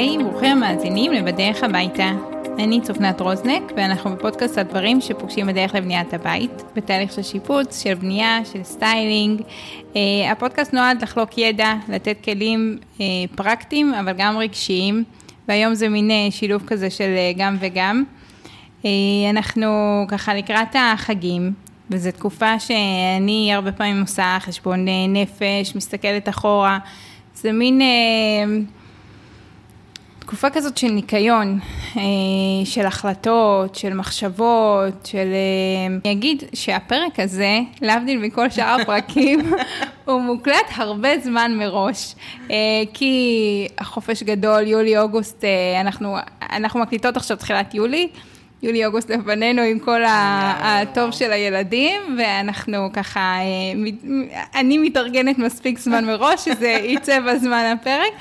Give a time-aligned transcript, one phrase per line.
[0.00, 2.10] היי, ברוכים המאזינים לבדרך הביתה.
[2.58, 8.40] אני צופנת רוזנק, ואנחנו בפודקאסט הדברים שפוגשים בדרך לבניית הבית, בתהליך של שיפוץ, של בנייה,
[8.52, 9.40] של styling.
[9.40, 9.96] אה,
[10.32, 13.00] הפודקאסט נועד לחלוק ידע, לתת כלים אה,
[13.36, 15.04] פרקטיים, אבל גם רגשיים,
[15.48, 18.04] והיום זה מין אה, שילוב כזה של אה, גם וגם.
[18.82, 18.86] אה,
[19.30, 21.52] אנחנו ככה לקראת החגים,
[21.90, 26.78] וזו תקופה שאני הרבה פעמים עושה חשבון נפש, מסתכלת אחורה.
[27.34, 27.80] זה מין...
[30.30, 31.58] תקופה כזאת של ניקיון,
[31.96, 32.02] אה,
[32.64, 35.16] של החלטות, של מחשבות, של...
[35.18, 39.40] אה, אני אגיד שהפרק הזה, להבדיל מכל שאר הפרקים,
[40.06, 42.14] הוא מוקלט הרבה זמן מראש,
[42.50, 42.56] אה,
[42.94, 45.44] כי החופש גדול, יולי-אוגוסט,
[45.80, 46.16] אנחנו,
[46.52, 48.08] אנחנו מקליטות עכשיו תחילת יולי.
[48.62, 53.36] יולי-אוגוסט לפנינו עם כל הטוב של הילדים, ואנחנו ככה,
[54.54, 58.12] אני מתארגנת מספיק זמן מראש, שזה יצא בזמן הפרק.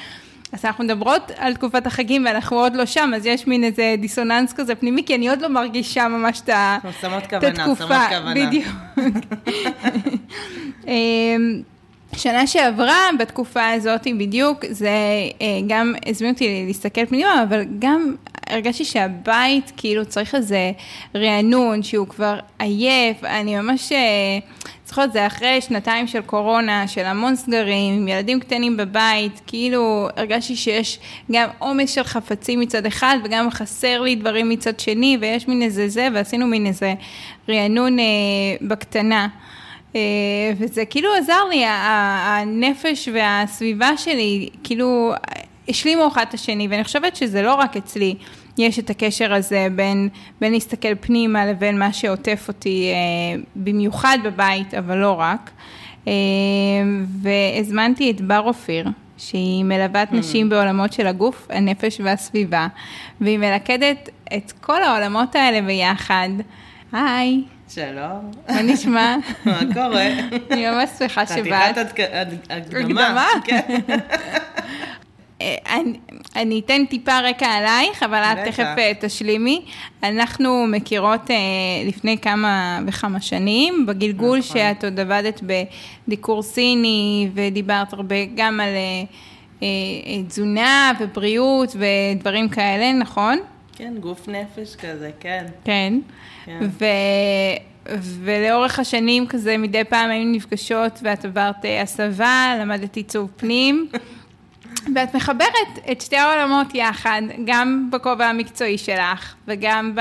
[0.54, 4.54] אז אנחנו מדברות על תקופת החגים ואנחנו עוד לא שם, אז יש מין איזה דיסוננס
[4.54, 7.02] כזה פנימי, כי אני עוד לא מרגישה ממש את התקופה.
[7.02, 8.34] שמות כוונה, שמות כוונה.
[8.48, 8.66] בדיוק.
[10.88, 11.62] אמ,
[12.16, 14.90] שנה שעברה, בתקופה הזאת בדיוק, זה
[15.42, 18.16] אה, גם הזמין אותי להסתכל פנימה, אבל גם
[18.50, 20.72] הרגשתי שהבית כאילו צריך איזה
[21.16, 23.92] רענון, שהוא כבר עייף, אני ממש...
[23.92, 24.40] אה,
[24.90, 30.56] זוכרת, זה אחרי שנתיים של קורונה, של המון סגרים, עם ילדים קטנים בבית, כאילו הרגשתי
[30.56, 31.00] שיש
[31.32, 35.90] גם עומס של חפצים מצד אחד, וגם חסר לי דברים מצד שני, ויש מין איזה
[35.90, 36.94] זה, ועשינו מין איזה
[37.50, 38.06] רענון אה,
[38.62, 39.28] בקטנה.
[39.96, 40.02] אה,
[40.58, 45.14] וזה כאילו עזר לי, הנפש והסביבה שלי, כאילו
[45.70, 48.16] השלימו אחד את השני, ואני חושבת שזה לא רק אצלי.
[48.60, 50.10] יש את הקשר הזה בין,
[50.42, 55.52] בין להסתכל פנימה לבין מה שעוטף אותי אה, במיוחד בבית, אבל לא רק.
[56.08, 56.14] אה,
[57.22, 58.88] והזמנתי את בר אופיר,
[59.18, 60.16] שהיא מלוות mm.
[60.16, 62.68] נשים בעולמות של הגוף, הנפש והסביבה,
[63.22, 66.30] והיא מלכדת את כל העולמות האלה ביחד.
[66.92, 67.42] היי.
[67.70, 68.32] שלום.
[68.50, 69.16] מה נשמע?
[69.46, 70.08] מה קורה?
[70.52, 71.78] אני ממש שמחה שבאת.
[71.78, 72.02] חתיכת
[72.50, 73.28] הקדמה.
[73.44, 73.80] כן.
[75.42, 75.94] אני,
[76.36, 79.62] אני אתן טיפה רקע עלייך, אבל את תכף אה, תשלימי.
[80.04, 81.36] אנחנו מכירות אה,
[81.88, 84.58] לפני כמה וכמה שנים, בגלגול נכון.
[84.58, 85.42] שאת עוד עבדת
[86.08, 88.74] בדיקור סיני, ודיברת הרבה גם על
[89.64, 89.68] אה,
[90.28, 93.40] תזונה ובריאות ודברים כאלה, נכון?
[93.76, 95.46] כן, גוף נפש כזה, כן.
[95.64, 95.94] כן.
[96.46, 96.60] כן.
[96.62, 96.86] ו...
[98.24, 103.90] ולאורך השנים כזה מדי פעם היינו נפגשות ואת עברת הסבה, למדת עיצוב פנים.
[104.96, 109.96] ואת מחברת את שתי העולמות יחד, גם בכובע המקצועי שלך וגם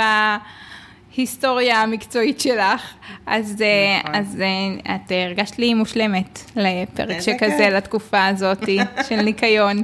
[1.15, 2.95] בהיסטוריה המקצועית שלך.
[3.27, 4.15] אז, אה, נכון.
[4.15, 8.65] אז אה, את הרגשת לי מושלמת לפרק שכזה, לתקופה הזאת
[9.09, 9.83] של ניקיון.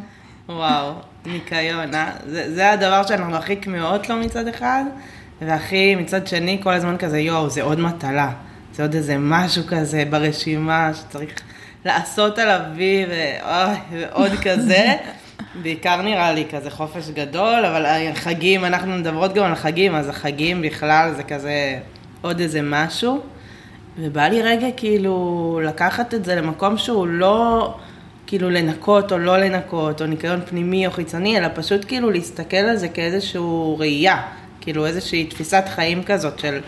[0.48, 0.92] וואו,
[1.26, 2.10] ניקיון, אה?
[2.26, 4.84] זה, זה הדבר שאנחנו הכי כמהות לו מצד אחד,
[5.40, 8.30] והכי מצד שני כל הזמן כזה, יואו, זה עוד מטלה.
[8.74, 11.40] זה עוד איזה משהו כזה ברשימה שצריך
[11.84, 13.06] לעשות עליו וי
[13.90, 14.86] ועוד כזה.
[15.62, 20.62] בעיקר נראה לי כזה חופש גדול, אבל החגים, אנחנו מדברות גם על חגים, אז החגים
[20.62, 21.78] בכלל זה כזה
[22.22, 23.20] עוד איזה משהו.
[23.98, 27.74] ובא לי רגע כאילו לקחת את זה למקום שהוא לא
[28.26, 32.76] כאילו לנקות או לא לנקות, או ניקיון פנימי או חיצוני, אלא פשוט כאילו להסתכל על
[32.76, 34.22] זה כאיזשהו ראייה,
[34.60, 36.60] כאילו איזושהי תפיסת חיים כזאת של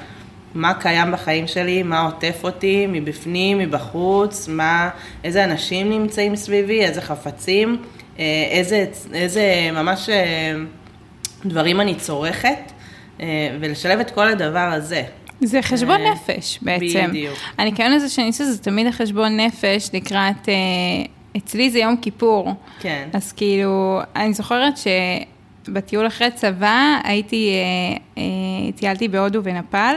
[0.57, 4.91] מה קיים בחיים שלי, מה עוטף אותי, מבפנים, מבחוץ, מה,
[5.25, 7.77] איזה אנשים נמצאים סביבי, איזה חפצים,
[8.19, 10.53] אה, איזה, איזה ממש אה,
[11.45, 12.73] דברים אני צורכת,
[13.21, 13.27] אה,
[13.61, 15.03] ולשלב את כל הדבר הזה.
[15.41, 17.07] זה חשבון נפש בעצם.
[17.09, 17.39] בדיוק.
[17.59, 20.49] הניקיון הזה שאני עושה זה תמיד החשבון נפש לקראת,
[21.37, 22.55] אצלי זה יום כיפור.
[22.81, 23.09] כן.
[23.13, 24.87] אז כאילו, אני זוכרת ש...
[25.69, 27.53] בטיול אחרי צבא הייתי,
[28.77, 29.97] טיילתי בהודו ונפאל,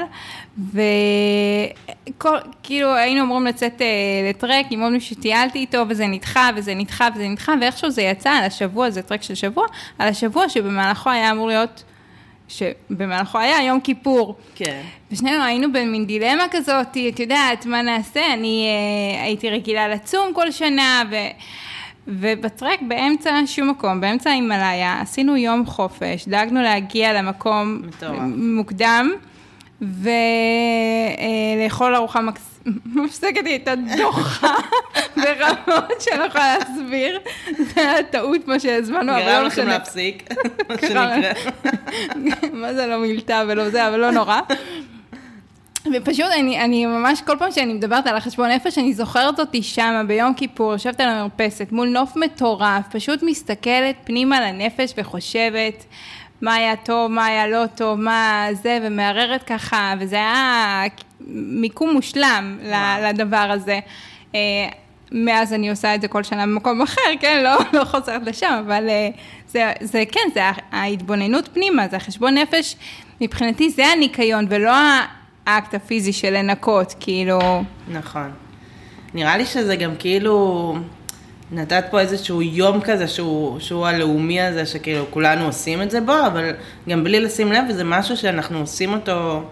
[2.14, 3.88] וכאילו היינו אמורים לצאת אה,
[4.30, 8.30] לטרק עם עוד מישהו שטיילתי איתו, וזה נדחה, וזה נדחה, וזה נדחה, ואיכשהו זה יצא
[8.30, 9.66] על השבוע, זה טרק של שבוע,
[10.00, 11.84] על השבוע שבמהלכו היה אמור להיות...
[12.52, 14.36] שבמהלכו היה יום כיפור.
[14.56, 14.82] כן.
[15.12, 18.34] ושנינו היינו במין דילמה כזאת, את יודעת, מה נעשה?
[18.34, 21.16] אני אה, הייתי רגילה לצום כל שנה, ו...
[22.08, 28.20] ובטרק באמצע שום מקום, באמצע ההימאליה, עשינו יום חופש, דאגנו להגיע למקום מטורף.
[28.38, 29.12] מוקדם,
[29.82, 32.60] ולאכול ארוחה מקס...
[32.96, 34.56] מפסקת לי את הדוחה
[35.18, 37.20] ברמות שאני לא יכולה להסביר.
[37.58, 39.66] זה היה טעות מה שהזמנו, אבל לא משנה.
[39.66, 40.30] להפסיק,
[40.70, 41.16] מה שנקרא.
[42.62, 44.40] מה זה לא מילתה ולא זה, אבל לא נורא.
[45.94, 50.04] ופשוט אני, אני ממש, כל פעם שאני מדברת על החשבון נפש, אני זוכרת אותי שמה
[50.08, 55.86] ביום כיפור, יושבת על המרפסת מול נוף מטורף, פשוט מסתכלת פנימה לנפש וחושבת
[56.42, 60.84] מה היה טוב, מה היה לא טוב, מה זה, ומערערת ככה, וזה היה
[61.32, 63.04] מיקום מושלם וואו.
[63.04, 63.80] לדבר הזה.
[64.36, 64.40] אה,
[65.12, 68.90] מאז אני עושה את זה כל שנה במקום אחר, כן, לא, לא חוזרת לשם, אבל
[68.90, 69.10] אה,
[69.48, 70.42] זה, זה כן, זה
[70.72, 72.76] ההתבוננות פנימה, זה החשבון נפש,
[73.22, 74.72] מבחינתי זה הניקיון, ולא
[75.46, 77.40] האקט הפיזי של לנקות, כאילו...
[77.88, 78.32] נכון.
[79.14, 80.76] נראה לי שזה גם כאילו,
[81.52, 86.14] נתת פה איזשהו יום כזה שהוא, שהוא הלאומי הזה, שכאילו כולנו עושים את זה בו,
[86.28, 86.52] אבל
[86.90, 89.44] גם בלי לשים לב, זה משהו שאנחנו עושים אותו,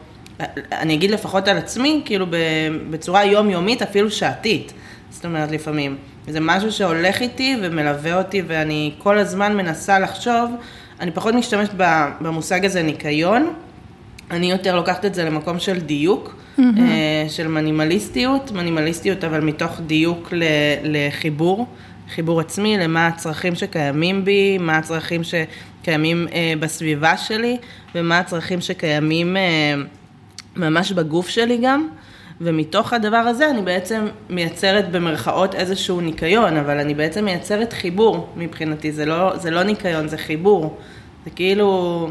[0.72, 2.26] אני אגיד לפחות על עצמי, כאילו
[2.90, 4.74] בצורה יומיומית, אפילו שעתית.
[5.10, 5.98] זאת אומרת, לפעמים.
[6.28, 10.52] זה משהו שהולך איתי ומלווה אותי, ואני כל הזמן מנסה לחשוב,
[11.00, 11.72] אני פחות משתמשת
[12.22, 13.54] במושג הזה ניקיון,
[14.32, 16.62] אני יותר לוקחת את זה למקום של דיוק, mm-hmm.
[17.30, 20.34] של מנימליסטיות, מנימליסטיות אבל מתוך דיוק
[20.84, 21.68] לחיבור,
[22.16, 27.58] חיבור עצמי, למה הצרכים שקיימים בי, מה הצרכים שקיימים אה, בסביבה שלי,
[27.96, 29.74] ומה הצרכים שקיימים אה,
[30.56, 31.88] ממש בגוף שלי גם.
[32.42, 38.92] ומתוך הדבר הזה אני בעצם מייצרת במרכאות איזשהו ניקיון, אבל אני בעצם מייצרת חיבור מבחינתי,
[38.92, 40.78] זה לא, זה לא ניקיון, זה חיבור.
[41.26, 42.10] זה כאילו,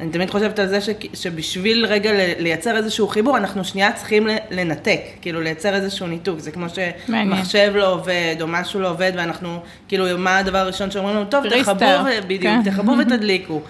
[0.00, 5.00] אני תמיד חושבת על זה ש, שבשביל רגע לייצר איזשהו חיבור, אנחנו שנייה צריכים לנתק,
[5.20, 6.38] כאילו לייצר איזשהו ניתוק.
[6.38, 9.58] זה כמו שמחשב לא עובד, או משהו לא עובד, ואנחנו,
[9.88, 12.70] כאילו, מה הדבר הראשון שאומרים לנו, טוב, תחברו, בדיוק, כן.
[12.70, 13.60] תחברו ותדליקו.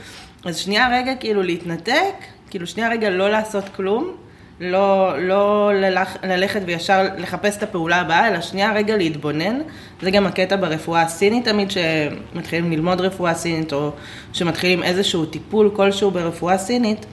[0.44, 2.14] אז שנייה רגע, כאילו, להתנתק,
[2.50, 4.25] כאילו, שנייה רגע לא לעשות כלום.
[4.60, 9.58] לא, לא ללכ, ללכת וישר לחפש את הפעולה הבאה, אלא שנייה רגע להתבונן.
[10.02, 13.90] זה גם הקטע ברפואה הסינית תמיד, שמתחילים ללמוד רפואה סינית, או
[14.32, 17.06] שמתחילים איזשהו טיפול כלשהו ברפואה סינית,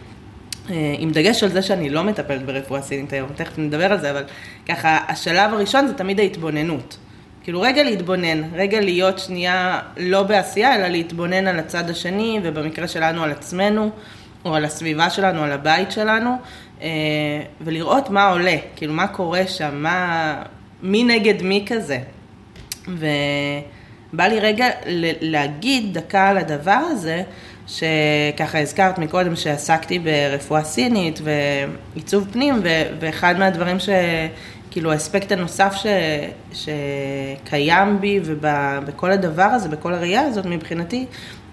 [0.69, 4.11] אה, עם דגש על זה שאני לא מטפלת ברפואה סינית היום, תכף נדבר על זה,
[4.11, 4.23] אבל
[4.69, 6.97] ככה, השלב הראשון זה תמיד ההתבוננות.
[7.43, 13.23] כאילו רגע להתבונן, רגע להיות שנייה לא בעשייה, אלא להתבונן על הצד השני, ובמקרה שלנו
[13.23, 13.91] על עצמנו,
[14.45, 16.37] או על הסביבה שלנו, על הבית שלנו,
[17.61, 20.35] ולראות מה עולה, כאילו מה קורה שם, מה,
[20.83, 21.99] מי נגד מי כזה.
[22.87, 24.67] ובא לי רגע
[25.21, 27.23] להגיד דקה על הדבר הזה,
[27.67, 32.61] שככה הזכרת מקודם שעסקתי ברפואה סינית ועיצוב פנים,
[32.99, 33.89] ואחד מהדברים ש...
[34.73, 35.85] כאילו האספקט הנוסף ש,
[36.53, 41.05] שקיים בי ובכל הדבר הזה, בכל הראייה הזאת מבחינתי,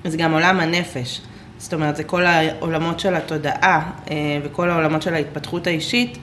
[0.04, 1.20] זה גם עולם הנפש.
[1.60, 6.18] זאת אומרת, זה כל העולמות של התודעה אה, וכל העולמות של ההתפתחות האישית,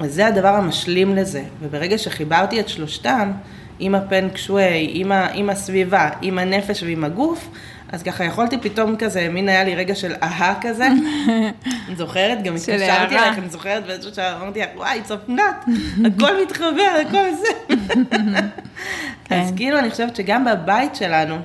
[0.00, 1.42] אז זה הדבר המשלים לזה.
[1.60, 3.30] וברגע שחיברתי את שלושתם,
[3.78, 7.48] עם הפנק שווי, עם, עם הסביבה, עם הנפש ועם הגוף,
[7.92, 10.88] אז ככה יכולתי פתאום כזה, מין היה לי רגע של אהה כזה.
[11.86, 15.64] אני זוכרת, גם התקשרתי אלייך, אני זוכרת באיזשהו שעה, אמרתי לך, וואי, צפנת,
[16.04, 17.74] הכל מתחבר, הכל זה.
[19.24, 19.40] כן.
[19.40, 21.36] אז כאילו, אני חושבת שגם בבית שלנו,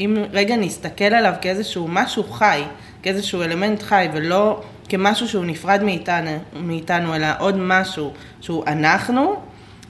[0.00, 2.62] אם רגע נסתכל עליו כאיזשהו משהו חי,
[3.04, 9.36] כאיזשהו אלמנט חי, ולא כמשהו שהוא נפרד מאיתנו, מאיתנו אלא עוד משהו שהוא אנחנו,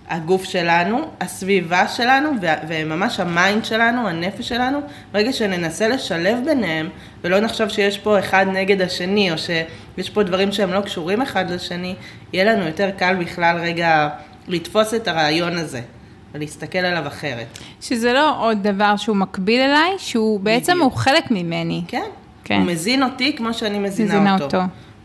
[0.08, 2.30] הגוף שלנו, הסביבה שלנו,
[2.68, 4.78] וממש ה mind שלנו, הנפש שלנו,
[5.12, 6.88] ברגע שננסה לשלב ביניהם,
[7.24, 11.50] ולא נחשוב שיש פה אחד נגד השני, או שיש פה דברים שהם לא קשורים אחד
[11.50, 11.94] לשני,
[12.32, 14.08] יהיה לנו יותר קל בכלל רגע
[14.48, 15.80] לתפוס את הרעיון הזה.
[16.34, 17.46] ולהסתכל עליו אחרת.
[17.80, 20.92] שזה לא עוד דבר שהוא מקביל אליי, שהוא בעצם בדיוק.
[20.92, 21.82] הוא חלק ממני.
[21.88, 22.08] כן,
[22.44, 22.54] כן.
[22.54, 24.44] הוא מזין אותי כמו שאני מזינה, מזינה אותו.
[24.44, 24.60] אותו.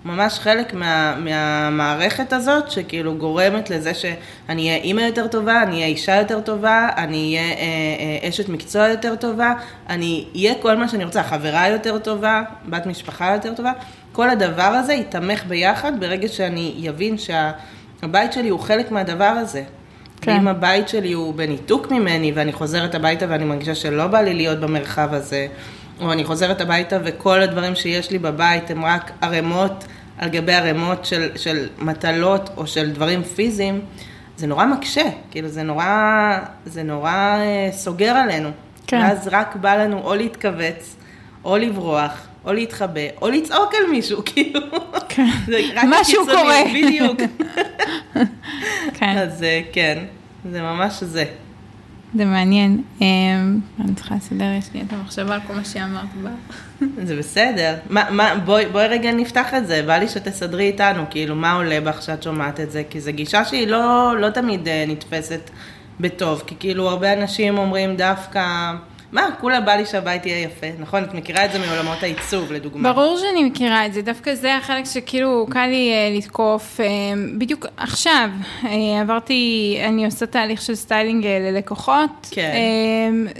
[0.05, 5.85] ממש חלק מה, מהמערכת הזאת, שכאילו גורמת לזה שאני אהיה אימא יותר טובה, אני אהיה
[5.85, 9.53] אישה יותר טובה, אני אהיה אה, אה, אשת מקצוע יותר טובה,
[9.89, 13.71] אני אהיה כל מה שאני רוצה, חברה יותר טובה, בת משפחה יותר טובה.
[14.11, 19.63] כל הדבר הזה יתמך ביחד ברגע שאני אבין שהבית שלי הוא חלק מהדבר הזה.
[20.21, 20.31] כן.
[20.31, 24.59] אם הבית שלי הוא בניתוק ממני ואני חוזרת הביתה ואני מרגישה שלא בא לי להיות
[24.59, 25.47] במרחב הזה,
[26.01, 29.85] או אני חוזרת הביתה וכל הדברים שיש לי בבית הם רק ערימות
[30.17, 33.81] על גבי ערימות של, של מטלות או של דברים פיזיים,
[34.37, 38.49] זה נורא מקשה, כאילו זה נורא, זה נורא אה, סוגר עלינו.
[38.87, 38.97] כן.
[38.97, 40.95] ואז רק בא לנו או להתכווץ,
[41.45, 44.61] או לברוח, או להתחבא, או לצעוק על מישהו, כאילו.
[45.09, 45.29] כן.
[45.87, 46.61] משהו קורה.
[46.73, 47.19] בדיוק.
[48.97, 49.17] כן.
[49.17, 50.03] אז אה, כן,
[50.51, 51.25] זה ממש זה.
[52.15, 52.83] זה מעניין.
[53.01, 56.29] אמ, אני צריכה לסדר, יש לי את המחשבה על כל מה שאמרת בה.
[57.07, 57.75] זה בסדר.
[58.45, 62.59] בואי, רגע נפתח את זה, בא לי שתסדרי איתנו, כאילו, מה עולה בך שאת שומעת
[62.59, 62.83] את זה?
[62.89, 65.49] כי זו גישה שהיא לא, לא תמיד uh, נתפסת
[65.99, 68.73] בטוב, כי כאילו הרבה אנשים אומרים דווקא
[69.11, 71.03] מה, כולה בא לי שהבית יהיה יפה, נכון?
[71.03, 72.93] את מכירה את זה מעולמות העיצוב, לדוגמה.
[72.93, 76.79] ברור שאני מכירה את זה, דווקא זה החלק שכאילו קל לי אה, לתקוף.
[76.79, 76.85] אה,
[77.37, 78.29] בדיוק עכשיו
[78.65, 82.27] אה, עברתי, אני עושה תהליך של styling ללקוחות.
[82.31, 82.53] כן.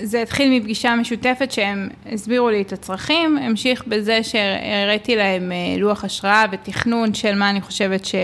[0.03, 6.45] זה התחיל מפגישה משותפת שהם הסבירו לי את הצרכים, המשיך בזה שהראיתי להם לוח השראה
[6.51, 8.15] ותכנון של מה אני חושבת ש...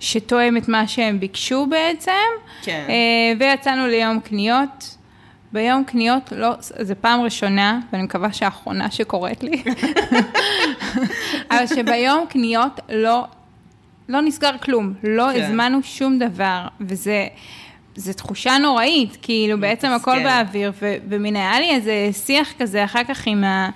[0.00, 2.12] שתואם את מה שהם ביקשו בעצם.
[2.62, 2.86] כן.
[3.38, 4.96] ויצאנו ליום קניות.
[5.54, 9.62] ביום קניות, לא, זו פעם ראשונה, ואני מקווה שהאחרונה שקורית לי,
[11.50, 13.24] אבל שביום קניות לא,
[14.08, 15.42] לא נסגר כלום, לא כן.
[15.42, 17.26] הזמנו שום דבר, וזה...
[17.96, 20.22] זו תחושה נוראית, כאילו בעצם הכל.
[20.22, 23.70] באוויר, ו- ומן היה לי איזה שיח כזה אחר כך עם, ה-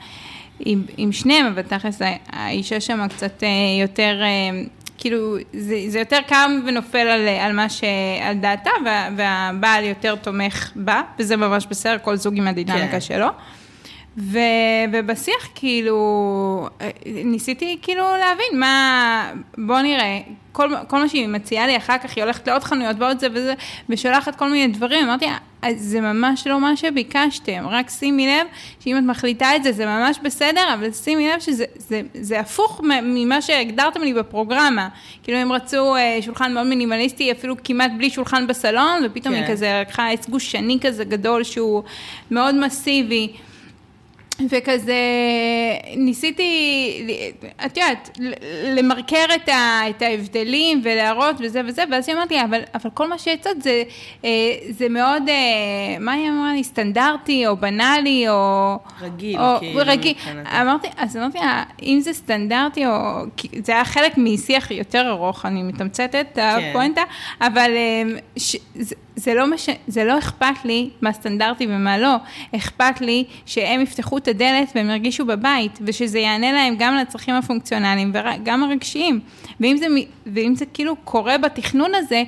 [0.60, 3.48] עם, עם שניהם, אבל תכלס האישה שם קצת אה,
[3.82, 4.60] יותר, אה,
[4.98, 7.84] כאילו, זה, זה יותר קם ונופל על, על מה ש...
[8.22, 13.00] על דעתה, וה, והבעל יותר תומך בה, וזה ממש בסדר, כל זוג עם הדינמיקה כן.
[13.00, 13.26] שלו.
[14.16, 14.38] ו,
[14.92, 20.18] ובשיח כאילו, אה, ניסיתי כאילו להבין מה, בוא נראה,
[20.52, 23.54] כל, כל מה שהיא מציעה לי אחר כך, היא הולכת לעוד חנויות ועוד זה וזה,
[23.88, 25.26] ושולחת כל מיני דברים, אמרתי,
[25.64, 28.46] "אה, זה ממש לא מה שביקשתם, רק שימי לב
[28.80, 32.80] שאם את מחליטה את זה, זה ממש בסדר, אבל שימי לב שזה זה, זה הפוך
[33.02, 34.88] ממה שהגדרתם לי בפרוגרמה.
[35.22, 39.42] כאילו הם רצו אה, שולחן מאוד מינימליסטי, אפילו כמעט בלי שולחן בסלון, ופתאום כן.
[39.42, 41.82] היא כזה לקחה עץ גושני כזה גדול שהוא
[42.30, 43.32] מאוד מסיבי.
[44.46, 44.94] וכזה,
[45.96, 46.52] ניסיתי,
[47.66, 48.18] את יודעת,
[48.64, 53.08] למרקר את, ה, את ההבדלים ולהראות וזה וזה, ואז היא אמרת לי, אבל, אבל כל
[53.08, 53.82] מה שהצעת זה,
[54.24, 54.30] אה,
[54.70, 58.78] זה מאוד, אה, מה היא אמרה לי, סטנדרטי או בנאלי או...
[59.00, 60.14] רגיל, או, כאילו, רגיל.
[60.60, 62.92] אמרתי, אז אמרתי לה, אם זה סטנדרטי או...
[63.64, 67.02] זה היה חלק משיח יותר ארוך, אני מתמצתת את הפואנטה,
[67.40, 69.68] אבל אה, ש, זה, זה, לא מש...
[69.86, 72.16] זה לא אכפת לי מה סטנדרטי ומה לא,
[72.56, 78.12] אכפת לי שהם יפתחו את הדלת והם ירגישו בבית, ושזה יענה להם גם לצרכים הפונקציונליים
[78.14, 79.20] וגם הרגשיים.
[79.60, 79.86] ואם זה,
[80.26, 82.22] ואם זה כאילו קורה בתכנון הזה,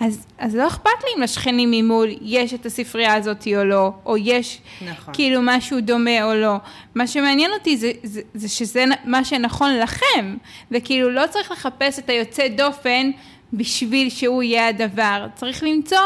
[0.00, 4.16] אז, אז לא אכפת לי אם לשכנים ממול יש את הספרייה הזאת או לא, או
[4.16, 5.14] יש נכון.
[5.14, 6.56] כאילו משהו דומה או לא.
[6.94, 10.36] מה שמעניין אותי זה, זה, זה שזה מה שנכון לכם,
[10.70, 13.10] וכאילו לא צריך לחפש את היוצא דופן
[13.52, 15.98] בשביל שהוא יהיה הדבר, צריך למצוא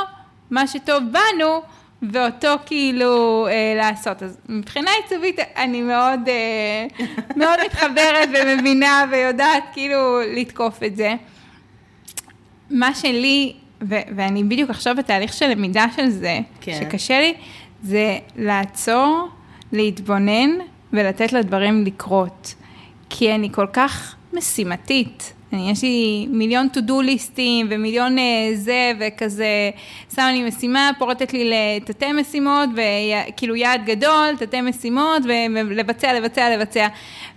[0.51, 1.63] מה שטוב בנו.
[2.03, 4.23] ואותו כאילו אה, לעשות.
[4.23, 7.07] אז מבחינה עיצובית אני מאוד, אה,
[7.41, 11.15] מאוד מתחברת ומבינה ויודעת כאילו לתקוף את זה.
[12.71, 16.79] מה שלי, ו- ואני בדיוק עכשיו בתהליך של למידה של זה, כן.
[16.81, 17.35] שקשה לי,
[17.83, 19.29] זה לעצור,
[19.73, 20.51] להתבונן
[20.93, 22.55] ולתת לדברים לקרות.
[23.11, 25.33] כי אני כל כך משימתית.
[25.53, 28.25] אני, יש לי מיליון to do ליסטים ומיליון אה,
[28.55, 29.71] זה וכזה,
[30.15, 31.51] שמה לי משימה, פורטת לי
[31.81, 35.23] לתתי משימות, וכאילו יעד גדול, תתי משימות,
[35.55, 36.89] ולבצע, לבצע, לבצע.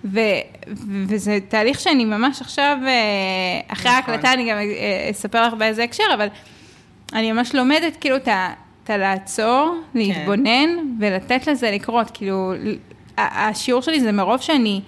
[0.05, 0.19] ו,
[0.67, 2.93] ו- וזה תהליך שאני ממש עכשיו, אה,
[3.67, 4.13] אחרי נכון.
[4.13, 6.27] ההקלטה אני גם אה, אספר לך באיזה הקשר, אבל
[7.13, 8.53] אני ממש לומדת כאילו את ה...
[8.83, 12.11] את הלעצור, להתבונן ולתת לזה לקרות.
[12.13, 12.53] כאילו,
[13.17, 14.81] השיעור שלי זה מרוב שאני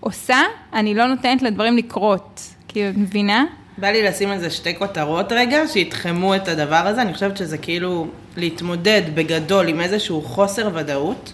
[0.00, 0.38] עושה,
[0.72, 2.49] אני לא נותנת לדברים לקרות.
[2.72, 3.44] כאילו, את מבינה?
[3.78, 7.02] בא לי לשים על זה שתי כותרות רגע, שיתחמו את הדבר הזה.
[7.02, 11.32] אני חושבת שזה כאילו להתמודד בגדול עם איזשהו חוסר ודאות,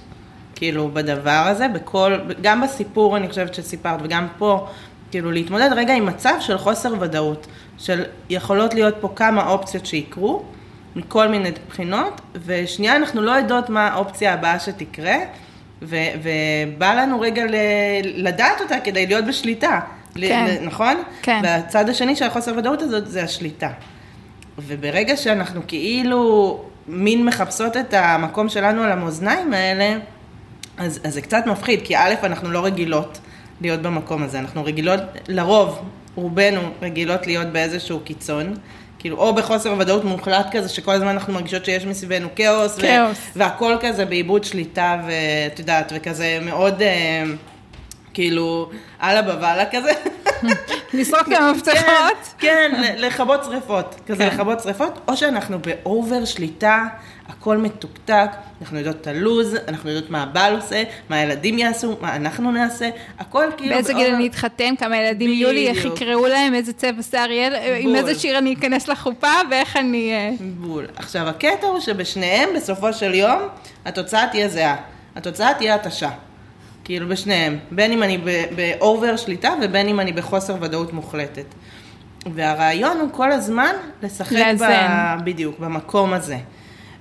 [0.55, 4.67] כאילו בדבר הזה, בכל, גם בסיפור אני חושבת שסיפרת וגם פה,
[5.11, 7.47] כאילו להתמודד רגע עם מצב של חוסר ודאות,
[7.79, 10.43] של יכולות להיות פה כמה אופציות שיקרו,
[10.97, 15.17] מכל מיני בחינות, ושנייה אנחנו לא יודעות מה האופציה הבאה שתקרה,
[15.83, 19.81] ו- ובא לנו רגע ל- לדעת אותה כדי להיות בשליטה.
[20.17, 20.57] ל- כן.
[20.65, 21.03] נכון?
[21.23, 21.41] כן.
[21.45, 23.71] והצד השני של החוסר ודאות הזאת זה השליטה.
[24.59, 29.99] וברגע שאנחנו כאילו מין מחפשות את המקום שלנו על המאזניים האלה,
[30.79, 33.19] אז, אז זה קצת מפחיד, כי א', אנחנו לא רגילות
[33.61, 35.79] להיות במקום הזה, אנחנו רגילות, לרוב,
[36.15, 38.55] רובנו רגילות להיות באיזשהו קיצון,
[38.99, 43.19] כאילו, או בחוסר ודאות מוחלט כזה, שכל הזמן אנחנו מרגישות שיש מסביבנו כאוס, כאוס.
[43.37, 47.23] ו- והכל כזה באיבוד שליטה, ואת יודעת, וכזה מאוד, אה,
[48.17, 48.71] כאילו,
[49.03, 49.93] אללה בוואלה כזה.
[50.95, 52.35] לסרוק את המפתחות.
[52.39, 54.35] כן, ל- לכבות שריפות, כזה כן.
[54.35, 56.85] לכבות שריפות, או שאנחנו באובר שליטה,
[57.29, 58.31] הכל מתוקתק,
[58.61, 62.89] אנחנו יודעות את הלו"ז, אנחנו יודעות מה הבעל עושה, מה הילדים יעשו, מה אנחנו נעשה,
[63.19, 63.75] הכל כאילו...
[63.75, 65.85] באיזה גיל אני אתחתן, כמה ילדים יהיו לי, איך.
[65.85, 67.95] יקראו להם, איזה צבע שיער יהיה, עם.
[67.95, 70.13] איזה שיר אני אכנס לחופה, ואיך אני...
[70.13, 70.87] אה, בול.
[70.97, 73.43] עכשיו, הקטע הוא שבשניהם, בסופו של יום,
[73.85, 74.77] התוצאה תהיה זהה.
[75.17, 76.11] התוצאה תהיה התשה.
[76.87, 77.59] כאילו, בשניהם.
[77.71, 78.19] בין אם אני
[78.57, 81.45] באובר שליטה ובין אם אני בחוסר ודאות מוחלטת.
[82.35, 84.65] והרעיון הוא כל הזמן לשחק ב...
[85.25, 86.39] בדיוק, במקום הזה.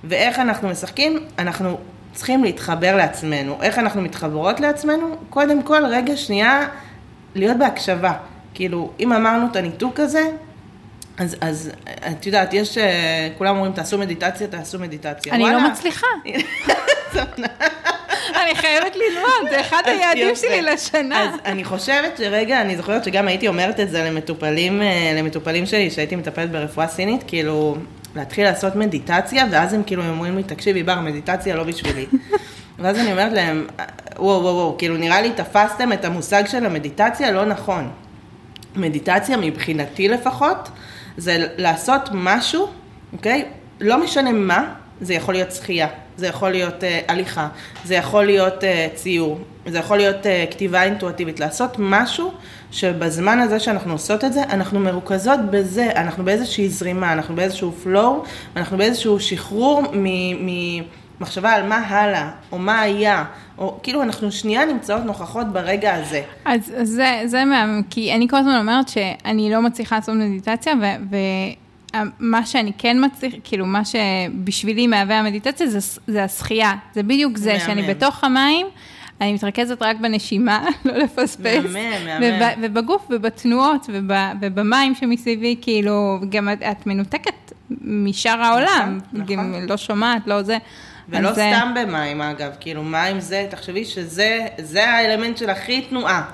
[0.04, 1.18] ואיך אנחנו משחקים?
[1.38, 1.78] אנחנו
[2.12, 3.58] צריכים להתחבר לעצמנו.
[3.62, 5.16] איך אנחנו מתחברות לעצמנו?
[5.30, 6.68] קודם כל, רגע שנייה,
[7.34, 8.12] להיות בהקשבה.
[8.54, 10.22] כאילו, אם אמרנו את הניתוק הזה,
[11.18, 11.70] אז, אז
[12.10, 15.34] את יודעת, יש, אה, כולם אומרים, תעשו מדיטציה, תעשו מדיטציה.
[15.34, 15.58] אני וואלה.
[15.58, 16.06] לא מצליחה.
[18.34, 20.36] אני חייבת ללמוד, זה אחד היעדים.
[20.36, 21.22] שלי לשנה.
[21.22, 25.90] אז אני חושבת שרגע, אני זוכרת שגם הייתי אומרת את זה למטופלים, אה, למטופלים שלי,
[25.90, 27.76] שהייתי מטפלת ברפואה סינית, כאילו,
[28.16, 32.06] להתחיל לעשות מדיטציה, ואז הם כאילו אומרים לי, תקשיבי, בר, מדיטציה לא בשבילי.
[32.78, 33.66] ואז אני אומרת להם,
[34.16, 37.90] וואו, וואו, וואו, כאילו, נראה לי תפסתם את המושג של המדיטציה לא נכון.
[38.76, 40.68] מדיטציה, מבחינתי לפחות,
[41.16, 42.68] זה לעשות משהו,
[43.12, 43.44] אוקיי?
[43.80, 47.48] לא משנה מה, זה יכול להיות שחייה, זה יכול להיות אה, הליכה,
[47.84, 52.32] זה יכול להיות אה, ציור, זה יכול להיות אה, כתיבה אינטואטיבית, לעשות משהו
[52.70, 58.28] שבזמן הזה שאנחנו עושות את זה, אנחנו מרוכזות בזה, אנחנו באיזושהי זרימה, אנחנו באיזשהו flow,
[58.56, 59.82] אנחנו באיזשהו שחרור
[61.20, 63.24] ממחשבה על מה הלאה, או מה היה,
[63.58, 66.22] או כאילו אנחנו שנייה נמצאות נוכחות ברגע הזה.
[66.44, 67.66] אז זה, זה מה...
[67.90, 70.72] כי אני כל הזמן אומרת שאני לא מצליחה לעשות מדיטציה,
[71.10, 71.16] ו...
[72.20, 76.74] ומה שאני כן מצליחה, כאילו, מה שבשבילי מהווה המדיטציה זה, זה השחייה.
[76.94, 77.66] זה בדיוק זה, מהמם.
[77.66, 78.66] שאני בתוך המים,
[79.20, 81.64] אני מתרכזת רק בנשימה, לא לפספס.
[81.72, 82.24] מהמם, מהמם.
[82.40, 84.10] וב, ובגוף ובתנועות וב,
[84.40, 88.98] ובמים שמסביבי, כאילו, גם את, את מנותקת משאר העולם.
[89.12, 89.36] נכון.
[89.36, 90.58] גם לא שומעת, לא זה.
[91.08, 95.80] ולא אז, אה, סתם במים אגב, כאילו מים זה, תחשבי שזה זה האלמנט של הכי
[95.80, 96.24] תנועה.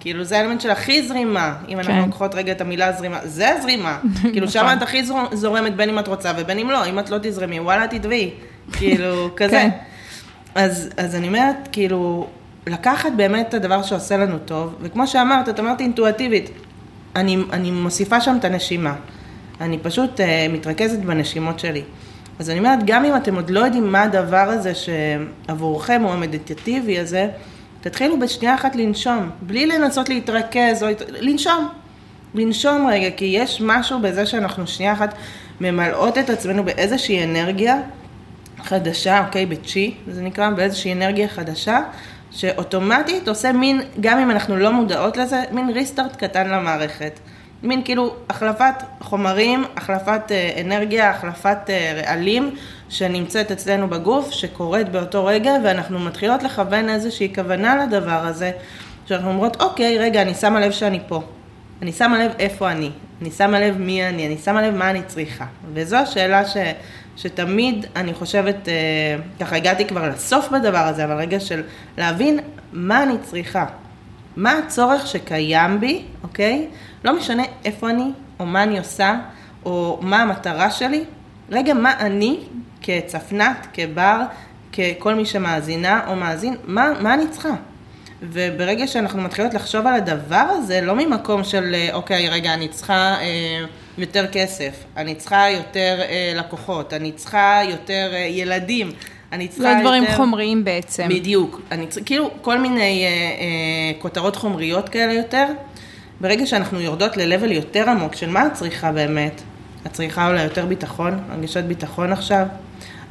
[0.00, 2.02] כאילו זה האלמנט של הכי זרימה, אם אנחנו כן.
[2.06, 3.98] לוקחות רגע את המילה זרימה, זה הזרימה.
[4.32, 4.48] כאילו נכון.
[4.48, 7.18] שם את הכי זור- זורמת בין אם את רוצה ובין אם לא, אם את לא
[7.22, 8.30] תזרמי, וואלה תטבעי.
[8.78, 9.50] כאילו, כזה.
[9.50, 9.68] כן.
[10.54, 12.26] אז, אז אני אומרת, כאילו,
[12.66, 16.50] לקחת באמת את הדבר שעושה לנו טוב, וכמו שאמרת, את אמרת אינטואטיבית,
[17.16, 18.94] אני, אני מוסיפה שם את הנשימה.
[19.60, 21.82] אני פשוט uh, מתרכזת בנשימות שלי.
[22.38, 26.98] אז אני אומרת, גם אם אתם עוד לא יודעים מה הדבר הזה שעבורכם הוא המדיטטיבי
[26.98, 27.28] הזה,
[27.80, 31.68] תתחילו בשנייה אחת לנשום, בלי לנסות להתרכז, או לנשום.
[32.34, 35.14] לנשום רגע, כי יש משהו בזה שאנחנו שנייה אחת
[35.60, 37.76] ממלאות את עצמנו באיזושהי אנרגיה
[38.62, 41.80] חדשה, אוקיי, בצ'י, זה נקרא, באיזושהי אנרגיה חדשה,
[42.30, 47.20] שאוטומטית עושה מין, גם אם אנחנו לא מודעות לזה, מין ריסטארט קטן למערכת.
[47.62, 52.54] מין כאילו החלפת חומרים, החלפת אה, אנרגיה, החלפת אה, רעלים
[52.90, 58.50] שנמצאת אצלנו בגוף, שקורית באותו רגע, ואנחנו מתחילות לכוון איזושהי כוונה לדבר הזה,
[59.06, 61.22] שאנחנו אומרות, אוקיי, רגע, אני שמה לב שאני פה.
[61.82, 62.90] אני שמה לב איפה אני,
[63.22, 65.44] אני שמה לב מי אני, אני שמה לב מה אני צריכה.
[65.74, 66.56] וזו השאלה ש,
[67.16, 71.62] שתמיד אני חושבת, אה, ככה הגעתי כבר לסוף בדבר הזה, אבל רגע של
[71.98, 72.40] להבין
[72.72, 73.66] מה אני צריכה.
[74.36, 76.68] מה הצורך שקיים בי, אוקיי?
[77.04, 79.18] לא משנה איפה אני, או מה אני עושה,
[79.64, 81.04] או מה המטרה שלי.
[81.50, 82.40] רגע, מה אני
[82.82, 84.20] כצפנת, כבר,
[84.72, 87.54] ככל מי שמאזינה או מאזין, מה, מה אני צריכה?
[88.22, 93.16] וברגע שאנחנו מתחילות לחשוב על הדבר הזה, לא ממקום של, אה, אוקיי, רגע, אני צריכה
[93.20, 93.64] אה,
[93.98, 98.92] יותר כסף, אני צריכה יותר אה, לקוחות, אני צריכה יותר אה, ילדים,
[99.32, 100.16] אני צריכה לא דברים יותר...
[100.16, 101.08] חומריים בעצם.
[101.08, 101.60] בדיוק.
[101.72, 105.46] אני צריכה, כאילו, כל מיני אה, אה, כותרות חומריות כאלה יותר.
[106.20, 109.42] ברגע שאנחנו יורדות ל-level יותר עמוק של מה את צריכה באמת,
[109.86, 112.46] את צריכה אולי יותר ביטחון, הרגשת ביטחון עכשיו,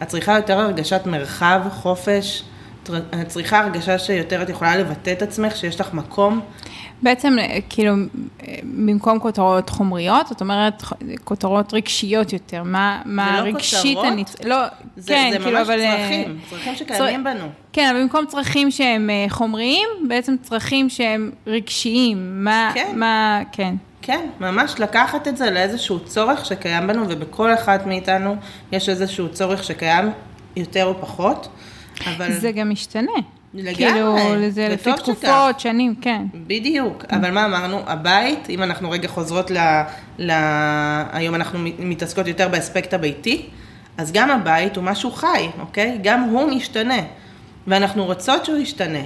[0.03, 2.43] את צריכה יותר הרגשת מרחב, חופש,
[3.21, 6.41] את צריכה הרגשה שיותר את יכולה לבטא את עצמך, שיש לך מקום.
[7.01, 7.35] בעצם,
[7.69, 7.93] כאילו,
[8.63, 10.83] במקום כותרות חומריות, זאת אומרת,
[11.23, 12.63] כותרות רגשיות יותר.
[12.63, 14.13] מה, מה זה לא רגשית כותרות?
[14.13, 14.23] אני...
[14.45, 14.57] לא,
[14.97, 15.79] זה, כן, זה כאילו, ממש אבל...
[15.79, 17.45] אה, צרכים, צרכים שקיימים בנו.
[17.73, 22.43] כן, אבל במקום צרכים שהם אה, חומריים, בעצם צרכים שהם רגשיים.
[22.43, 22.93] מה, כן.
[22.95, 23.75] מה, כן.
[24.01, 28.35] כן, ממש לקחת את זה לאיזשהו צורך שקיים בנו, ובכל אחת מאיתנו
[28.71, 30.11] יש איזשהו צורך שקיים
[30.55, 31.47] יותר או פחות,
[32.05, 32.33] אבל...
[32.33, 33.11] זה גם משתנה.
[33.53, 34.15] לגמרי, כאילו,
[34.49, 34.93] זה לפי.
[34.93, 36.25] תקופות, שנים, כן.
[36.47, 37.79] בדיוק, אבל מה אמרנו?
[37.87, 39.57] הבית, אם אנחנו רגע חוזרות ל...
[40.19, 40.31] ל...
[41.11, 43.45] היום אנחנו מתעסקות יותר באספקט הביתי,
[43.97, 45.99] אז גם הבית הוא משהו חי, אוקיי?
[46.03, 46.99] גם הוא משתנה,
[47.67, 49.03] ואנחנו רוצות שהוא ישתנה.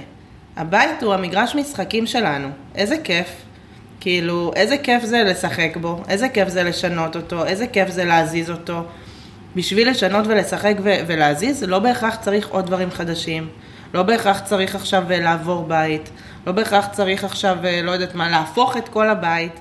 [0.56, 3.28] הבית הוא המגרש משחקים שלנו, איזה כיף.
[4.08, 8.50] כאילו, איזה כיף זה לשחק בו, איזה כיף זה לשנות אותו, איזה כיף זה להזיז
[8.50, 8.82] אותו.
[9.56, 13.48] בשביל לשנות ולשחק ו- ולהזיז, לא בהכרח צריך עוד דברים חדשים.
[13.94, 16.10] לא בהכרח צריך עכשיו אה, לעבור בית.
[16.46, 19.52] לא בהכרח צריך עכשיו, אה, לא יודעת מה, להפוך את כל הבית.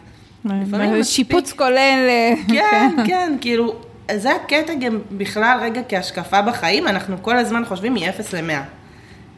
[1.00, 1.78] מספיק- שיפוץ כולל...
[2.10, 3.76] אה, כן, כן, כאילו,
[4.16, 8.02] זה הקטע גם בכלל רגע כהשקפה בחיים, אנחנו כל הזמן חושבים מ-0
[8.34, 8.54] ל-100.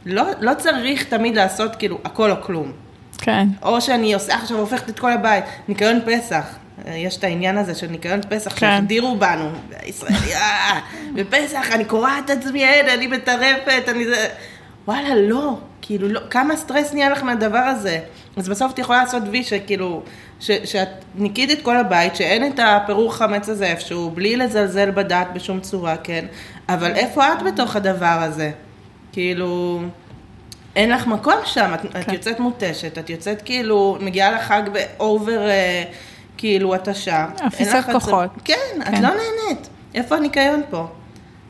[0.05, 2.84] לא, לא צריך תמיד לעשות כאילו הכל או כלום.
[3.17, 3.47] כן.
[3.62, 6.45] או שאני עושה עכשיו, הופכת את כל הבית, ניקיון פסח.
[6.88, 8.58] יש את העניין הזה של ניקיון פסח, כן.
[8.58, 9.49] שהחדירו בנו,
[9.80, 10.80] הישראלי, אה,
[11.15, 14.28] בפסח אני קורעת את עצמי, אין, אני מטרפת, אני זה...
[14.88, 17.99] וואלה, לא, כאילו, לא, כמה סטרס נהיה לך מהדבר הזה?
[18.38, 20.04] אז בסוף את יכולה לעשות וי שכאילו,
[20.39, 25.28] ש, שאת ניקית את כל הבית, שאין את הפירור חמץ הזה איפשהו, בלי לזלזל בדת
[25.34, 26.25] בשום צורה, כן?
[26.69, 28.51] אבל איפה את בתוך הדבר הזה?
[29.12, 29.82] כאילו,
[30.75, 32.13] אין לך מקום שם, את, את כן.
[32.13, 35.83] יוצאת מותשת, את יוצאת כאילו, מגיעה לחג ב over, אה,
[36.38, 37.25] כאילו, התשה.
[37.47, 38.29] אפיסת כוחות.
[38.45, 39.01] כן, את כן.
[39.01, 39.69] לא נהנית.
[39.95, 40.88] איפה הניקיון פה?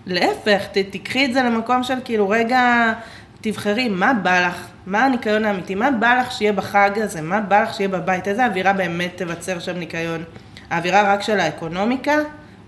[0.06, 2.94] להפך, ת, תיקחי את זה למקום של כאילו, רגע,
[3.42, 4.68] תבחרי, מה בא לך?
[4.86, 5.76] מה הניקיון האמיתי?
[5.76, 7.22] מה בא לך שיהיה בחג הזה?
[7.22, 8.28] מה בא לך שיהיה בבית?
[8.28, 10.24] איזה אווירה באמת תבצר שם ניקיון?
[10.70, 12.16] האווירה רק של האקונומיקה?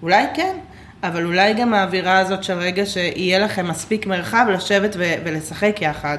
[0.01, 0.55] אולי כן,
[1.03, 6.17] אבל אולי גם האווירה הזאת של רגע שיהיה לכם מספיק מרחב לשבת ו- ולשחק יחד.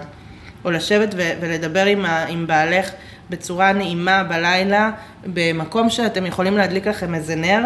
[0.65, 2.91] או לשבת ו- ולדבר עם, ה- עם בעלך
[3.31, 4.91] בצורה נעימה בלילה,
[5.27, 7.63] במקום שאתם יכולים להדליק לכם איזה נר,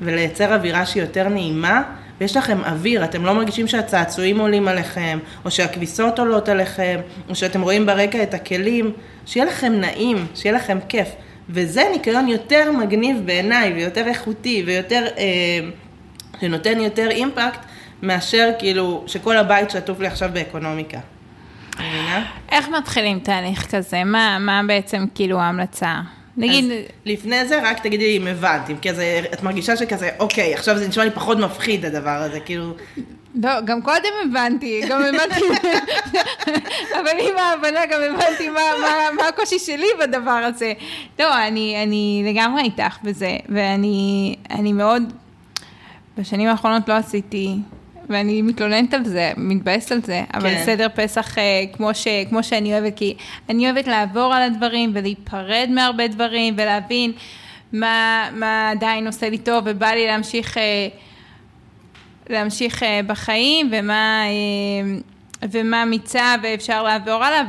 [0.00, 1.82] ולייצר אווירה שהיא יותר נעימה,
[2.20, 7.62] ויש לכם אוויר, אתם לא מרגישים שהצעצועים עולים עליכם, או שהכביסות עולות עליכם, או שאתם
[7.62, 8.92] רואים ברקע את הכלים,
[9.26, 11.08] שיהיה לכם נעים, שיהיה לכם כיף.
[11.48, 15.24] וזה ניקיון יותר מגניב בעיניי, ויותר איכותי, ויותר, אה,
[16.40, 17.60] שנותן יותר אימפקט,
[18.02, 20.98] מאשר כאילו שכל הבית שטוף לי עכשיו באקונומיקה.
[21.74, 22.24] מבינה?
[22.48, 24.04] איך מתחילים תהליך כזה?
[24.04, 26.00] מה, מה בעצם כאילו ההמלצה?
[26.36, 26.70] נגיד, אז
[27.04, 30.88] לפני זה רק תגידי לי אם הבנת, אם כזה, את מרגישה שכזה, אוקיי, עכשיו זה
[30.88, 32.74] נשמע לי פחות מפחיד הדבר הזה, כאילו,
[33.42, 35.44] לא, גם קודם הבנתי, גם הבנתי,
[37.00, 40.72] אבל עם ההבנה גם הבנתי מה, מה, מה הקושי שלי בדבר הזה.
[41.18, 45.12] לא, אני, אני לגמרי איתך בזה, ואני אני מאוד,
[46.18, 47.56] בשנים האחרונות לא עשיתי,
[48.08, 50.62] ואני מתלוננת על זה, מתבאסת על זה, אבל כן.
[50.64, 53.16] סדר פסח אה, כמו, ש, כמו שאני אוהבת, כי
[53.48, 57.12] אני אוהבת לעבור על הדברים ולהיפרד מהרבה דברים ולהבין
[57.72, 60.58] מה, מה עדיין עושה לי טוב, ובא לי להמשיך...
[60.58, 60.88] אה,
[62.30, 64.22] להמשיך אה, בחיים ומה,
[65.42, 67.42] ומה מיצה ואפשר לעבור הלאה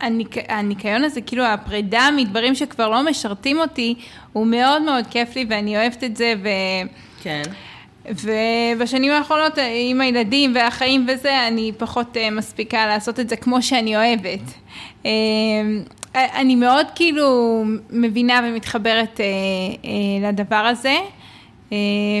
[0.00, 3.94] והניקיון הזה, כאילו הפרידה מדברים שכבר לא משרתים אותי,
[4.32, 6.48] הוא מאוד מאוד כיף לי ואני אוהבת את זה ו...
[7.22, 7.42] כן.
[8.06, 13.62] ובשנים האחרונות אה, עם הילדים והחיים וזה, אני פחות אה, מספיקה לעשות את זה כמו
[13.62, 14.40] שאני אוהבת.
[15.06, 15.10] אה,
[16.14, 19.20] אני מאוד כאילו מבינה ומתחברת
[20.22, 20.96] לדבר הזה.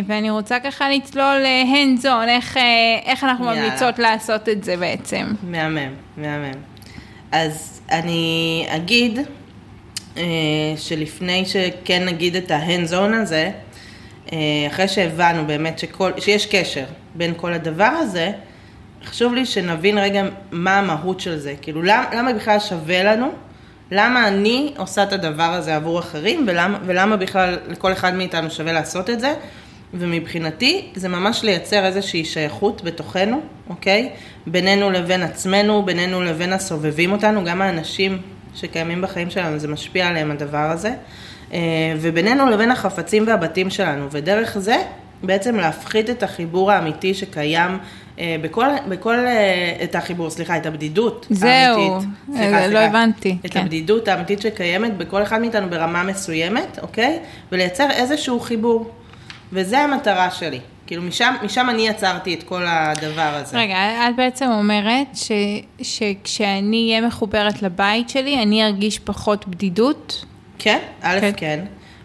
[0.06, 1.42] ואני רוצה ככה לצלול
[1.72, 2.56] hands on, איך,
[3.04, 3.66] איך אנחנו יאללה.
[3.66, 5.26] ממליצות לעשות את זה בעצם.
[5.42, 6.58] מהמם, מהמם.
[7.32, 9.18] אז אני אגיד
[10.76, 13.50] שלפני שכן נגיד את ה-hands on הזה,
[14.68, 18.32] אחרי שהבנו באמת שכל, שיש קשר בין כל הדבר הזה,
[19.04, 21.54] חשוב לי שנבין רגע מה המהות של זה.
[21.62, 23.30] כאילו, למה, למה בכלל שווה לנו?
[23.90, 28.72] למה אני עושה את הדבר הזה עבור אחרים, ולמה, ולמה בכלל לכל אחד מאיתנו שווה
[28.72, 29.34] לעשות את זה?
[29.94, 34.10] ומבחינתי זה ממש לייצר איזושהי שייכות בתוכנו, אוקיי?
[34.46, 38.18] בינינו לבין עצמנו, בינינו לבין הסובבים אותנו, גם האנשים
[38.54, 40.94] שקיימים בחיים שלנו, זה משפיע עליהם הדבר הזה.
[41.52, 41.58] אה,
[42.00, 44.76] ובינינו לבין החפצים והבתים שלנו, ודרך זה
[45.22, 47.78] בעצם להפחית את החיבור האמיתי שקיים
[48.18, 52.08] אה, בכל, בכל, אה, את החיבור, סליחה, את הבדידות זהו, האמיתית.
[52.36, 53.60] אה, לא הבנתי, את כן.
[53.60, 57.18] הבדידות האמיתית שקיימת בכל אחד מאיתנו ברמה מסוימת, אוקיי?
[57.52, 58.90] ולייצר איזשהו חיבור.
[59.52, 60.60] וזה המטרה שלי.
[60.86, 63.58] כאילו, משם, משם אני יצרתי את כל הדבר הזה.
[63.58, 63.76] רגע,
[64.08, 65.32] את בעצם אומרת ש,
[65.82, 70.24] שכשאני אהיה מחוברת לבית שלי, אני ארגיש פחות בדידות?
[70.62, 71.32] כן, א', כן.
[71.36, 71.60] כן.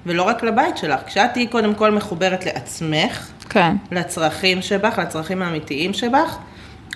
[0.05, 0.99] ולא רק לבית שלך.
[1.05, 3.75] כשאת תהיי קודם כל מחוברת לעצמך, כן.
[3.91, 6.37] לצרכים שבך, לצרכים האמיתיים שבך,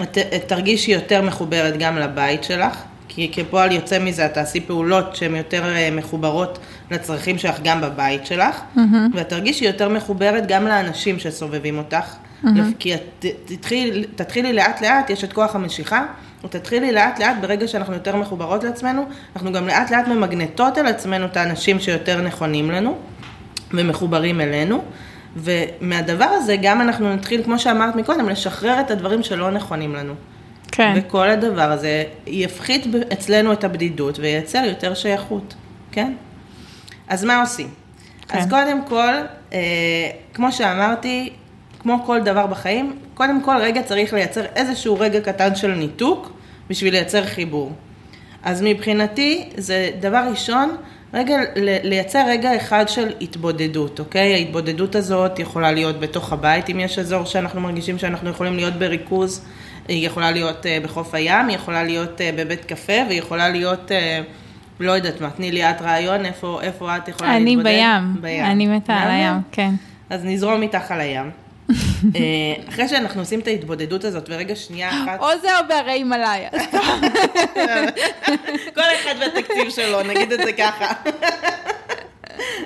[0.01, 5.15] את, את תרגישי יותר מחוברת גם לבית שלך, כי כפועל יוצא מזה את תעשי פעולות
[5.15, 6.59] שהן יותר אה, מחוברות
[6.91, 8.61] לצרכים שלך גם בבית שלך,
[9.13, 12.15] ואת תרגישי יותר מחוברת גם לאנשים שסובבים אותך,
[12.79, 16.05] כי את תתחיל, תתחילי לאט לאט, יש את כוח המשיכה,
[16.43, 21.25] ותתחילי לאט לאט, ברגע שאנחנו יותר מחוברות לעצמנו, אנחנו גם לאט לאט ממגנטות על עצמנו
[21.25, 22.97] את האנשים שיותר נכונים לנו.
[23.73, 24.83] ומחוברים אלינו,
[25.35, 30.13] ומהדבר הזה גם אנחנו נתחיל, כמו שאמרת מקודם, לשחרר את הדברים שלא נכונים לנו.
[30.71, 30.93] כן.
[30.95, 35.53] וכל הדבר הזה יפחית אצלנו את הבדידות וייצר יותר שייכות,
[35.91, 36.13] כן?
[37.07, 37.67] אז מה עושים?
[38.27, 38.37] כן.
[38.37, 39.13] אז קודם כל,
[39.53, 39.59] אה,
[40.33, 41.33] כמו שאמרתי,
[41.81, 46.31] כמו כל דבר בחיים, קודם כל רגע צריך לייצר איזשהו רגע קטן של ניתוק
[46.69, 47.71] בשביל לייצר חיבור.
[48.43, 50.75] אז מבחינתי זה דבר ראשון,
[51.13, 51.37] רגע,
[51.83, 54.33] לייצר רגע אחד של התבודדות, אוקיי?
[54.33, 59.45] ההתבודדות הזאת יכולה להיות בתוך הבית, אם יש אזור שאנחנו מרגישים שאנחנו יכולים להיות בריכוז,
[59.87, 63.91] היא יכולה להיות אה, בחוף הים, היא יכולה להיות אה, בבית קפה, והיא יכולה להיות
[63.91, 64.21] אה,
[64.79, 67.69] לא יודעת מה, תני לי את רעיון, איפה, איפה את יכולה אני להתבודד?
[68.21, 69.11] בים, אני מתה על.
[69.11, 69.71] הים, כן.
[70.09, 71.40] אז נזרום איתך על הים.
[72.15, 76.49] אה, אחרי שאנחנו עושים את ההתבודדות הזאת, ורגע שנייה אחת, או זה או בהרי הימאליה.
[78.75, 80.93] כל אחד והתקציב שלו, נגיד את זה ככה.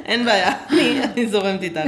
[0.06, 1.82] אין בעיה, אני, אני זורמת איתך.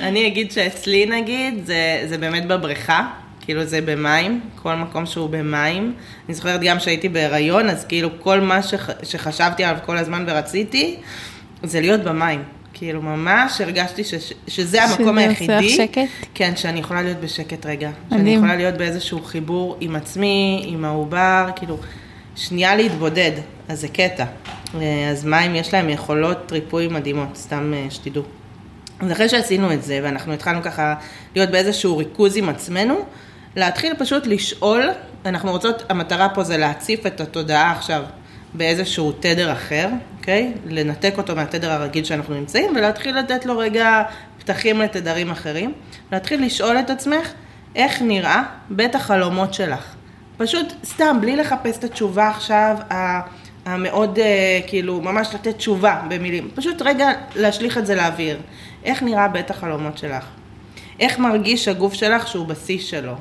[0.00, 3.08] אני אגיד שאצלי נגיד, זה, זה באמת בבריכה,
[3.40, 5.94] כאילו זה במים, כל מקום שהוא במים.
[6.26, 10.96] אני זוכרת גם שהייתי בהיריון, אז כאילו כל מה שח, שחשבתי עליו כל הזמן ורציתי,
[11.62, 12.42] זה להיות במים.
[12.78, 14.14] כאילו ממש הרגשתי ש,
[14.48, 15.68] שזה המקום היחידי.
[15.68, 16.00] שקט?
[16.34, 17.90] כן, שאני יכולה להיות בשקט רגע.
[18.10, 18.38] שאני מדהים.
[18.38, 21.78] יכולה להיות באיזשהו חיבור עם עצמי, עם העובר, כאילו,
[22.36, 23.32] שנייה להתבודד,
[23.68, 24.24] אז זה קטע.
[24.74, 28.22] אה, אז מים יש להם יכולות ריפוי מדהימות, סתם אה, שתדעו.
[29.00, 30.94] אז אחרי שעשינו את זה, ואנחנו התחלנו ככה
[31.34, 32.94] להיות באיזשהו ריכוז עם עצמנו,
[33.56, 34.90] להתחיל פשוט לשאול,
[35.26, 38.02] אנחנו רוצות, המטרה פה זה להציף את התודעה עכשיו
[38.54, 39.88] באיזשהו תדר אחר,
[40.26, 40.52] אוקיי?
[40.66, 44.02] לנתק אותו מהתדר הרגיל שאנחנו נמצאים, ולהתחיל לתת לו רגע
[44.38, 45.72] פתחים לתדרים אחרים.
[46.12, 47.32] להתחיל לשאול את עצמך,
[47.76, 49.94] איך נראה בית החלומות שלך.
[50.36, 52.76] פשוט סתם, בלי לחפש את התשובה עכשיו,
[53.64, 56.48] המאוד, אה, כאילו, ממש לתת תשובה במילים.
[56.54, 58.38] פשוט רגע להשליך את זה לאוויר.
[58.84, 60.24] איך נראה בית החלומות שלך?
[61.00, 63.14] איך מרגיש הגוף שלך שהוא בשיא שלו,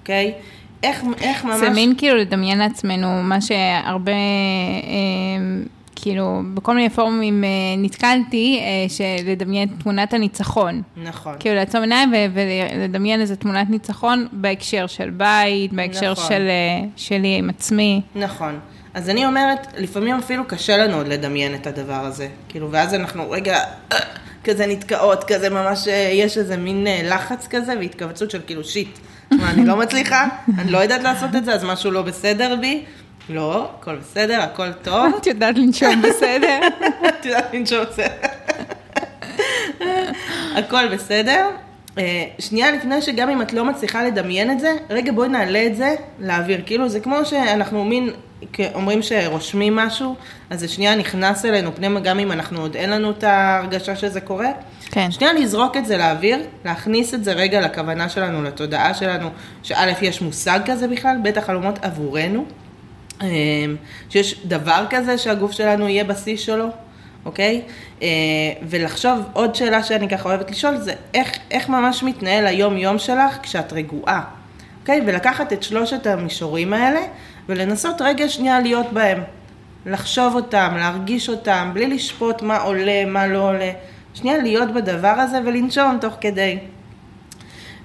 [0.00, 0.34] אוקיי?
[0.82, 1.60] איך, איך ממש...
[1.60, 5.64] זה מין כאילו לדמיין לעצמנו מה שהרבה, אה,
[6.04, 10.82] כאילו, בכל מיני פורומים אה, נתקלתי, אה, שלדמיין תמונת הניצחון.
[10.96, 11.36] נכון.
[11.40, 16.24] כאילו לעצום עיניים ולדמיין איזה תמונת ניצחון בהקשר של בית, בהקשר נכון.
[16.28, 18.00] של, אה, שלי עם עצמי.
[18.14, 18.58] נכון.
[18.94, 22.28] אז אני אומרת, לפעמים אפילו קשה לנו עוד לדמיין את הדבר הזה.
[22.48, 23.58] כאילו, ואז אנחנו רגע
[24.44, 28.98] כזה נתקעות, כזה ממש, יש איזה מין לחץ כזה והתכווצות של כאילו שיט.
[29.30, 30.28] מה, אני לא מצליחה?
[30.58, 32.84] אני לא יודעת לעשות את זה, אז משהו לא בסדר בי?
[33.28, 35.14] לא, הכל בסדר, הכל טוב.
[35.16, 36.60] את יודעת לנשום בסדר?
[37.08, 38.28] את יודעת לנשום בסדר.
[40.56, 41.48] הכל בסדר.
[41.98, 45.76] אה, שנייה לפני שגם אם את לא מצליחה לדמיין את זה, רגע בואי נעלה את
[45.76, 46.62] זה לאוויר.
[46.66, 48.10] כאילו זה כמו שאנחנו מין,
[48.74, 50.14] אומרים שרושמים משהו,
[50.50, 54.20] אז זה שנייה נכנס אלינו פנימה, גם אם אנחנו עוד אין לנו את ההרגשה שזה
[54.20, 54.50] קורה.
[54.90, 55.10] כן.
[55.10, 59.28] שנייה לזרוק את זה לאוויר, להכניס את זה רגע לכוונה שלנו, לתודעה שלנו,
[59.62, 62.44] שא' יש מושג כזה בכלל, בית החלומות עבורנו.
[63.24, 63.74] אה,
[64.10, 66.66] שיש דבר כזה שהגוף שלנו יהיה בשיא שלו,
[67.24, 67.62] אוקיי?
[68.02, 68.08] אה,
[68.68, 73.72] ולחשוב, עוד שאלה שאני ככה אוהבת לשאול, זה איך, איך ממש מתנהל היום-יום שלך כשאת
[73.72, 74.24] רגועה,
[74.80, 75.00] אוקיי?
[75.06, 77.00] ולקחת את שלושת המישורים האלה,
[77.48, 79.22] ולנסות רגע שנייה להיות בהם.
[79.86, 83.72] לחשוב אותם, להרגיש אותם, בלי לשפוט מה עולה, מה לא עולה.
[84.14, 86.58] שנייה להיות בדבר הזה ולנשום תוך כדי.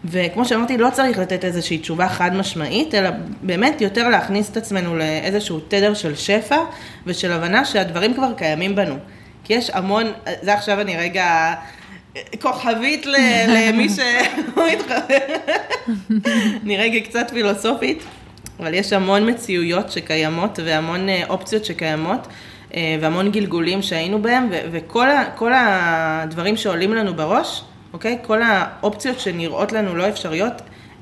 [0.05, 3.09] וכמו שאמרתי, לא צריך לתת איזושהי תשובה חד משמעית, אלא
[3.41, 6.57] באמת יותר להכניס את עצמנו לאיזשהו תדר של שפע
[7.05, 8.95] ושל הבנה שהדברים כבר קיימים בנו.
[9.43, 10.05] כי יש המון,
[10.41, 11.53] זה עכשיו אני רגע
[12.41, 13.15] כוכבית ל-
[13.55, 15.35] למי שהוא מתחבר.
[16.63, 18.03] אני רגע קצת פילוסופית,
[18.59, 22.27] אבל יש המון מציאויות שקיימות והמון אה, אופציות שקיימות.
[22.75, 28.17] אה, והמון גלגולים שהיינו בהם, וכל הדברים שעולים לנו בראש, אוקיי?
[28.21, 30.53] כל האופציות שנראות לנו לא אפשריות,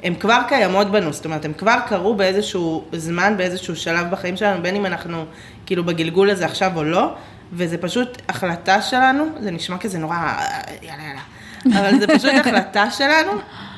[0.04, 4.62] הן כבר קיימות בנו, זאת אומרת, הן כבר קרו באיזשהו זמן, באיזשהו שלב בחיים שלנו,
[4.64, 5.26] בין אם אנחנו
[5.66, 7.14] כאילו בגלגול הזה עכשיו או לא,
[7.54, 10.16] וזה פשוט החלטה שלנו, זה נשמע כזה נורא,
[10.82, 13.32] יאללה יאללה, אבל זה פשוט החלטה שלנו,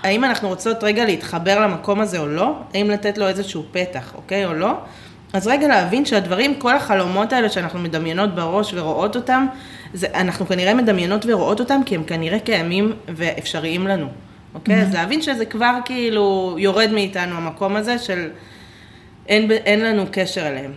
[0.04, 4.46] האם אנחנו רוצות רגע להתחבר למקום הזה או לא, האם לתת לו איזשהו פתח, אוקיי,
[4.46, 4.74] או לא.
[5.34, 9.48] אז רגע להבין שהדברים, כל החלומות האלה שאנחנו מדמיינות בראש ורואות אותם,
[9.94, 14.08] זה, אנחנו כנראה מדמיינות ורואות אותם כי הם כנראה קיימים ואפשריים לנו,
[14.54, 14.82] אוקיי?
[14.82, 18.30] אז להבין שזה כבר כאילו יורד מאיתנו המקום הזה של
[19.28, 20.72] אין, אין לנו קשר אליהם.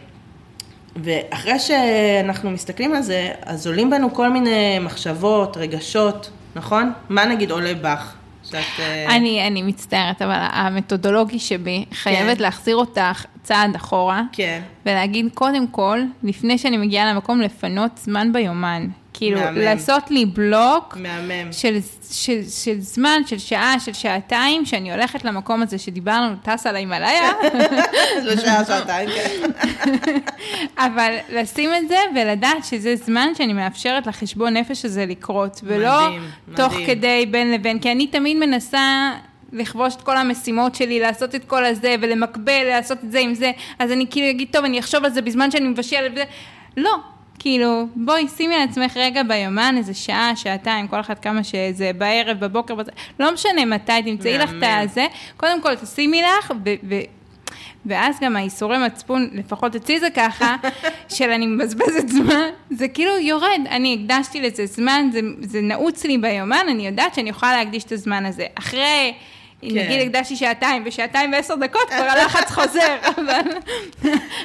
[0.97, 6.93] ואחרי שאנחנו מסתכלים על זה, אז עולים בנו כל מיני מחשבות, רגשות, נכון?
[7.09, 8.15] מה נגיד עולה בך?
[8.45, 8.57] שאת...
[8.79, 12.43] אה, אני, אני מצטערת, אבל המתודולוגי שבי חייבת כן.
[12.43, 14.63] להחזיר אותך צעד אחורה, כן.
[14.87, 18.89] ולהגיד קודם כל, לפני שאני מגיעה למקום, לפנות זמן ביומן.
[19.23, 19.59] כאילו, מהמם.
[19.59, 21.53] לעשות לי בלוק מהמם.
[21.53, 21.79] של,
[22.11, 27.33] של, של זמן, של שעה, של שעתיים, שאני הולכת למקום הזה שדיברנו, טסה להימאליה,
[28.25, 29.51] זו שעה, שעתיים, כן.
[30.87, 36.31] אבל לשים את זה ולדעת שזה זמן שאני מאפשרת לחשבון נפש הזה לקרות, ולא מדהים,
[36.57, 36.87] תוך מדהים.
[36.87, 39.13] כדי בין לבין, כי אני תמיד מנסה
[39.53, 43.51] לכבוש את כל המשימות שלי, לעשות את כל הזה, ולמקבל, לעשות את זה עם זה,
[43.79, 46.25] אז אני כאילו אגיד, טוב, אני אחשוב על זה בזמן שאני מבשל וזה,
[46.77, 47.12] לא.
[47.43, 52.75] כאילו, בואי, שימי לעצמך רגע ביומן, איזה שעה, שעתיים, כל אחת כמה שזה, בערב, בבוקר,
[52.75, 54.63] בזה, לא משנה מתי, תמצאי לך את.
[54.63, 57.01] הזה, קודם כל תשימי לך, ו- ו-
[57.87, 60.57] ואז גם האיסורי מצפון, לפחות אצלי זה ככה,
[61.17, 63.61] של אני מבזבזת זמן, זה כאילו יורד.
[63.71, 67.93] אני הקדשתי לזה זמן, זה, זה נעוץ לי ביומן, אני יודעת שאני יכולה להקדיש את
[67.93, 68.47] הזמן הזה.
[68.55, 69.15] אחרי...
[69.63, 69.75] כן.
[69.75, 73.43] נגיד הקדשתי שעתיים, ושעתיים ועשר דקות כבר הלחץ חוזר, אבל,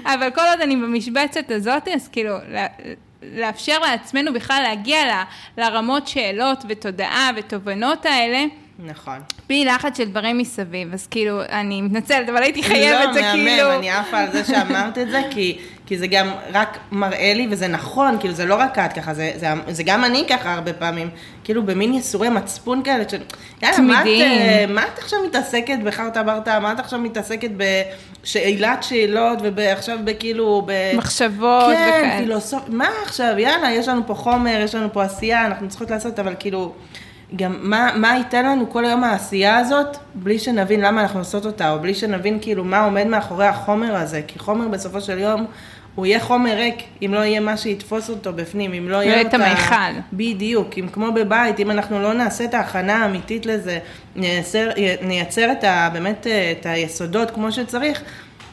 [0.05, 2.35] אבל כל עוד אני במשבצת הזאת, אז כאילו,
[3.21, 5.11] לאפשר לעצמנו בכלל להגיע ל,
[5.61, 8.45] לרמות שאלות ותודעה ותובנות האלה.
[8.79, 9.19] נכון.
[9.49, 13.33] בלי לחץ של דברים מסביב, אז כאילו, אני מתנצלת, אבל הייתי חייבת, לא, זה מהמם,
[13.33, 13.57] כאילו...
[13.57, 17.33] לא, מהמם, אני עפה על זה שאמרת את זה, כי, כי זה גם רק מראה
[17.33, 20.53] לי, וזה נכון, כאילו, זה לא רק את ככה, זה, זה, זה גם אני ככה
[20.53, 21.09] הרבה פעמים,
[21.43, 23.13] כאילו, במין ייסורי מצפון כאלה, ש...
[23.61, 28.83] יאללה, מה את, אה, מה את עכשיו מתעסקת בחרטה ברטה, מה את עכשיו מתעסקת בשאלת
[28.83, 30.71] שאלות, ועכשיו בכאילו, ב...
[30.97, 32.17] מחשבות כן, וכאלה.
[32.19, 32.63] פילוסוף...
[32.67, 36.35] מה עכשיו, יאללה, יש לנו פה חומר, יש לנו פה עשייה, אנחנו צריכות לעשות, אבל
[36.39, 36.73] כאילו...
[37.35, 41.71] גם מה, מה ייתן לנו כל היום העשייה הזאת, בלי שנבין למה אנחנו עושות אותה,
[41.71, 45.45] או בלי שנבין כאילו מה עומד מאחורי החומר הזה, כי חומר בסופו של יום,
[45.95, 49.33] הוא יהיה חומר ריק, אם לא יהיה מה שיתפוס אותו בפנים, אם לא יהיה את
[49.33, 49.99] המיכל.
[50.13, 53.79] בדיוק, אם כמו בבית, אם אנחנו לא נעשה את ההכנה האמיתית לזה,
[54.15, 54.69] נייצר,
[55.01, 58.01] נייצר את ה, באמת את היסודות כמו שצריך,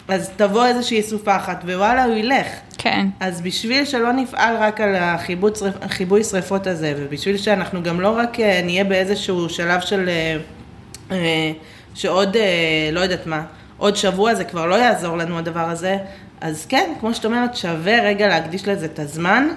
[0.09, 2.47] אז תבוא איזושהי סופה אחת, ווואלה, הוא ילך.
[2.79, 3.07] כן.
[3.21, 4.95] אז בשביל שלא נפעל רק על
[5.83, 10.09] החיבוי שריפות הזה, ובשביל שאנחנו גם לא רק אה, נהיה באיזשהו שלב של...
[10.09, 10.37] אה,
[11.11, 11.53] אה,
[11.95, 12.37] שעוד,
[12.93, 13.43] לא יודעת מה,
[13.79, 15.97] עוד שבוע זה כבר לא יעזור לנו הדבר הזה,
[16.41, 19.49] אז כן, כמו שאת אומרת, שווה רגע להקדיש לזה את הזמן.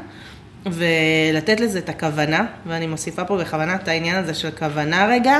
[0.71, 5.37] ולתת לזה את הכוונה, ואני מוסיפה פה בכוונה את העניין הזה של כוונה רגע,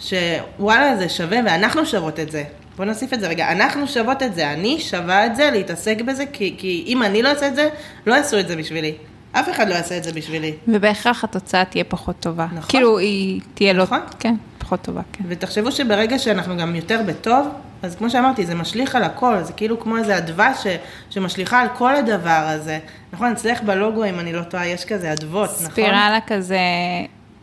[0.00, 2.44] שוואלה זה שווה ואנחנו שוות את זה.
[2.78, 6.24] בוא נוסיף את זה רגע, אנחנו שוות את זה, אני שווה את זה, להתעסק בזה,
[6.32, 7.68] כי, כי אם אני לא אעשה את זה,
[8.06, 8.94] לא יעשו את זה בשבילי.
[9.32, 10.54] אף אחד לא יעשה את זה בשבילי.
[10.68, 12.46] ובהכרח התוצאה תהיה פחות טובה.
[12.52, 12.70] נכון.
[12.70, 13.82] כאילו היא תהיה לא...
[13.82, 14.00] נכון.
[14.18, 15.24] כן, פחות טובה, כן.
[15.28, 17.48] ותחשבו שברגע שאנחנו גם יותר בטוב,
[17.82, 20.66] אז כמו שאמרתי, זה משליך על הכל, זה כאילו כמו איזה אדווה ש,
[21.10, 22.78] שמשליכה על כל הדבר הזה.
[23.12, 25.66] נכון, אצלך בלוגו, אם אני לא טועה, יש כזה אדוות, נכון?
[25.66, 26.58] ספירלה כזה,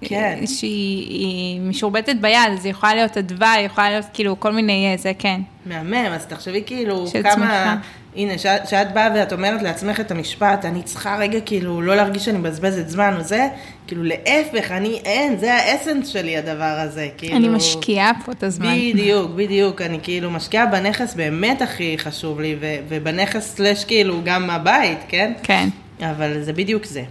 [0.01, 0.45] כן.
[0.45, 5.41] שהיא משורבטת ביד, זה יכולה להיות אדווה, יכולה להיות כאילו כל מיני אה, זה, כן.
[5.65, 7.31] מהמם, אז תחשבי כאילו כמה...
[7.31, 7.75] צמיחה.
[8.15, 12.25] הנה, שאת, שאת באה ואת אומרת לעצמך את המשפט, אני צריכה רגע כאילו לא להרגיש
[12.25, 13.47] שאני מבזבזת זמן או זה,
[13.87, 17.35] כאילו להפך, אני אין, זה האסנס שלי הדבר הזה, כאילו...
[17.35, 18.75] אני משקיעה פה את הזמן.
[18.75, 24.49] בדיוק, בדיוק, אני כאילו משקיעה בנכס באמת הכי חשוב לי, ו- ובנכס סלש כאילו גם
[24.49, 25.33] הבית, כן?
[25.43, 25.69] כן.
[26.01, 27.03] אבל זה בדיוק זה.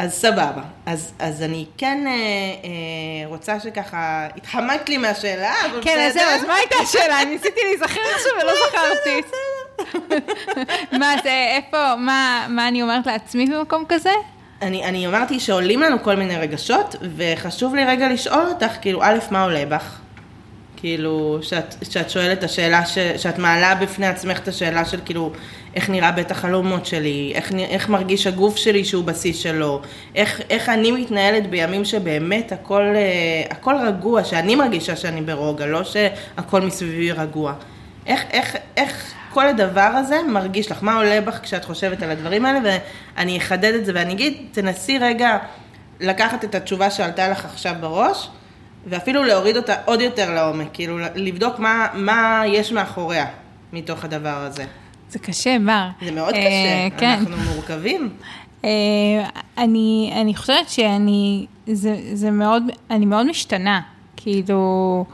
[0.00, 0.62] אז סבבה.
[0.86, 6.22] אז, אז אני כן אה, אה, רוצה שככה, התחמקת לי מהשאלה, אבל כן, אז בסדר.
[6.22, 7.22] זהו, אז מה הייתה השאלה?
[7.22, 9.22] אני ניסיתי להיזכר עכשיו ולא זכרתי.
[11.00, 14.12] מה זה, איפה, מה, מה אני אומרת לעצמי במקום כזה?
[14.62, 19.18] אני, אני אמרתי שעולים לנו כל מיני רגשות, וחשוב לי רגע לשאול אותך, כאילו, א',
[19.30, 19.98] מה עולה בך?
[20.80, 25.32] כאילו, שאת, שאת שואלת את השאלה, ש, שאת מעלה בפני עצמך את השאלה של כאילו,
[25.74, 29.80] איך נראה בית החלומות שלי, איך, איך מרגיש הגוף שלי שהוא בשיא שלו,
[30.14, 35.84] איך, איך אני מתנהלת בימים שבאמת הכל, אה, הכל רגוע, שאני מרגישה שאני ברוגע, לא
[35.84, 37.54] שהכל מסביבי רגוע.
[38.06, 40.78] איך, איך, איך כל הדבר הזה מרגיש לך?
[40.82, 42.58] מה עולה בך כשאת חושבת על הדברים האלה?
[43.16, 45.38] ואני אחדד את זה ואני אגיד, תנסי רגע
[46.00, 48.28] לקחת את התשובה שעלתה לך עכשיו בראש,
[48.86, 53.26] ואפילו להוריד אותה עוד יותר לעומק, כאילו לבדוק מה, מה יש מאחוריה
[53.72, 54.64] מתוך הדבר הזה.
[55.10, 55.88] זה קשה, בר.
[56.04, 57.18] זה מאוד אה, קשה, כן.
[57.20, 58.10] אנחנו מורכבים.
[58.64, 58.70] אה,
[59.58, 63.80] אני, אני חושבת שאני, זה, זה מאוד, אני מאוד משתנה,
[64.16, 65.04] כאילו,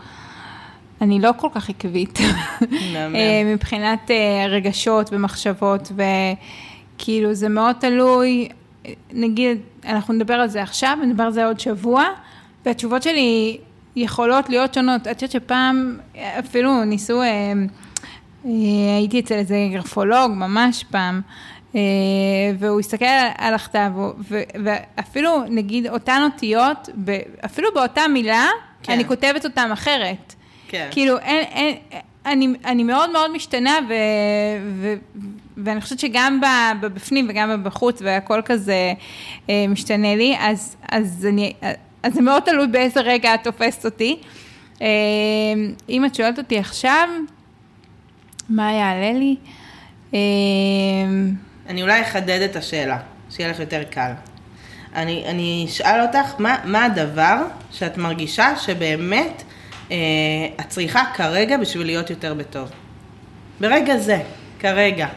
[1.01, 2.19] אני לא כל כך עקבית.
[2.93, 8.49] אה, מבחינת אה, רגשות ומחשבות, וכאילו זה מאוד תלוי,
[9.13, 12.05] נגיד, אנחנו נדבר על זה עכשיו, נדבר על זה עוד שבוע,
[12.67, 13.59] והתשובות שלי
[13.97, 15.01] יכולות להיות שונות.
[15.09, 15.99] את יודעת שפעם
[16.39, 18.51] אפילו ניסו, אה, אה,
[18.97, 21.21] הייתי אצל איזה גרפולוג ממש פעם,
[21.75, 21.81] אה,
[22.59, 23.05] והוא הסתכל
[23.39, 23.91] על- הכתב,
[24.65, 26.89] ואפילו נגיד אותן אותיות,
[27.45, 28.47] אפילו באותה מילה,
[28.83, 28.93] כן.
[28.93, 30.35] אני כותבת אותן אחרת.
[30.69, 30.89] כן.
[30.91, 31.77] כאילו, אין, אין,
[32.27, 33.93] אני, אני מאוד מאוד משתנה, ו,
[34.81, 34.95] ו,
[35.57, 36.41] ואני חושבת שגם
[36.81, 38.93] בבפנים וגם בחוץ, והכל כזה
[39.69, 41.53] משתנה לי, אז, אז, אני,
[42.07, 44.21] אז זה מאוד תלוי באיזה רגע את תופסת אותי.
[44.83, 44.87] אה,
[45.89, 47.09] אם את שואלת אותי עכשיו,
[48.49, 49.37] מה יעלה לי?
[50.15, 50.19] אה,
[51.69, 52.99] אני אולי אחדד את השאלה,
[53.31, 54.13] שיהיה לך יותר קל.
[54.95, 59.43] אני, אני אשאל אותך, מה, מה הדבר שאת מרגישה שבאמת
[59.91, 59.97] אה,
[60.61, 62.71] את צריכה כרגע בשביל להיות יותר בטוב?
[63.61, 64.23] ברגע זה,
[64.59, 65.09] כרגע.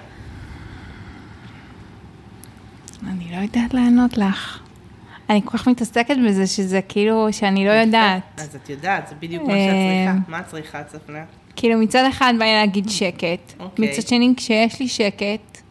[3.08, 4.69] אני לא יודעת לענות לך.
[5.30, 8.22] אני כל כך מתעסקת בזה, שזה כאילו, שאני לא יודעת.
[8.38, 10.32] אז את יודעת, זה בדיוק מה שאת אה, צריכה.
[10.32, 11.24] מה את צריכה, צפנה?
[11.56, 13.90] כאילו מצד אחד בא לי להגיד שקט, אוקיי.
[13.90, 15.62] מצד שני כשיש לי שקט,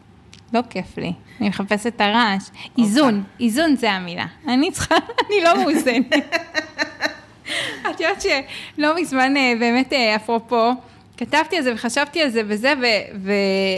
[0.53, 1.13] לא כיף לי.
[1.41, 2.49] אני מחפשת את הרעש.
[2.77, 4.25] איזון, איזון זה המילה.
[4.47, 4.95] אני צריכה,
[5.27, 6.13] אני לא מאוזנת.
[7.89, 10.71] את יודעת שלא מזמן, אה, באמת, אה, אפרופו,
[11.19, 13.29] כתבתי על זה וחשבתי על זה וזה, ו-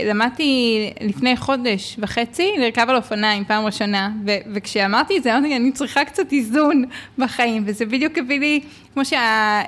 [0.06, 5.72] ולמדתי לפני חודש וחצי לרכב על אופניים, פעם ראשונה, ו- וכשאמרתי את זה, אמרתי, אני
[5.72, 6.84] צריכה קצת איזון
[7.18, 8.60] בחיים, וזה בדיוק הביא לי,
[8.94, 9.62] כמו שה...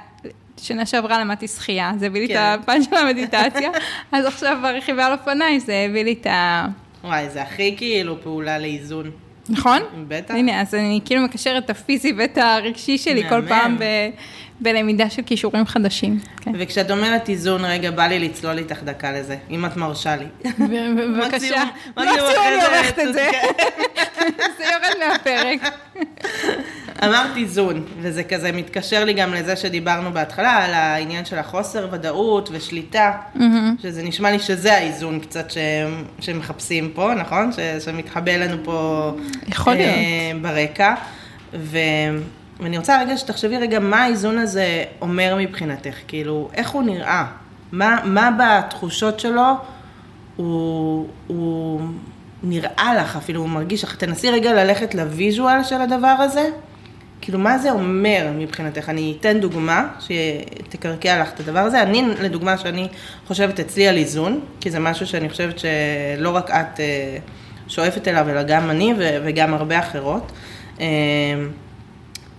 [0.62, 2.34] שנה שעברה למדתי שחייה, זה הביא לי כן.
[2.34, 3.70] את הפן של המדיטציה,
[4.12, 6.68] אז עכשיו ברכיבה על אופניים זה הביא לי את ה...
[7.04, 9.12] וואי, זה הכי כאילו פעולה לאיזון.
[9.50, 9.82] נכון?
[10.08, 10.34] בטח.
[10.34, 13.48] הנה, אז אני כאילו מקשרת את הפיזי ואת הרגשי שלי כל מהמם.
[13.48, 14.10] פעם ב-
[14.64, 16.20] בלמידה של כישורים חדשים.
[16.42, 16.52] כן.
[16.60, 20.26] וכשאת אומרת איזון, רגע, בא לי לצלול איתך דקה לזה, אם את מרשה לי.
[20.60, 21.28] בבקשה.
[21.28, 23.30] מקסימום- אני אחרי זה עורכת את זה.
[24.58, 25.74] זה יורד מהפרק.
[27.04, 32.50] אמרת איזון, וזה כזה מתקשר לי גם לזה שדיברנו בהתחלה, על העניין של החוסר ודאות
[32.52, 33.12] ושליטה,
[33.82, 35.58] שזה נשמע לי שזה האיזון קצת ש...
[36.20, 37.52] שמחפשים פה, נכון?
[37.52, 37.56] ש...
[37.86, 39.12] שמתחבא לנו פה
[39.48, 39.90] יכול להיות.
[39.96, 40.94] אה, ברקע.
[41.54, 41.78] ו...
[42.64, 47.26] ואני רוצה רגע שתחשבי רגע מה האיזון הזה אומר מבחינתך, כאילו, איך הוא נראה?
[47.72, 49.54] מה, מה בתחושות שלו
[50.36, 51.82] הוא, הוא
[52.44, 56.50] נראה לך אפילו, הוא מרגיש לך, תנסי רגע ללכת לוויז'ואל של הדבר הזה,
[57.22, 58.90] כאילו מה זה אומר מבחינתך?
[58.90, 61.82] אני אתן דוגמה שתקרקע לך את הדבר הזה.
[61.82, 62.88] אני, לדוגמה, שאני
[63.28, 67.18] חושבת אצלי על איזון, כי זה משהו שאני חושבת שלא רק את אה,
[67.68, 70.32] שואפת אליו, אלא גם אני וגם הרבה אחרות.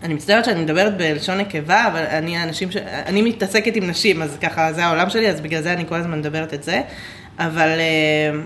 [0.05, 2.77] אני מצטערת שאני מדברת בלשון נקבה, אבל אני האנשים ש...
[2.77, 6.19] אני מתעסקת עם נשים, אז ככה זה העולם שלי, אז בגלל זה אני כל הזמן
[6.19, 6.83] מדברת את זה.
[7.39, 8.39] אבל אה,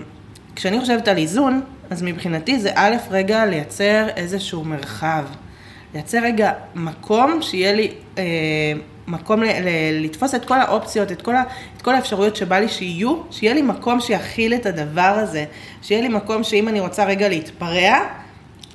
[0.55, 5.25] כשאני חושבת על איזון, אז מבחינתי זה א', רגע לייצר איזשהו מרחב.
[5.93, 8.23] לייצר רגע מקום שיהיה לי אה,
[9.07, 11.43] מקום ל- ל- לתפוס את כל האופציות, את כל, ה,
[11.77, 15.45] את כל האפשרויות שבא לי שיהיו, שיהיה לי מקום שיכיל את הדבר הזה.
[15.81, 17.99] שיהיה לי מקום שאם אני רוצה רגע להתפרע,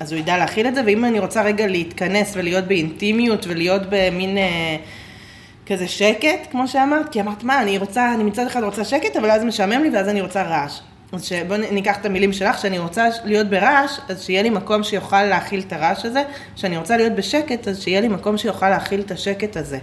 [0.05, 4.39] אז הוא ידע להכיל את זה, ואם אני רוצה רגע להתכנס ולהיות באינטימיות ולהיות במין
[4.39, 4.77] אה,
[5.67, 9.31] כזה שקט, כמו שאמרת, כי אמרת, מה, אני רוצה, אני מצד אחד רוצה שקט, אבל
[9.31, 10.81] אז משעמם לי ואז אני רוצה רעש.
[11.13, 15.23] אז שבואו ניקח את המילים שלך, שאני רוצה להיות ברעש, אז שיהיה לי מקום שיוכל
[15.23, 16.23] להכיל את הרעש הזה,
[16.57, 19.79] שאני רוצה להיות בשקט, אז שיהיה לי מקום שיוכל להכיל את השקט הזה,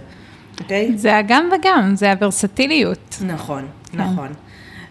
[0.60, 0.92] אוקיי?
[0.96, 3.16] זה הגם וגם, זה הוורסטיליות.
[3.26, 4.28] נכון, נכון.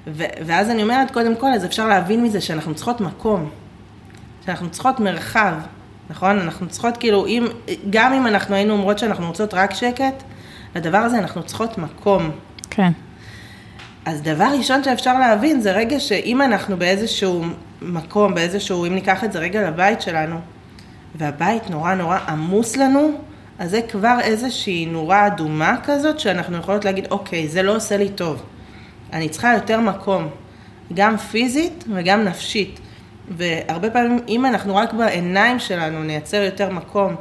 [0.07, 3.49] ו- ואז אני אומרת, קודם כל, אז אפשר להבין מזה שאנחנו צריכות מקום,
[4.45, 5.53] שאנחנו צריכות מרחב,
[6.09, 6.39] נכון?
[6.39, 7.47] אנחנו צריכות, כאילו, אם,
[7.89, 10.23] גם אם אנחנו היינו אומרות שאנחנו רוצות רק שקט,
[10.75, 12.31] לדבר הזה אנחנו צריכות מקום.
[12.69, 12.91] כן.
[14.05, 17.43] אז דבר ראשון שאפשר להבין זה רגע שאם אנחנו באיזשהו
[17.81, 20.39] מקום, באיזשהו, אם ניקח את זה רגע לבית שלנו,
[21.15, 23.11] והבית נורא נורא עמוס לנו,
[23.59, 28.09] אז זה כבר איזושהי נורה אדומה כזאת, שאנחנו יכולות להגיד, אוקיי, זה לא עושה לי
[28.09, 28.43] טוב.
[29.13, 30.27] אני צריכה יותר מקום,
[30.93, 32.79] גם פיזית וגם נפשית.
[33.37, 37.15] והרבה פעמים, אם אנחנו רק בעיניים שלנו נייצר יותר מקום,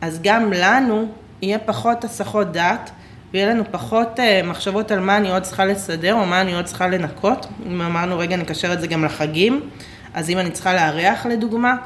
[0.00, 1.06] אז גם לנו
[1.42, 2.90] יהיה פחות הסחות דעת,
[3.32, 6.64] ויהיה לנו פחות uh, מחשבות על מה אני עוד צריכה לסדר, או מה אני עוד
[6.64, 7.46] צריכה לנקות.
[7.66, 9.60] אם אמרנו, רגע, נקשר את זה גם לחגים,
[10.14, 11.76] אז אם אני צריכה לארח לדוגמה,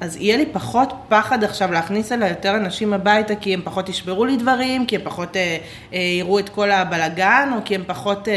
[0.00, 4.24] אז יהיה לי פחות פחד עכשיו להכניס אליי יותר אנשים הביתה, כי הם פחות ישברו
[4.24, 5.58] לי דברים, כי הם פחות אה,
[5.92, 8.34] אה, יראו את כל הבלגן, או כי הם פחות אה,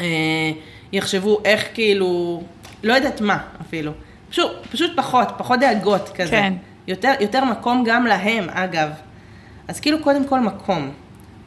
[0.00, 0.50] אה,
[0.92, 2.42] יחשבו איך כאילו,
[2.84, 3.92] לא יודעת מה אפילו.
[4.30, 6.30] פשוט, פשוט פחות, פחות דאגות כזה.
[6.30, 6.52] כן.
[6.86, 8.88] יותר, יותר מקום גם להם, אגב.
[9.68, 10.90] אז כאילו קודם כל מקום.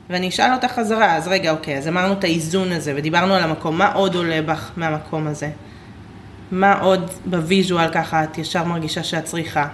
[0.10, 3.78] ואני אשאל אותך חזרה, אז רגע, אוקיי, אז אמרנו את האיזון הזה, ודיברנו על המקום,
[3.78, 5.50] מה עוד עולה בך מהמקום הזה?
[6.52, 9.68] מה עוד ב visual ככה את ישר מרגישה שאת צריכה?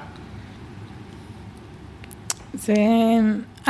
[2.53, 2.73] זה...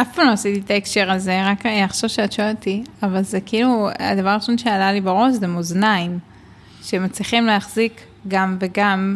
[0.02, 3.90] אף פעם לא עשיתי את ההקשר הזה, רק עכשיו שאת שואלת אותי, אבל זה כאילו,
[4.00, 6.20] הדבר הראשון שעלה לי בראש זה מאזניים,
[6.84, 9.16] שמצליחים להחזיק גם וגם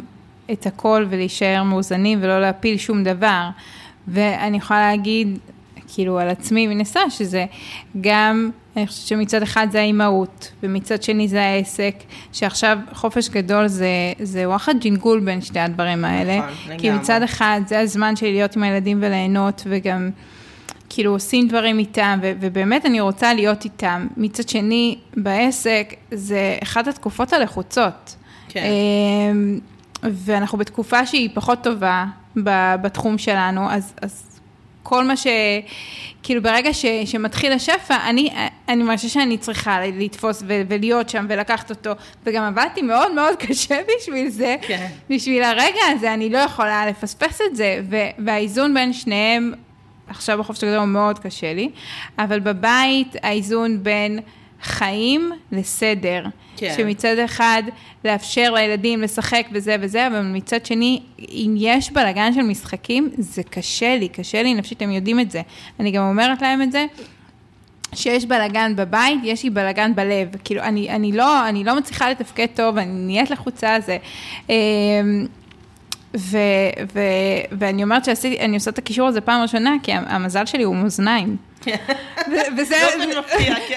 [0.51, 3.49] את הכל ולהישאר מאוזנים ולא להפיל שום דבר.
[4.07, 5.39] ואני יכולה להגיד,
[5.87, 7.45] כאילו על עצמי הסתם, שזה
[8.01, 11.95] גם, אני חושבת שמצד אחד זה האימהות, ומצד שני זה העסק,
[12.33, 13.87] שעכשיו חופש גדול זה,
[14.19, 16.37] זה וואחד ג'ינגול בין שתי הדברים האלה.
[16.37, 17.01] נכון, כי לגמרי.
[17.01, 20.09] מצד אחד זה הזמן שלי להיות עם הילדים וליהנות, וגם
[20.89, 24.07] כאילו עושים דברים איתם, ו- ובאמת אני רוצה להיות איתם.
[24.17, 28.15] מצד שני, בעסק זה אחת התקופות הלחוצות.
[28.49, 28.63] כן.
[28.63, 29.59] אמ,
[30.03, 32.05] ואנחנו בתקופה שהיא פחות טובה
[32.81, 34.39] בתחום שלנו, אז, אז
[34.83, 35.27] כל מה ש...
[36.23, 38.29] כאילו ברגע ש, שמתחיל השפע, אני,
[38.69, 41.91] אני מרגישה שאני צריכה לתפוס ו, ולהיות שם ולקחת אותו,
[42.25, 44.87] וגם עבדתי מאוד מאוד קשה בשביל זה, כן.
[45.09, 49.53] בשביל הרגע הזה, אני לא יכולה לפספס את זה, ו, והאיזון בין שניהם,
[50.07, 51.69] עכשיו בחופש הגדול הוא מאוד קשה לי,
[52.19, 54.19] אבל בבית האיזון בין
[54.61, 56.25] חיים לסדר.
[56.57, 56.73] כן.
[56.77, 57.63] שמצד אחד
[58.05, 63.97] לאפשר לילדים לשחק וזה וזה, אבל מצד שני, אם יש בלאגן של משחקים, זה קשה
[63.97, 65.41] לי, קשה לי נפשית, הם יודעים את זה.
[65.79, 66.85] אני גם אומרת להם את זה.
[67.93, 70.27] שיש בלאגן בבית, יש לי בלאגן בלב.
[70.43, 73.97] כאילו, אני, אני, לא, אני לא מצליחה לתפקד טוב, אני נהיית לחוצה, זה...
[76.17, 76.37] ו,
[76.93, 76.99] ו,
[77.51, 81.37] ואני אומרת שאני עושה את הקישור הזה פעם ראשונה, כי המזל שלי הוא מאזניים.
[82.57, 82.75] וזה,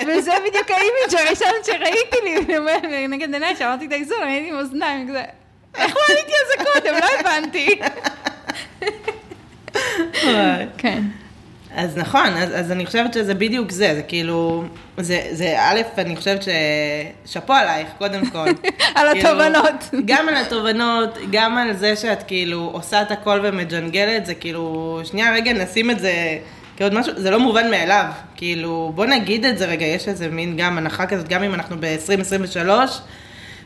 [0.06, 5.22] וזה בדיוק האימיג' הראשון שראיתי לי, נגד עיניי, שאמרתי את האיזון, הייתי עם אוזניים, כזה,
[5.74, 6.94] איך לא עליתי על זה קודם?
[7.00, 7.80] לא הבנתי.
[10.78, 11.02] כן.
[11.74, 14.64] אז נכון, אז, אז אני חושבת שזה בדיוק זה, זה כאילו,
[14.98, 18.48] זה, זה א', אני חושבת ששאפו עלייך, קודם כל.
[18.94, 19.90] על כאילו, התובנות.
[20.04, 25.32] גם על התובנות, גם על זה שאת כאילו עושה את הכל ומג'נגלת, זה כאילו, שנייה
[25.32, 26.38] רגע נשים את זה
[26.76, 28.04] כעוד משהו, זה לא מובן מאליו,
[28.36, 31.76] כאילו, בוא נגיד את זה רגע, יש איזה מין גם הנחה כזאת, גם אם אנחנו
[31.80, 32.68] ב-2023,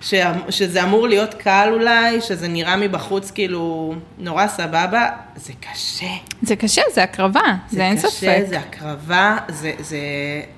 [0.05, 0.15] ש...
[0.51, 6.07] שזה אמור להיות קל אולי, שזה נראה מבחוץ כאילו נורא סבבה, זה קשה.
[6.43, 7.41] זה קשה, זה הקרבה,
[7.71, 8.21] זה, זה אין קשה, ספק.
[8.21, 9.99] זה קשה, זה הקרבה, זה, זה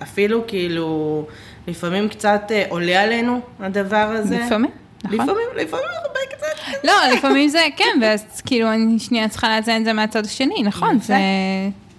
[0.02, 1.26] אפילו כאילו,
[1.66, 4.38] לפעמים קצת אה, עולה עלינו הדבר הזה.
[4.46, 4.70] לפעמים.
[5.04, 5.18] נכון.
[5.20, 6.84] לפעמים, לפעמים הרבה קצת.
[6.84, 10.98] לא, לפעמים זה, כן, ואז כאילו אני שנייה צריכה לאזן את זה מהצד השני, נכון,
[11.00, 11.16] זה...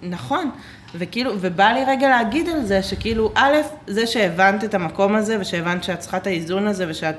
[0.02, 0.50] נכון.
[0.94, 5.84] וכאילו, ובא לי רגע להגיד על זה, שכאילו, א', זה שהבנת את המקום הזה, ושהבנת
[5.84, 7.16] שאת צריכה את האיזון הזה, ושאת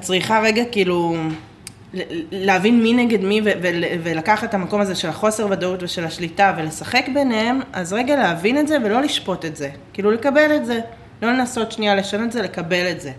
[0.00, 1.16] צריכה רגע כאילו
[2.32, 6.54] להבין מי נגד מי, ו- ו- ולקחת את המקום הזה של החוסר ודאות ושל השליטה,
[6.58, 9.70] ולשחק ביניהם, אז רגע להבין את זה ולא לשפוט את זה.
[9.92, 10.80] כאילו, לקבל את זה.
[11.22, 13.12] לא לנסות שנייה לשנות את זה, לקבל את זה.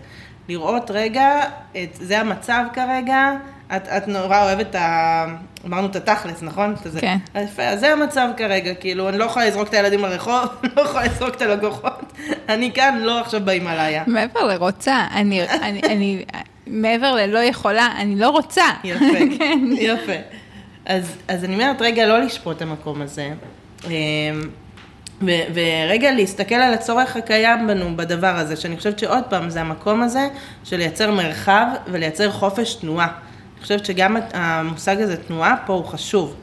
[0.48, 1.40] לראות רגע,
[1.72, 3.32] את, זה המצב כרגע,
[3.76, 5.26] את, את נורא אוהבת את ה...
[5.66, 6.74] אמרנו את התכלס, נכון?
[7.00, 7.16] כן.
[7.44, 10.46] יפה, אז זה המצב כרגע, כאילו, אני לא יכולה לזרוק את הילדים לרחוב,
[10.76, 12.12] לא יכולה לזרוק את הלקוחות,
[12.48, 14.04] אני כאן, לא עכשיו בהימאליה.
[14.06, 16.24] מעבר לרוצה, אני, אני, אני,
[16.66, 18.64] מעבר ללא יכולה, אני לא רוצה.
[18.84, 19.04] יפה,
[19.38, 19.58] כן.
[19.72, 20.12] יפה.
[20.86, 23.30] אז, אז אני אומרת, רגע, לא לשפוט את המקום הזה.
[23.84, 23.90] אמ,
[25.22, 30.02] ו- ורגע להסתכל על הצורך הקיים בנו בדבר הזה, שאני חושבת שעוד פעם, זה המקום
[30.02, 30.28] הזה
[30.64, 33.08] של לייצר מרחב ולייצר חופש תנועה.
[33.62, 36.34] חושבת שגם המושג הזה, תנועה, פה הוא חשוב.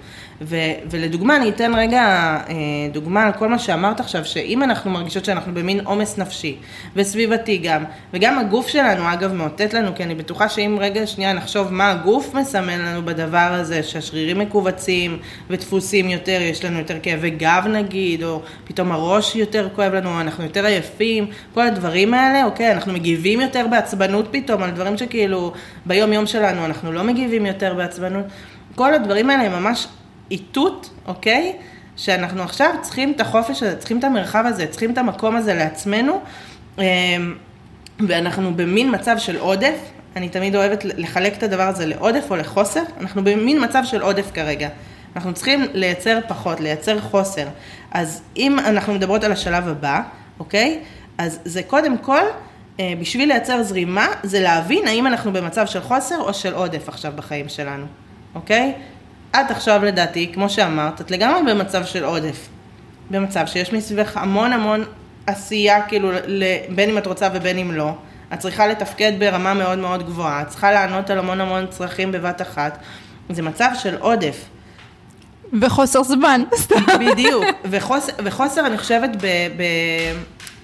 [0.41, 0.55] ו,
[0.89, 2.01] ולדוגמה, אני אתן רגע
[2.49, 2.55] אה,
[2.91, 6.55] דוגמה על כל מה שאמרת עכשיו, שאם אנחנו מרגישות שאנחנו במין עומס נפשי,
[6.95, 7.83] וסביבתי גם,
[8.13, 12.33] וגם הגוף שלנו, אגב, מאותת לנו, כי אני בטוחה שאם רגע שנייה נחשוב מה הגוף
[12.33, 15.17] מסמן לנו בדבר הזה, שהשרירים מכווצים
[15.49, 20.43] ודפוסים יותר, יש לנו יותר כאבי גב נגיד, או פתאום הראש יותר כואב לנו, אנחנו
[20.43, 25.53] יותר עייפים, כל הדברים האלה, אוקיי, אנחנו מגיבים יותר בעצבנות פתאום, על דברים שכאילו
[25.85, 28.25] ביום יום שלנו אנחנו לא מגיבים יותר בעצבנות.
[28.75, 29.87] כל הדברים האלה הם ממש
[30.31, 31.55] איתות, אוקיי?
[31.97, 36.21] שאנחנו עכשיו צריכים את החופש הזה, צריכים את המרחב הזה, צריכים את המקום הזה לעצמנו,
[36.77, 36.83] אמ,
[38.07, 39.77] ואנחנו במין מצב של עודף,
[40.15, 44.31] אני תמיד אוהבת לחלק את הדבר הזה לעודף או לחוסר, אנחנו במין מצב של עודף
[44.33, 44.69] כרגע.
[45.15, 47.47] אנחנו צריכים לייצר פחות, לייצר חוסר.
[47.91, 50.01] אז אם אנחנו מדברות על השלב הבא,
[50.39, 50.79] אוקיי?
[51.17, 52.21] אז זה קודם כל,
[52.79, 57.13] אה, בשביל לייצר זרימה, זה להבין האם אנחנו במצב של חוסר או של עודף עכשיו
[57.15, 57.85] בחיים שלנו,
[58.35, 58.73] אוקיי?
[59.31, 62.47] את עכשיו לדעתי, כמו שאמרת, את לגמרי במצב של עודף.
[63.11, 64.83] במצב שיש מסביבך המון המון
[65.27, 66.11] עשייה, כאילו,
[66.69, 67.93] בין אם את רוצה ובין אם לא.
[68.33, 72.41] את צריכה לתפקד ברמה מאוד מאוד גבוהה, את צריכה לענות על המון המון צרכים בבת
[72.41, 72.77] אחת.
[73.29, 74.45] זה מצב של עודף.
[75.61, 76.83] וחוסר זמן, סתם.
[76.99, 79.25] בדיוק, וחוסר, וחוסר אני חושבת ב,
[79.57, 79.63] ב,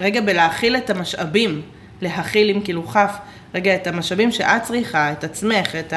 [0.00, 1.62] רגע בלהכיל את המשאבים,
[2.00, 3.16] להכיל עם כאילו כף.
[3.54, 5.92] רגע, את המשאבים שאת צריכה, את עצמך, את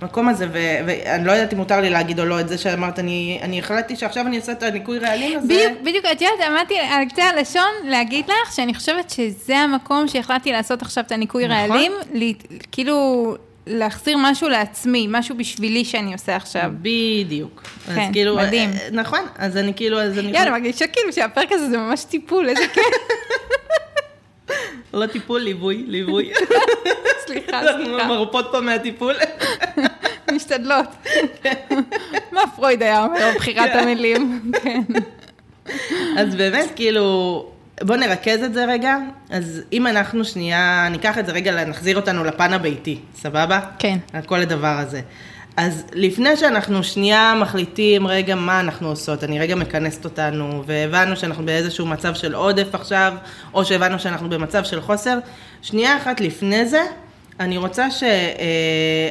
[0.00, 2.98] המקום הזה, ו- ואני לא יודעת אם מותר לי להגיד או לא את זה שאמרת,
[2.98, 5.46] אני, אני החלטתי שעכשיו אני אעשה את הניקוי רעלים הזה.
[5.46, 10.52] בדיוק, בדיוק, את יודעת, אמרתי על קצה הלשון להגיד לך שאני חושבת שזה המקום שהחלטתי
[10.52, 11.56] לעשות עכשיו את הניקוי נכון.
[11.56, 12.34] רעלים, לי,
[12.72, 13.36] כאילו...
[13.66, 16.70] להחזיר משהו לעצמי, משהו בשבילי שאני עושה עכשיו.
[16.82, 17.62] בדיוק.
[17.86, 18.70] כן, אז כאילו, מדהים.
[18.70, 20.28] אה, נכון, אז אני כאילו, אז אני...
[20.28, 22.84] יאללה, מרגישה כאילו שהפרק הזה זה ממש טיפול, איזה כיף.
[24.94, 26.32] לא טיפול, ליווי, ליווי.
[27.26, 28.06] סליחה, סליחה.
[28.08, 29.14] מרפות פה מהטיפול.
[30.34, 30.86] משתדלות.
[32.32, 33.78] מה פרויד היה אומר כן.
[33.78, 34.52] המילים?
[34.62, 34.82] כן.
[36.18, 37.46] אז באמת, כאילו,
[37.82, 38.96] בוא נרכז את זה רגע.
[39.30, 43.60] אז אם אנחנו שנייה, ניקח את זה רגע, נחזיר אותנו לפן הביתי, סבבה?
[43.78, 43.98] כן.
[44.12, 45.00] על כל הדבר הזה.
[45.56, 51.46] אז לפני שאנחנו שנייה מחליטים רגע מה אנחנו עושות, אני רגע מכנסת אותנו, והבנו שאנחנו
[51.46, 53.14] באיזשהו מצב של עודף עכשיו,
[53.54, 55.18] או שהבנו שאנחנו במצב של חוסר,
[55.62, 56.82] שנייה אחת לפני זה,
[57.40, 58.08] אני רוצה שעל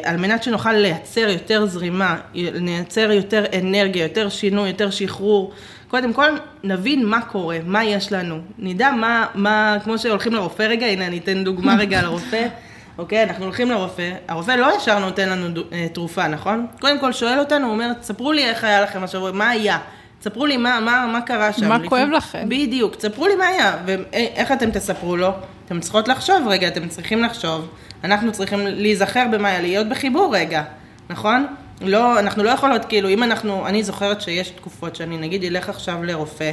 [0.06, 5.54] אה, מנת שנוכל לייצר יותר זרימה, לייצר יותר אנרגיה, יותר שינוי, יותר שחרור,
[5.88, 6.30] קודם כל
[6.64, 8.40] נבין מה קורה, מה יש לנו.
[8.60, 12.48] נדע מה, מה כמו שהולכים לרופא רגע, הנה אני אתן דוגמה רגע לרופא.
[12.98, 16.68] אוקיי, אנחנו הולכים לרופא, הרופא לא ישר נותן לנו דו, אה, תרופה, נכון?
[16.82, 19.78] קודם כל שואל אותנו, הוא אומר, ספרו לי איך היה לכם השבוע, מה היה?
[20.22, 21.70] ספרו לי מה, מה, מה קרה שם.
[21.70, 21.90] מה לפני...
[21.90, 22.50] כואב לכם?
[22.50, 25.30] בדיוק, תספרו לי מה היה, ואיך אתם תספרו לו?
[25.66, 27.68] אתם צריכות לחשוב רגע, אתם צריכים לחשוב.
[28.04, 30.64] אנחנו צריכים להיזכר במה היה, להיות בחיבור רגע,
[31.10, 31.48] נכון?
[31.82, 36.04] לא, אנחנו לא יכולות, כאילו, אם אנחנו, אני זוכרת שיש תקופות שאני נגיד אלך עכשיו
[36.04, 36.52] לרופא,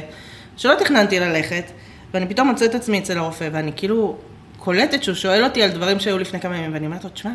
[0.57, 1.63] שלא תכננתי ללכת,
[2.13, 4.17] ואני פתאום מוצאת את עצמי אצל הרופא, ואני כאילו
[4.63, 7.31] קולטת שהוא שואל אותי על דברים שהיו לפני כמה ימים, ואני אומרת לו, תשמע,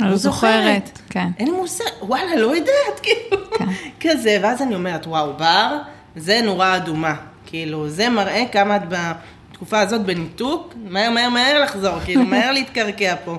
[0.00, 1.28] אני לא זוכרת, כן.
[1.38, 3.64] אין לי מושג, וואלה, לא יודעת, כאילו, כן.
[4.00, 5.78] כזה, ואז אני אומרת, וואו, בר,
[6.16, 7.14] זה נורה אדומה,
[7.46, 13.14] כאילו, זה מראה כמה את בתקופה הזאת בניתוק, מהר, מהר, מהר לחזור, כאילו, מהר להתקרקע
[13.24, 13.38] פה,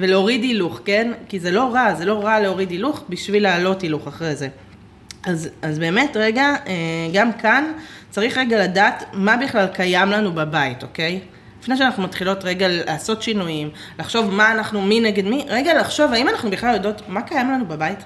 [0.00, 1.12] ולהוריד הילוך, כן?
[1.28, 4.48] כי זה לא רע, זה לא רע להוריד הילוך בשביל לעלות הילוך אחרי זה.
[5.26, 6.72] אז, אז באמת, רגע, אה,
[7.12, 7.64] גם כאן
[8.10, 11.20] צריך רגע לדעת מה בכלל קיים לנו בבית, אוקיי?
[11.64, 16.28] לפני שאנחנו מתחילות רגע לעשות שינויים, לחשוב מה אנחנו, מי נגד מי, רגע לחשוב האם
[16.28, 17.98] אנחנו בכלל יודעות מה קיים לנו בבית?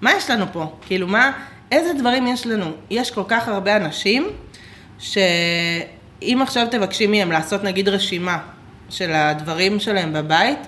[0.00, 0.72] מה יש לנו פה?
[0.86, 1.32] כאילו מה,
[1.72, 2.72] איזה דברים יש לנו?
[2.90, 4.30] יש כל כך הרבה אנשים,
[4.98, 8.38] שאם עכשיו תבקשי מהם לעשות נגיד רשימה
[8.90, 10.58] של הדברים שלהם בבית,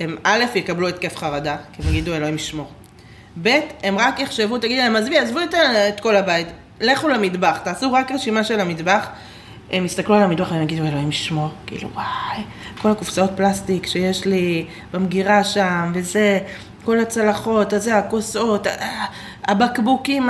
[0.00, 2.70] הם א', יקבלו התקף חרדה, כי הם יגידו אלוהים ישמור.
[3.42, 5.40] ב', הם רק יחשבו, תגידי להם, עזבי, עזבו
[5.88, 6.48] את, כל הבית,
[6.80, 9.08] לכו למטבח, תעשו רק רשימה של המטבח.
[9.70, 12.42] הם יסתכלו על המטבח והם יגידו, אלוהים ישמור, כאילו, וואי,
[12.82, 16.38] כל הקופסאות פלסטיק שיש לי במגירה שם, וזה,
[16.84, 18.66] כל הצלחות, הזה, הכוסות,
[19.44, 20.28] הבקבוקים,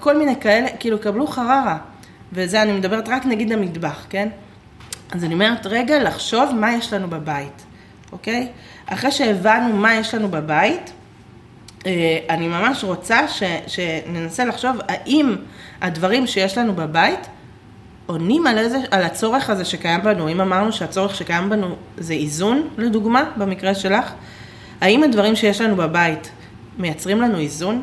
[0.00, 1.78] כל מיני כאלה, כאילו, קבלו חררה.
[2.32, 4.28] וזה, אני מדברת רק נגיד למטבח, כן?
[5.12, 7.62] אז אני אומרת, רגע, לחשוב מה יש לנו בבית,
[8.12, 8.48] אוקיי?
[8.86, 10.92] אחרי שהבנו מה יש לנו בבית,
[11.86, 15.36] אה, אני ממש רוצה ש, שננסה לחשוב האם
[15.80, 17.26] הדברים שיש לנו בבית
[18.12, 20.28] עונים על, איזה, על הצורך הזה שקיים בנו.
[20.28, 24.12] אם אמרנו שהצורך שקיים בנו זה איזון, לדוגמה, במקרה שלך,
[24.80, 26.30] האם הדברים שיש לנו בבית
[26.78, 27.82] מייצרים לנו איזון?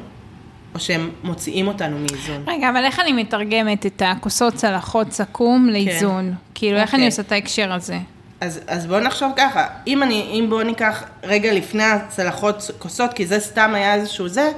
[0.75, 2.43] או שהם מוציאים אותנו מאיזון.
[2.47, 6.29] רגע, אבל איך אני מתרגמת את הכוסות צלחות סכו"ם לאיזון?
[6.29, 6.35] כן.
[6.55, 7.07] כאילו, איך אני אוקיי.
[7.07, 7.97] עושה את ההקשר הזה?
[8.41, 13.25] אז, אז בואו נחשוב ככה, אם, אני, אם בואו ניקח רגע לפני הצלחות כוסות, כי
[13.25, 14.51] זה סתם היה איזשהו זה,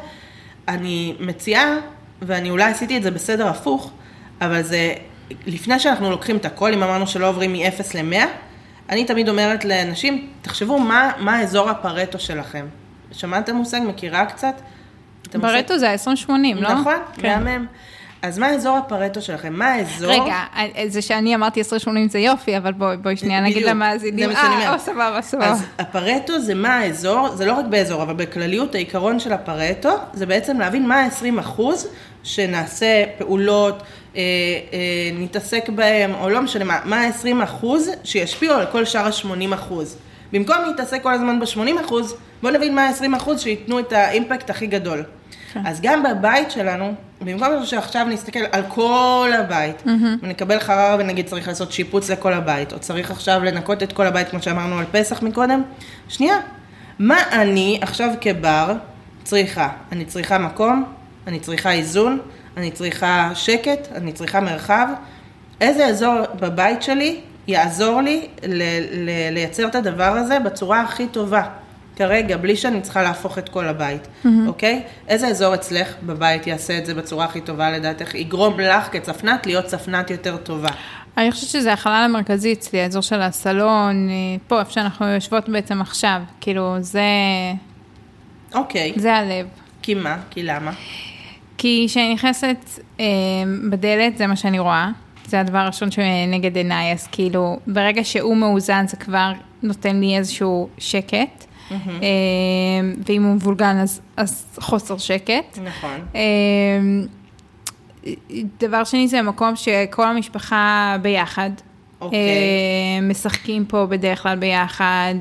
[0.67, 1.77] אני מציעה,
[2.21, 3.91] ואני אולי עשיתי את זה בסדר הפוך,
[4.41, 4.93] אבל זה
[5.45, 8.25] לפני שאנחנו לוקחים את הכל, אם אמרנו שלא עוברים מ-0 ל-100,
[8.89, 12.65] אני תמיד אומרת לאנשים, תחשבו מה, מה אזור הפרטו שלכם.
[13.11, 13.79] שמעתם מושג?
[13.87, 14.61] מכירה קצת?
[15.41, 16.73] פרטו זה ה-20-80, לא?
[16.73, 17.43] נכון, כן.
[17.43, 17.65] מהמם.
[18.21, 19.53] אז מה אזור הפרטו שלכם?
[19.53, 20.11] מה האזור?
[20.11, 20.37] רגע,
[20.87, 21.65] זה שאני אמרתי 20-80
[22.09, 24.29] זה יופי, אבל בואי בוא שנייה נגיד למאזינים.
[24.29, 25.51] אה, סבבה, סבבה.
[25.51, 30.25] אז הפרטו זה מה האזור, זה לא רק באזור, אבל בכלליות העיקרון של הפרטו, זה
[30.25, 31.87] בעצם להבין מה ה-20 אחוז
[32.23, 33.83] שנעשה פעולות,
[34.15, 34.21] אה,
[34.73, 39.55] אה, נתעסק בהם, או לא משנה מה, מה ה-20 אחוז שישפיעו על כל שאר ה-80
[39.55, 39.97] אחוז.
[40.33, 44.67] במקום להתעסק כל הזמן ב-80 אחוז, בואו נבין מה ה-20 אחוז שייתנו את האימפקט הכי
[44.67, 45.03] גדול.
[45.53, 45.61] כן.
[45.65, 50.23] אז גם בבית שלנו, במקום שעכשיו נסתכל על כל הבית, mm-hmm.
[50.23, 54.29] ונקבל חררה ונגיד צריך לעשות שיפוץ לכל הבית, או צריך עכשיו לנקות את כל הבית,
[54.29, 55.61] כמו שאמרנו על פסח מקודם,
[56.09, 56.35] שנייה,
[56.99, 58.73] מה אני עכשיו כבר
[59.23, 59.69] צריכה?
[59.91, 60.83] אני צריכה מקום,
[61.27, 62.19] אני צריכה איזון,
[62.57, 64.87] אני צריכה שקט, אני צריכה מרחב.
[65.61, 68.61] איזה אזור בבית שלי יעזור לי ל-
[69.05, 71.43] ל- לייצר את הדבר הזה בצורה הכי טובה.
[71.95, 74.27] כרגע, בלי שאני צריכה להפוך את כל הבית, mm-hmm.
[74.47, 74.83] אוקיי?
[75.07, 78.15] איזה אזור אצלך בבית יעשה את זה בצורה הכי טובה לדעתך?
[78.15, 80.69] יגרום לך כצפנת להיות צפנת יותר טובה.
[81.17, 84.13] אני חושבת שזה החלל המרכזי אצלי, האזור של הסלון, אה,
[84.47, 86.21] פה, איפה שאנחנו יושבות בעצם עכשיו.
[86.41, 87.01] כאילו, זה...
[88.55, 88.93] אוקיי.
[88.95, 89.47] זה הלב.
[89.81, 90.17] כי מה?
[90.29, 90.71] כי למה?
[91.61, 93.05] כי כשאני נכנסת אה,
[93.69, 94.89] בדלת, זה מה שאני רואה.
[95.25, 99.31] זה הדבר הראשון שנגד עיניי, אז כאילו, ברגע שהוא מאוזן זה כבר
[99.63, 101.45] נותן לי איזשהו שקט.
[101.69, 101.73] Mm-hmm.
[103.07, 105.59] ואם הוא מבולגן אז, אז חוסר שקט.
[105.63, 105.99] נכון.
[106.15, 106.21] אה,
[108.59, 111.49] דבר שני זה מקום שכל המשפחה ביחד.
[112.01, 112.17] אוקיי.
[112.17, 113.03] Okay.
[113.03, 115.15] משחקים פה בדרך כלל ביחד,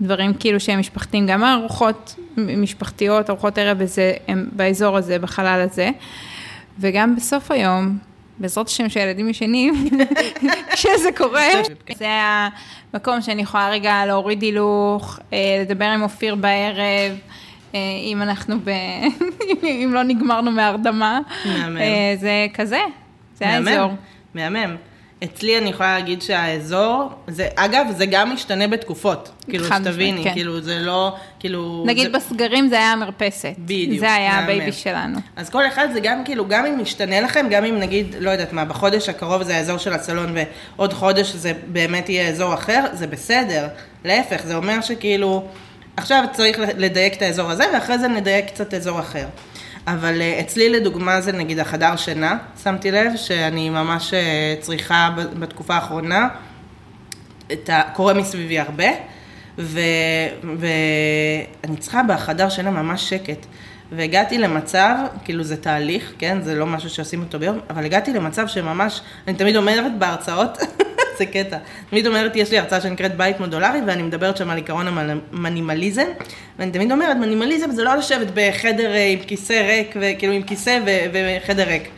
[0.00, 5.90] דברים כאילו שהם משפחתיים, גם ארוחות משפחתיות, ארוחות ערב בזה, הם באזור הזה, בחלל הזה.
[6.78, 7.98] וגם בסוף היום,
[8.38, 9.74] בעזרת השם שהילדים ישנים,
[10.72, 11.48] כשזה קורה,
[11.96, 12.08] זה
[12.94, 17.18] המקום שאני יכולה רגע להוריד הילוך, אה, לדבר עם אופיר בערב.
[17.74, 18.70] אה, אם אנחנו ב...
[19.84, 21.20] אם לא נגמרנו מהרדמה.
[21.46, 21.76] מהמם.
[21.76, 22.80] אה, זה כזה,
[23.34, 23.90] זה האזור.
[24.34, 24.76] מהמם.
[25.24, 29.30] אצלי אני יכולה להגיד שהאזור, זה, אגב, זה גם משתנה בתקופות.
[29.48, 30.32] כאילו, שתביני, כן.
[30.32, 31.84] כאילו, זה לא, כאילו...
[31.86, 32.18] נגיד זה...
[32.18, 33.52] בסגרים זה היה המרפסת.
[33.58, 34.38] בדיוק, זה היה.
[34.38, 35.18] ה baby שלנו.
[35.36, 38.52] אז כל אחד זה גם כאילו, גם אם משתנה לכם, גם אם נגיד, לא יודעת
[38.52, 40.34] מה, בחודש הקרוב זה האזור של הסלון
[40.76, 43.68] ועוד חודש זה באמת יהיה אזור אחר, זה בסדר.
[44.04, 45.44] להפך, זה אומר שכאילו,
[45.96, 49.26] עכשיו צריך לדייק את האזור הזה, ואחרי זה נדייק קצת אזור אחר.
[49.94, 55.74] אבל אה, אצלי לדוגמה זה נגיד החדר שינה, שמתי לב שאני ממש אה, צריכה בתקופה
[55.74, 56.28] האחרונה,
[57.68, 57.82] ה...
[57.94, 58.88] קורה מסביבי הרבה,
[59.58, 59.80] ו...
[60.42, 63.46] ואני צריכה בחדר שינה ממש שקט.
[63.92, 66.42] והגעתי למצב, כאילו זה תהליך, כן?
[66.42, 70.58] זה לא משהו שעושים אותו ביום, אבל הגעתי למצב שממש, אני תמיד אומרת בהרצאות,
[71.20, 71.56] זה קטע,
[71.90, 76.06] תמיד אומרת, יש לי הרצאה שנקראת בית מודולרי, ואני מדברת שם על עיקרון המנימליזם,
[76.58, 80.78] ואני תמיד אומרת, מנימליזם זה לא לשבת בחדר אה, עם כיסא ריק, וכאילו עם כיסא
[80.86, 81.88] ו- וחדר ריק.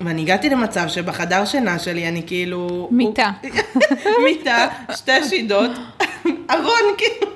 [0.00, 2.88] ואני הגעתי למצב שבחדר שינה שלי אני כאילו...
[2.90, 3.30] מיטה.
[4.24, 5.70] מיטה, שתי שידות,
[6.50, 7.32] ארון כאילו.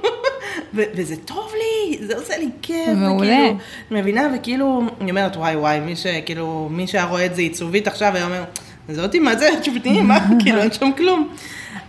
[0.74, 2.88] ו- וזה טוב לי, זה עושה לי כיף.
[2.96, 3.26] מעולה.
[3.26, 3.56] וכאילו,
[3.90, 4.28] מבינה?
[4.34, 8.24] וכאילו, אני אומרת, וואי וואי, מי שכאילו, מי שהיה רואה את זה עיצובית עכשיו, היה
[8.24, 8.44] אומר,
[8.88, 11.28] זאתי, מה זה, תשבתי, מה, כאילו, אין שם כלום.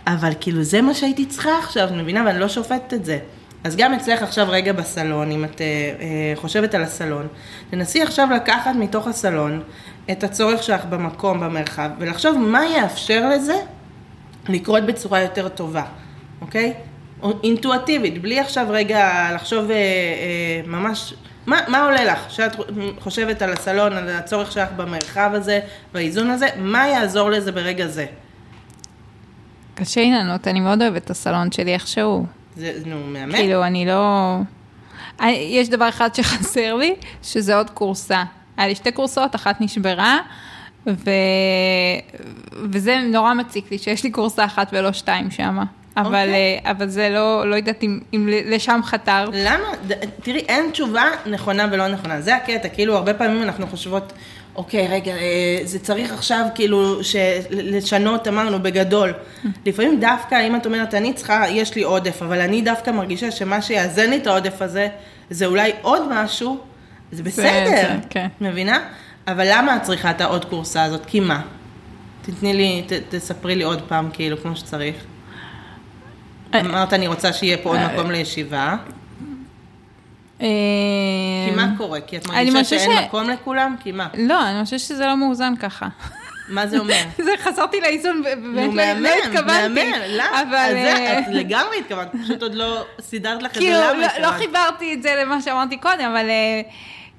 [0.06, 2.22] אבל כאילו, זה מה שהייתי צריכה עכשיו, את מבינה?
[2.26, 3.18] ואני לא שופטת את זה.
[3.64, 7.26] אז גם אצלך עכשיו רגע בסלון, אם את אה, אה, חושבת על הסלון,
[7.70, 9.62] תנסי עכשיו לקחת מתוך הסלון
[10.10, 13.56] את הצורך שלך במקום, במרחב, ולחשוב מה יאפשר לזה
[14.48, 15.82] לקרות בצורה יותר טובה,
[16.40, 16.72] אוקיי?
[17.22, 21.14] או- אינטואטיבית, בלי עכשיו רגע לחשוב אה, אה, ממש,
[21.46, 22.30] מה, מה עולה לך?
[22.30, 22.56] שאת
[22.98, 25.60] חושבת על הסלון, על הצורך שלך במרחב הזה,
[25.92, 28.06] באיזון הזה, מה יעזור לזה ברגע זה?
[29.74, 32.26] קשה לי לענות, אני מאוד אוהבת את הסלון שלי איכשהו.
[32.56, 33.32] זה, נו, מהמם.
[33.32, 34.36] כאילו, אני לא...
[35.28, 38.24] יש דבר אחד שחסר לי, שזה עוד קורסה.
[38.56, 40.18] היה לי שתי קורסאות, אחת נשברה,
[40.86, 41.10] ו...
[42.72, 45.58] וזה נורא מציק לי שיש לי קורסה אחת ולא שתיים שם.
[45.96, 46.60] אבל, אוקיי.
[46.64, 49.28] אה, אבל זה לא, לא יודעת אם, אם לשם חתרת.
[49.32, 49.64] למה?
[49.88, 49.92] ד-
[50.22, 52.20] תראי, אין תשובה נכונה ולא נכונה.
[52.20, 54.12] זה הקטע, כאילו, הרבה פעמים אנחנו חושבות,
[54.56, 55.20] אוקיי, רגע, אה,
[55.64, 57.16] זה צריך עכשיו כאילו ש-
[57.50, 59.12] לשנות, אמרנו, בגדול.
[59.66, 63.62] לפעמים דווקא, אם את אומרת, אני צריכה, יש לי עודף, אבל אני דווקא מרגישה שמה
[63.62, 64.88] שיאזן לי את העודף הזה,
[65.30, 66.58] זה אולי עוד משהו,
[67.12, 67.64] זה בסדר.
[67.70, 68.26] זה, כן.
[68.40, 68.78] מבינה?
[69.28, 71.06] אבל למה את צריכה את העוד קורסה הזאת?
[71.06, 71.40] כי מה?
[72.22, 74.94] תתני לי, ת, תספרי לי עוד פעם, כאילו, כמו שצריך.
[76.54, 78.76] אה, אמרת, אני רוצה שיהיה פה עוד מקום לישיבה.
[80.40, 80.46] אה,
[81.48, 82.00] כי מה קורה?
[82.00, 83.76] כי את מרגישה שאין מקום לכולם?
[83.80, 84.08] כי מה?
[84.18, 85.88] לא, אני חושבת שזה לא מאוזן ככה.
[86.48, 87.02] מה זה אומר?
[87.24, 89.68] זה חזרתי לאיזון, נו, ובאמת לא- מהמם, לא התכוונתי.
[89.68, 90.54] מהמם, למה?
[90.54, 94.06] אה, את לגמרי התכוונת, פשוט עוד לא סידרת לך את זה כאילו, למה לא, לא
[94.06, 94.34] התכוונת.
[94.34, 96.60] חיברתי את זה למה שאמרתי קודם, אבל אה,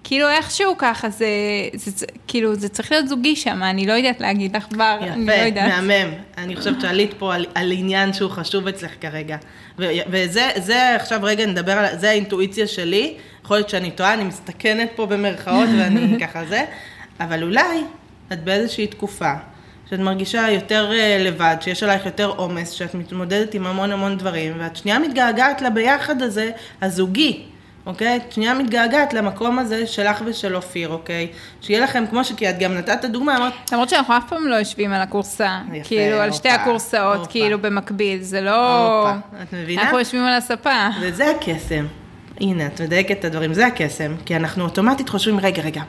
[0.08, 1.28] כאילו איכשהו ככה, זה,
[1.74, 5.26] זה, זה, כאילו, זה צריך להיות זוגי שם, אני לא יודעת להגיד לך כבר, אני
[5.26, 5.84] לא יפה, יודעת.
[5.84, 6.14] מהמם.
[6.38, 9.38] אני חושבת שעלית פה על, על עניין שהוא חשוב אצלך כרגע.
[9.80, 13.14] ו- וזה זה עכשיו רגע נדבר על, זה האינטואיציה שלי.
[13.44, 16.66] יכול להיות שאני טועה, אני מסתכנת פה במרכאות ואני ככה זה,
[17.20, 17.84] אבל אולי
[18.34, 19.34] את באיזושהי תקופה.
[19.90, 24.54] שאת מרגישה יותר אה, לבד, שיש עלייך יותר עומס, שאת מתמודדת עם המון המון דברים,
[24.60, 26.52] ואת שנייה מתגעגעת לביחד הזה,
[26.82, 27.44] הזוגי,
[27.88, 28.18] אוקיי?
[28.18, 31.28] את שנייה מתגעגעת למקום הזה שלך ושל אופיר, אוקיי?
[31.62, 34.94] שיהיה לכם, כמו שכי את גם נתת דוגמה, אמרת, למרות שאנחנו אף פעם לא יושבים
[34.94, 37.26] על הקורסה, יפה, כאילו, על שתי הופה.
[37.30, 39.10] כאילו, במקביל, זה לא...
[39.42, 39.82] את מבינה?
[39.82, 40.88] אנחנו יושבים על הספה.
[41.02, 41.86] וזה הקסם.
[42.42, 44.16] הנה, את מדייקת את הדברים, זה הקסם.
[44.26, 45.82] כי אנחנו אוטומטית חושבים, רגע, רגע,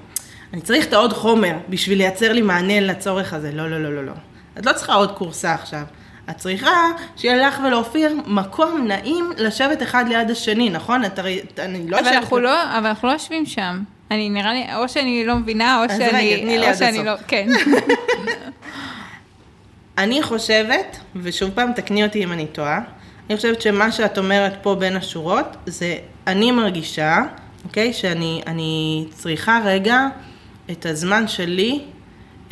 [0.53, 3.53] אני צריך את העוד חומר בשביל לייצר לי מענה לצורך הזה.
[3.53, 4.13] לא, לא, לא, לא, לא.
[4.59, 5.83] את לא צריכה עוד קורסה עכשיו.
[6.31, 11.05] את צריכה שיהיה לך ולאופיר מקום נעים לשבת אחד ליד השני, נכון?
[11.05, 12.09] את הרי, אני לא אבל.
[12.09, 13.83] אנחנו לא, אבל אנחנו לא יושבים שם.
[14.11, 16.41] אני נראה לי, או שאני לא מבינה, או אז רגע, שאני...
[16.43, 17.07] תני לי עד שאני הסוף.
[17.07, 17.27] לא...
[17.29, 17.49] כן.
[19.99, 22.81] אני חושבת, ושוב פעם תקני אותי אם אני טועה,
[23.29, 27.23] אני חושבת שמה שאת אומרת פה בין השורות, זה אני מרגישה,
[27.65, 30.07] אוקיי, שאני אני צריכה רגע
[30.71, 31.81] את הזמן שלי,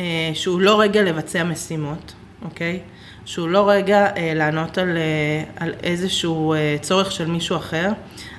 [0.01, 0.05] אה,
[0.35, 2.81] שהוא לא רגע לבצע משימות, אוקיי?
[3.27, 7.91] שהוא לא רגע אה, לענות על, אה, על איזשהו אה, צורך של מישהו אחר.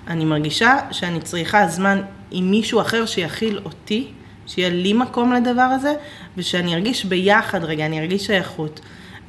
[0.08, 4.08] אני מרגישה שאני צריכה זמן עם מישהו אחר שיכיל אותי,
[4.48, 5.94] שיהיה לי מקום לדבר הזה,
[6.38, 8.80] ושאני ארגיש ביחד רגע, אני ארגיש שייכות.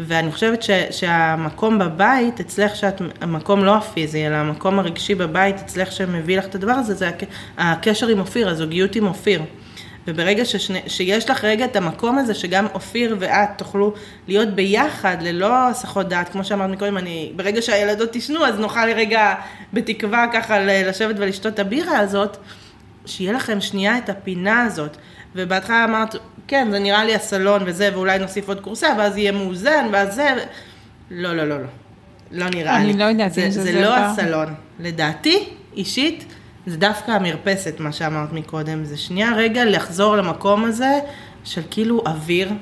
[0.00, 5.92] ואני חושבת ש, שהמקום בבית, אצלך, שאת, המקום לא הפיזי, אלא המקום הרגשי בבית, אצלך
[5.92, 7.22] שמביא לך את הדבר הזה, זה הק,
[7.58, 9.42] הקשר עם אופיר, הזוגיות עם אופיר.
[10.06, 13.94] וברגע ששני, שיש לך רגע את המקום הזה, שגם אופיר ואת תוכלו
[14.28, 19.34] להיות ביחד, ללא הסחות דעת, כמו שאמרת מקודם, אני, ברגע שהילדות תשנו, אז נוכל רגע,
[19.72, 22.36] בתקווה ככה, לשבת ולשתות את הבירה הזאת,
[23.06, 24.96] שיהיה לכם שנייה את הפינה הזאת.
[25.34, 26.16] ובהתחלה אמרת,
[26.48, 30.28] כן, זה נראה לי הסלון וזה, ואולי נוסיף עוד קורסה, ואז יהיה מאוזן, ואז זה...
[31.10, 31.66] לא, לא, לא, לא.
[32.30, 32.98] לא נראה אני לי.
[32.98, 33.94] לא יודעת זה, אם זה, זה זה לא דבר.
[33.94, 34.54] הסלון.
[34.80, 36.24] לדעתי, אישית,
[36.68, 38.84] זה דווקא המרפסת, מה שאמרת מקודם.
[38.84, 40.98] זה שנייה רגע לחזור למקום הזה
[41.44, 42.52] של כאילו אוויר,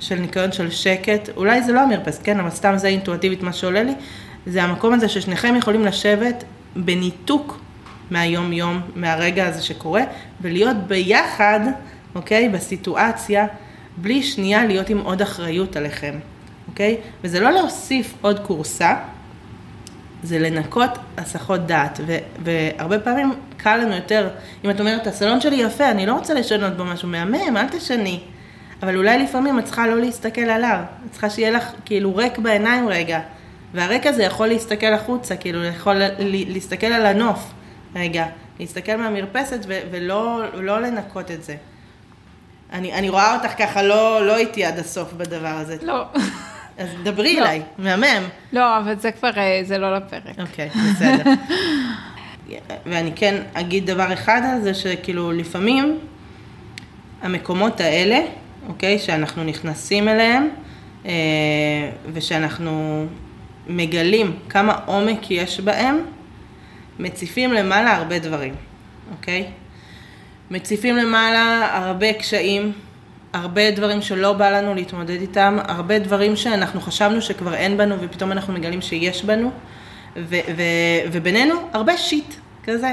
[0.00, 1.28] של ניקיון של שקט.
[1.36, 3.92] אולי זה לא המרפסת, כן, אבל סתם זה אינטואיטיבית מה שעולה לי.
[4.46, 6.44] זה המקום הזה ששניכם יכולים לשבת
[6.76, 7.60] בניתוק
[8.10, 10.02] מהיום-יום, מהרגע הזה שקורה,
[10.40, 11.60] ולהיות ביחד,
[12.14, 13.46] אוקיי, בסיטואציה,
[13.96, 16.18] בלי שנייה להיות עם עוד אחריות עליכם,
[16.68, 16.96] אוקיי?
[17.24, 18.96] וזה לא להוסיף עוד קורסה,
[20.22, 24.28] זה לנקות הסחות דעת, ו- והרבה פעמים קל לנו יותר,
[24.64, 28.20] אם את אומרת, הסלון שלי יפה, אני לא רוצה לשנות בו משהו מהמם, אל תשני.
[28.82, 32.88] אבל אולי לפעמים את צריכה לא להסתכל עליו, את צריכה שיהיה לך כאילו ריק בעיניים
[32.88, 33.20] רגע,
[33.74, 37.52] והריק הזה יכול להסתכל החוצה, כאילו יכול להסתכל על הנוף
[37.96, 38.26] רגע,
[38.60, 41.56] להסתכל מהמרפסת ו- ולא לא לנקות את זה.
[42.72, 45.76] אני, אני רואה אותך ככה לא, לא איתי עד הסוף בדבר הזה.
[45.82, 46.04] לא.
[46.78, 47.40] אז דברי לא.
[47.40, 48.24] אליי, מהמם.
[48.52, 50.38] לא, אבל זה כבר, אה, זה לא לפרק.
[50.38, 51.30] אוקיי, בסדר.
[52.86, 55.98] ואני כן אגיד דבר אחד על זה, שכאילו לפעמים
[57.22, 58.20] המקומות האלה,
[58.68, 60.48] אוקיי, שאנחנו נכנסים אליהם,
[61.06, 61.12] אה,
[62.12, 63.06] ושאנחנו
[63.66, 65.98] מגלים כמה עומק יש בהם,
[66.98, 68.54] מציפים למעלה הרבה דברים,
[69.12, 69.46] אוקיי?
[70.50, 72.72] מציפים למעלה הרבה קשיים,
[73.32, 78.32] הרבה דברים שלא בא לנו להתמודד איתם, הרבה דברים שאנחנו חשבנו שכבר אין בנו ופתאום
[78.32, 79.50] אנחנו מגלים שיש בנו,
[80.16, 82.92] ו- ו- ובינינו הרבה שיט כזה.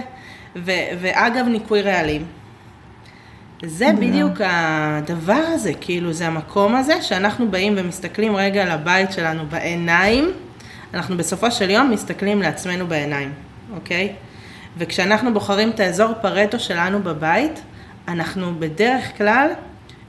[0.55, 0.71] ו-
[1.01, 2.25] ואגב, ניקוי רעלים.
[3.65, 9.45] זה בדיוק הדבר הזה, כאילו, זה המקום הזה שאנחנו באים ומסתכלים רגע על הבית שלנו
[9.49, 10.31] בעיניים,
[10.93, 13.33] אנחנו בסופו של יום מסתכלים לעצמנו בעיניים,
[13.75, 14.13] אוקיי?
[14.77, 17.61] וכשאנחנו בוחרים את האזור פרטו שלנו בבית,
[18.07, 19.47] אנחנו בדרך כלל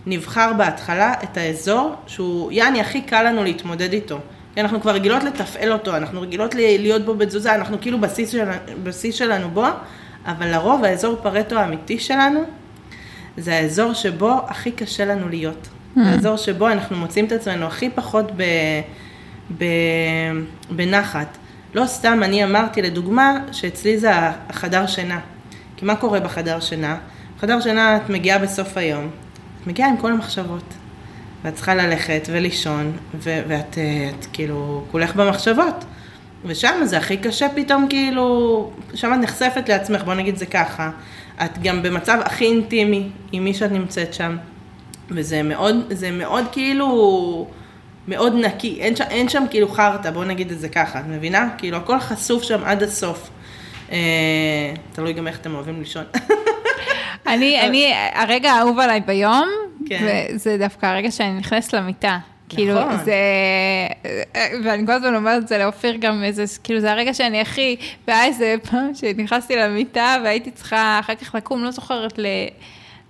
[0.06, 4.18] נבחר בהתחלה את האזור שהוא, יעני, הכי קל לנו להתמודד איתו.
[4.54, 8.52] כי אנחנו כבר רגילות לתפעל אותו, אנחנו רגילות להיות בו בתזוזה, אנחנו כאילו בשיא שלנו,
[8.82, 9.66] בשיא שלנו בו,
[10.26, 12.40] אבל לרוב האזור פרטו האמיתי שלנו,
[13.36, 15.68] זה האזור שבו הכי קשה לנו להיות.
[15.96, 18.42] זה האזור שבו אנחנו מוצאים את עצמנו הכי פחות ב,
[19.58, 19.64] ב,
[20.70, 21.36] בנחת.
[21.74, 24.10] לא סתם אני אמרתי לדוגמה שאצלי זה
[24.48, 25.20] החדר שינה.
[25.76, 26.96] כי מה קורה בחדר שינה?
[27.36, 29.10] בחדר שינה את מגיעה בסוף היום,
[29.62, 30.64] את מגיעה עם כל המחשבות.
[31.44, 35.84] ואת צריכה ללכת ולישון, ו- ואת אה, את, כאילו כולך במחשבות.
[36.44, 40.90] ושם זה הכי קשה פתאום, כאילו, שם את נחשפת לעצמך, בוא נגיד זה ככה.
[41.44, 44.36] את גם במצב הכי אינטימי עם מי שאת נמצאת שם.
[45.10, 47.46] וזה מאוד, זה מאוד כאילו,
[48.08, 51.48] מאוד נקי, אין שם, אין שם כאילו חרטא, בוא נגיד את זה ככה, את מבינה?
[51.58, 53.30] כאילו הכל חשוף שם עד הסוף.
[53.92, 56.04] אה, תלוי גם איך אתם אוהבים לישון.
[57.34, 59.48] אני, אני, הרגע האהוב עליי ביום,
[59.86, 60.26] כן.
[60.34, 62.18] זה דווקא הרגע שאני נכנסת למיטה.
[62.48, 63.04] כאילו, נכון.
[63.04, 63.14] זה...
[64.64, 67.76] ואני כל הזמן אומרת את זה לאופיר גם איזה, כאילו, זה הרגע שאני הכי...
[68.08, 72.26] והיה איזה פעם שנכנסתי למיטה והייתי צריכה אחר כך לקום, לא זוכרת ל...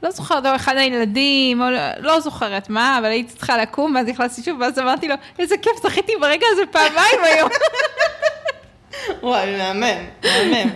[0.02, 4.06] לא זוכרת, או אחד הילדים, או לא, לא זוכרת מה, אבל הייתי צריכה לקום, ואז
[4.06, 7.48] נכנסתי שוב, ואז אמרתי לו, איזה כיף, זכיתי ברגע הזה פעמיים היום.
[9.22, 10.70] וואי, מהמם, מהמם.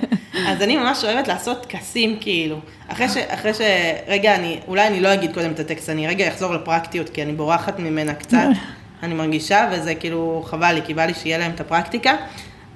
[0.49, 2.61] אז אני ממש אוהבת לעשות טקסים, כאילו.
[2.89, 3.17] אחרי ש...
[3.17, 3.61] אחרי ש...
[4.09, 4.61] רגע, אני...
[4.69, 8.15] אולי אני לא אגיד קודם את הטקסט, אני רגע אחזור לפרקטיות, כי אני בורחת ממנה
[8.15, 8.47] קצת,
[9.03, 12.17] אני מרגישה, וזה כאילו חבל לי, כי בא לי שיהיה להם את הפרקטיקה.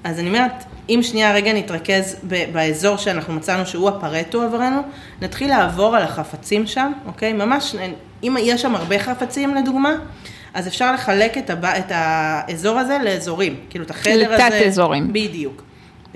[0.05, 4.80] אז אני אומרת, אם שנייה רגע נתרכז ב- באזור שאנחנו מצאנו שהוא הפרטו עברנו,
[5.22, 7.32] נתחיל לעבור על החפצים שם, אוקיי?
[7.32, 7.74] ממש,
[8.22, 9.93] אם יש שם הרבה חפצים לדוגמה,
[10.59, 11.64] אז אפשר לחלק את, הב...
[11.64, 14.44] את האזור הזה לאזורים, כאילו את החדר הזה.
[14.44, 15.12] לתת-אזורים.
[15.12, 15.62] בדיוק.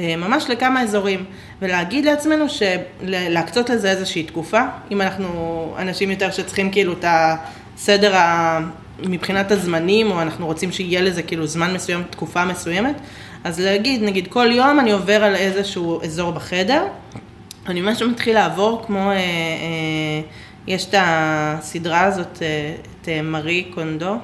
[0.00, 1.24] אה, ממש לכמה אזורים,
[1.62, 8.60] ולהגיד לעצמנו שלהקצות לזה איזושהי תקופה, אם אנחנו אנשים יותר שצריכים כאילו את הסדר ה...
[8.98, 12.94] מבחינת הזמנים, או אנחנו רוצים שיהיה לזה כאילו זמן מסוים, תקופה מסוימת,
[13.44, 16.84] אז להגיד, נגיד כל יום אני עובר על איזשהו אזור בחדר,
[17.66, 20.20] אני ממש מתחיל לעבור כמו, אה, אה,
[20.66, 24.16] יש את הסדרה הזאת, אה, את אה, מארי קונדו,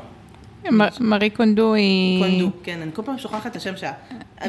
[1.00, 2.22] מארי קונדו היא...
[2.22, 3.92] קונדו, כן, אני כל פעם שוכחת את השם שלה.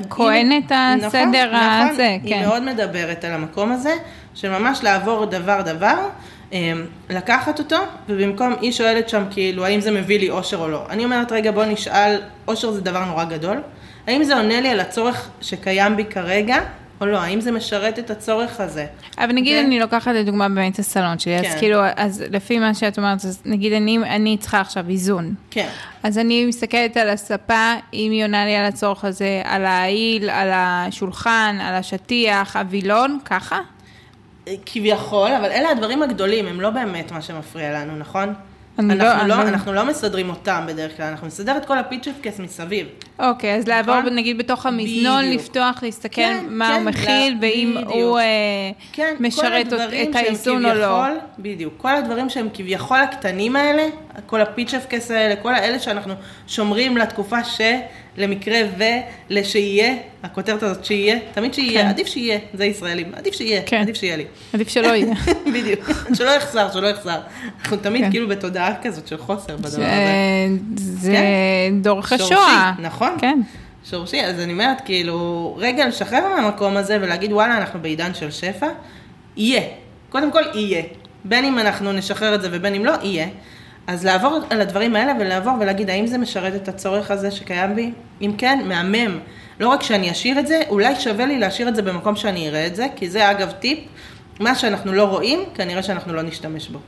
[0.09, 2.35] כהנת היא- הסדר נכון, הזה, נכון, כן.
[2.35, 3.93] היא מאוד מדברת על המקום הזה,
[4.35, 5.95] של ממש לעבור דבר דבר,
[6.51, 6.57] אמ,
[7.09, 7.75] לקחת אותו,
[8.09, 10.83] ובמקום, היא שואלת שם כאילו, האם זה מביא לי אושר או לא.
[10.89, 12.15] אני אומרת, רגע, בוא נשאל,
[12.47, 13.57] אושר זה דבר נורא גדול,
[14.07, 16.57] האם זה עונה לי על הצורך שקיים בי כרגע,
[17.01, 18.85] או לא, האם זה משרת את הצורך הזה.
[19.17, 19.67] אבל נגיד אוקיי?
[19.67, 21.59] אני לוקחת לדוגמה באמת את הסלון שלי, אז כן.
[21.59, 25.33] כאילו, אז לפי מה שאת אומרת, אז נגיד אני, אני צריכה עכשיו איזון.
[25.51, 25.69] כן.
[26.03, 30.49] אז אני מסתכלת על הספה, אם היא עונה לי על הצורך הזה, על העיל, על
[30.53, 33.59] השולחן, על השטיח, הווילון, ככה?
[34.65, 38.33] כביכול, אבל אלה הדברים הגדולים, הם לא באמת מה שמפריע לנו, נכון?
[38.79, 41.65] אני לא- אנחנו אני לא, לא- אנחנו לא מסדרים אותם בדרך כלל, אנחנו נסדר את
[41.65, 42.87] כל הפיצ'פקס מסביב.
[43.19, 44.13] אוקיי, אז לעבור נכון?
[44.15, 45.41] נגיד בתוך המזנון, בדיוק.
[45.41, 47.91] לפתוח, להסתכל כן, מה כן, הוא מכיל, ואם בדיוק.
[47.91, 48.23] הוא אה,
[48.93, 49.67] כן, משרת
[50.09, 51.03] את האיזון או לא.
[51.39, 53.83] בדיוק, כל הדברים שהם כביכול הקטנים האלה,
[54.25, 56.13] כל הפיצ'פקס האלה, כל האלה שאנחנו
[56.47, 57.61] שומרים לתקופה ש,
[58.19, 58.83] למקרה ו,
[59.29, 59.93] לשיהיה,
[60.23, 61.87] הכותרת הזאת שיהיה, תמיד שיהיה, כן.
[61.87, 63.81] עדיף שיהיה, זה ישראלים, עדיף שיהיה, כן.
[63.81, 64.25] עדיף שיהיה לי.
[64.53, 65.13] עדיף שלא יהיה.
[65.53, 67.19] בדיוק, שלא יחסר, שלא יחסר.
[67.61, 68.11] אנחנו תמיד כן.
[68.11, 70.83] כאילו בתודעה כזאת של חוסר בדבר זה- הזה.
[71.01, 71.81] זה כן.
[71.81, 72.71] דורך שורשי, השואה.
[72.79, 73.17] נכון.
[73.21, 73.39] כן.
[73.89, 78.67] שורשי, אז אני אומרת, כאילו, רגע לשחרר מהמקום הזה ולהגיד, וואלה, אנחנו בעידן של שפע,
[79.37, 79.61] יהיה.
[80.09, 80.81] קודם כל, יהיה.
[81.25, 83.27] בין אם אנחנו נשחרר את זה ובין אם לא, יהיה.
[83.89, 87.91] אז לעבור על הדברים האלה ולעבור ולהגיד, האם זה משרת את הצורך הזה שקיים בי?
[88.21, 89.19] אם כן, מהמם.
[89.59, 92.67] לא רק שאני אשאיר את זה, אולי שווה לי להשאיר את זה במקום שאני אראה
[92.67, 93.79] את זה, כי זה אגב טיפ,
[94.39, 96.79] מה שאנחנו לא רואים, כנראה שאנחנו לא נשתמש בו,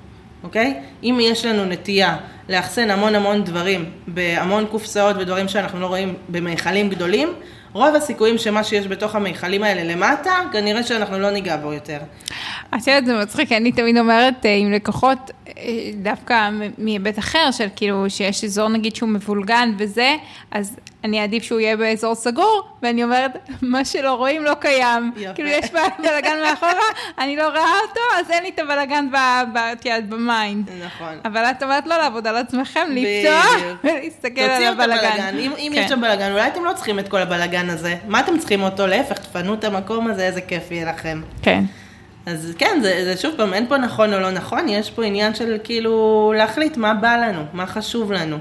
[0.43, 0.79] אוקיי?
[1.03, 2.17] אם יש לנו נטייה
[2.49, 7.33] לאחסן המון המון דברים בהמון קופסאות ודברים שאנחנו לא רואים במכלים גדולים,
[7.73, 11.97] רוב הסיכויים שמה שיש בתוך המכלים האלה למטה, כנראה שאנחנו לא ניגע בו יותר.
[12.75, 15.53] את יודעת, זה מצחיק, אני תמיד אומרת אה, עם לקוחות, אה,
[15.95, 20.15] דווקא מהיבט אחר, של כאילו, שיש אזור נגיד שהוא מבולגן וזה,
[20.51, 23.31] אז אני אעדיף שהוא יהיה באזור סגור, ואני אומרת,
[23.61, 25.11] מה שלא רואים לא קיים.
[25.17, 25.33] יפה.
[25.33, 26.73] כאילו, יש בלאגן מאחורה,
[27.19, 29.07] אני לא רואה אותו, אז אין לי את הבלאגן
[30.09, 30.69] ב mind.
[30.85, 31.19] נכון.
[31.25, 33.77] אבל את אומרת לא לעבוד על עצמכם, לפתוח.
[33.83, 35.37] ולהסתכל על הבלאגן.
[35.39, 35.81] אם, אם כן.
[35.81, 37.95] יש שם בלגן, אולי אתם לא צריכים את כל הבלגן הזה.
[38.07, 38.87] מה אתם צריכים אותו?
[38.87, 41.21] להפך, תפנו את המקום הזה, איזה כיף יהיה לכם.
[41.41, 41.63] כן.
[42.25, 45.35] אז כן, זה, זה שוב פעם, אין פה נכון או לא נכון, יש פה עניין
[45.35, 48.37] של כאילו להחליט מה בא לנו, מה חשוב לנו,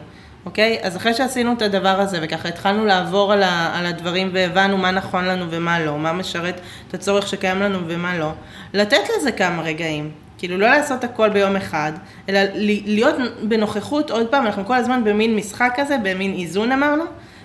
[0.46, 0.78] אוקיי?
[0.82, 4.90] אז אחרי שעשינו את הדבר הזה וככה התחלנו לעבור על, ה, על הדברים והבנו מה
[4.90, 8.32] נכון לנו ומה לא, מה משרת את הצורך שקיים לנו ומה לא,
[8.74, 10.10] לתת לזה כמה רגעים.
[10.38, 11.92] כאילו לא לעשות הכל ביום אחד,
[12.28, 12.40] אלא
[12.84, 17.04] להיות בנוכחות, עוד פעם, אנחנו כל הזמן במין משחק כזה, במין איזון אמרנו,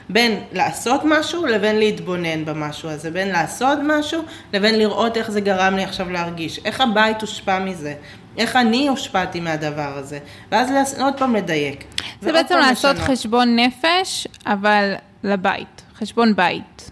[0.09, 4.21] בין לעשות משהו לבין להתבונן במשהו הזה, בין לעשות משהו
[4.53, 7.93] לבין לראות איך זה גרם לי עכשיו להרגיש, איך הבית הושפע מזה,
[8.37, 10.19] איך אני הושפעתי מהדבר הזה,
[10.51, 10.69] ואז
[10.99, 11.83] עוד פעם לדייק.
[12.21, 13.09] זה בעצם לעשות לשנות.
[13.09, 16.91] חשבון נפש, אבל לבית, חשבון בית.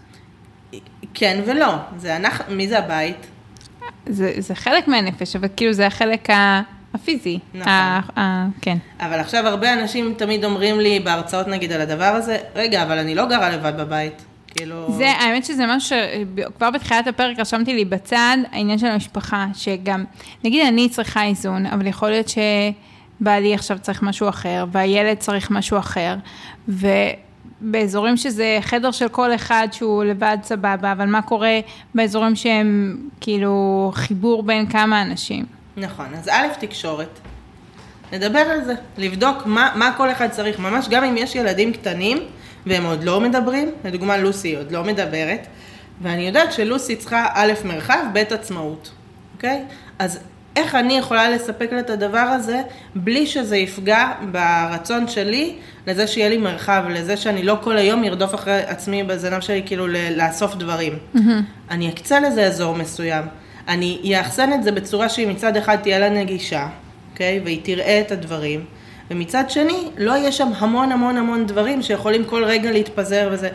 [1.14, 3.26] כן ולא, זה אנחנו, מי זה הבית?
[4.06, 6.60] זה, זה חלק מהנפש, אבל כאילו זה החלק ה-
[6.94, 7.38] הפיזי.
[7.54, 7.72] נכון.
[7.72, 8.76] ה, ה, כן.
[9.00, 13.14] אבל עכשיו הרבה אנשים תמיד אומרים לי בהרצאות נגיד על הדבר הזה, רגע, אבל אני
[13.14, 14.24] לא גרה לבד בבית.
[14.54, 14.92] כאילו...
[14.96, 20.04] זה, האמת שזה משהו שכבר בתחילת הפרק רשמתי לי בצד, העניין של המשפחה, שגם,
[20.44, 25.78] נגיד אני צריכה איזון, אבל יכול להיות שבעלי עכשיו צריך משהו אחר, והילד צריך משהו
[25.78, 26.14] אחר,
[26.68, 31.60] ובאזורים שזה חדר של כל אחד שהוא לבד סבבה, אבל מה קורה
[31.94, 35.44] באזורים שהם כאילו חיבור בין כמה אנשים?
[35.76, 37.18] נכון, אז א', תקשורת.
[38.12, 42.18] נדבר על זה, לבדוק מה, מה כל אחד צריך, ממש גם אם יש ילדים קטנים
[42.66, 45.46] והם עוד לא מדברים, לדוגמה לוסי עוד לא מדברת,
[46.02, 48.90] ואני יודעת שלוסי צריכה א', מרחב, ב', עצמאות,
[49.36, 49.62] אוקיי?
[49.98, 50.18] אז
[50.56, 52.62] איך אני יכולה לספק לה את הדבר הזה
[52.94, 55.54] בלי שזה יפגע ברצון שלי
[55.86, 59.86] לזה שיהיה לי מרחב, לזה שאני לא כל היום ארדוף אחרי עצמי בזנב שלי כאילו
[59.88, 60.98] ל- לאסוף דברים.
[61.70, 63.24] אני אקצה לזה אזור מסוים.
[63.68, 66.68] אני אאחסן את זה בצורה שהיא מצד אחד תהיה לה נגישה,
[67.12, 67.40] אוקיי?
[67.44, 68.64] והיא תראה את הדברים.
[69.10, 73.48] ומצד שני, לא יהיה שם המון המון המון דברים שיכולים כל רגע להתפזר וזה.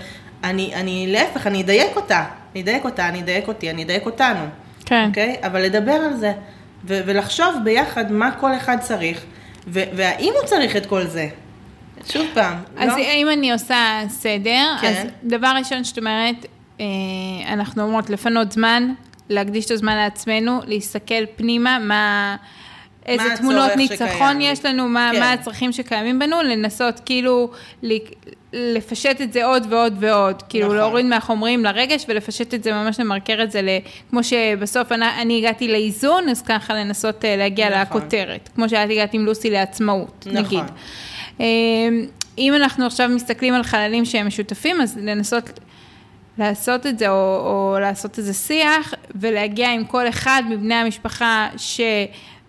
[0.44, 2.26] אני, אני להפך, אני אדייק אותה.
[2.54, 4.46] אני אדייק אותה, אני אדייק אותי, אני אדייק אותנו.
[4.86, 5.06] כן.
[5.08, 5.36] אוקיי?
[5.44, 6.32] אבל לדבר על זה,
[6.86, 9.24] ו- ולחשוב ביחד מה כל אחד צריך,
[9.68, 11.28] ו- והאם הוא צריך את כל זה.
[12.10, 12.98] שוב פעם, אז לא?
[12.98, 14.88] אם אני עושה סדר, כן.
[14.88, 16.46] אז דבר ראשון שאת אומרת,
[16.80, 16.86] אה,
[17.54, 18.94] אנחנו אומרות לפנות זמן,
[19.30, 22.36] להקדיש את הזמן לעצמנו, להסתכל פנימה, מה...
[23.10, 24.42] איזה תמונות ניצחון שקיים.
[24.42, 25.20] יש לנו, מה, כן.
[25.20, 27.50] מה הצרכים שקיימים בנו, לנסות כאילו
[28.54, 30.78] לפשט את זה עוד ועוד ועוד, כאילו נכון.
[30.78, 33.78] להוריד מהחומרים לרגש ולפשט את זה, ממש למרקר את זה, ל-
[34.10, 37.82] כמו שבסוף אני, אני הגעתי לאיזון, אז ככה לנסות אה, להגיע נכון.
[37.82, 40.44] לכותרת, כמו שאת הגעת עם לוסי לעצמאות, נכון.
[40.44, 40.64] נגיד.
[41.40, 42.06] אמ,
[42.38, 45.60] אם אנחנו עכשיו מסתכלים על חללים שהם משותפים, אז לנסות
[46.38, 51.48] לעשות את זה, או, או לעשות איזה שיח, ולהגיע עם כל אחד מבני המשפחה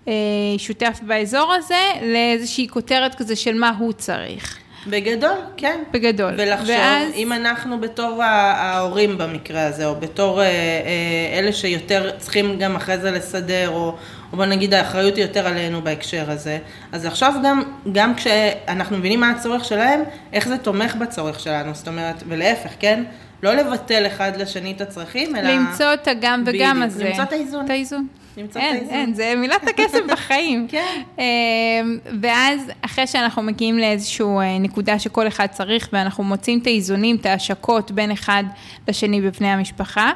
[0.06, 5.78] ששותף באזור הזה, לאיזושהי כותרת כזה של מה הוא צריך, בגדול, כן.
[5.90, 6.34] בגדול.
[6.38, 12.58] ולחשוב, ואז- אם אנחנו בתור ההורים במקרה הזה, או בתור אה, אה, אלה שיותר צריכים
[12.58, 13.94] גם אחרי זה לסדר, או,
[14.32, 16.58] או בוא נגיד האחריות היא יותר עלינו בהקשר הזה,
[16.92, 21.88] אז לחשוב גם, גם כשאנחנו מבינים מה הצורך שלהם, איך זה תומך בצורך שלנו, זאת
[21.88, 23.04] אומרת, ולהפך, כן?
[23.42, 25.50] לא לבטל אחד לשני את הצרכים, אלא...
[25.50, 27.04] למצוא את הגם וגם הזה.
[27.04, 27.64] למצוא את האיזון.
[27.64, 28.06] את האיזון.
[28.36, 28.94] למצוא את אין, האיזון.
[28.94, 30.66] אין, זה מילת הקסם בחיים.
[30.68, 31.02] כן.
[31.18, 37.26] אמ, ואז אחרי שאנחנו מגיעים לאיזושהי נקודה שכל אחד צריך, ואנחנו מוצאים את האיזונים, את
[37.26, 38.44] ההשקות בין אחד
[38.88, 40.12] לשני בבני המשפחה,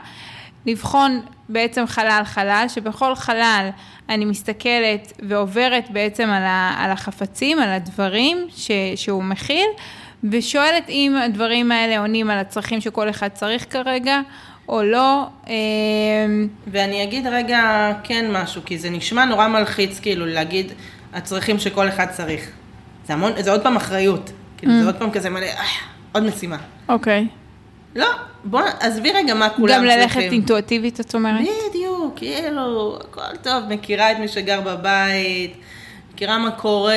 [0.66, 3.68] לבחון בעצם חלל חלל, שבכל חלל
[4.08, 9.66] אני מסתכלת ועוברת בעצם על, ה, על החפצים, על הדברים ש, שהוא מכיל,
[10.30, 14.20] ושואלת אם הדברים האלה עונים על הצרכים שכל אחד צריך כרגע,
[14.68, 15.26] או לא.
[15.46, 17.62] אמ, ואני אגיד רגע
[18.04, 20.72] כן משהו, כי זה נשמע נורא מלחיץ, כאילו, להגיד
[21.14, 22.50] הצרכים שכל אחד צריך.
[23.06, 24.30] זה המון, זה עוד פעם אחריות.
[24.56, 24.80] כאילו, Mm.
[24.80, 25.64] זה עוד פעם כזה מלא, אה,
[26.12, 26.56] עוד משימה.
[26.88, 27.26] אוקיי.
[27.96, 28.06] לא,
[28.44, 30.00] בוא, עזבי רגע מה כולם גם צריכים.
[30.20, 31.40] ללכת אינטואטיבית, את אומרת?
[31.70, 35.56] בדיוק, כאילו, הכל טוב, מכירה את מי שגר בבית,
[36.14, 36.94] מכירה מה קורה,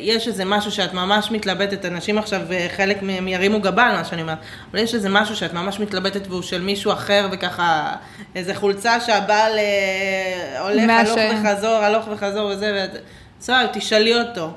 [0.00, 4.04] יש איזה משהו שאת ממש מתלבטת, אנשים עכשיו, אה, חלק מהם ירימו גבה על מה
[4.04, 4.38] שאני אומרת,
[4.70, 7.92] אבל יש איזה משהו שאת ממש מתלבטת והוא של מישהו אחר, וככה,
[8.34, 13.02] איזה חולצה שהבעל אה, הולך הלוך ש- וחזור, הלוך וחזור וזה, ואת...
[13.40, 14.50] בסדר, תשאלי אותו.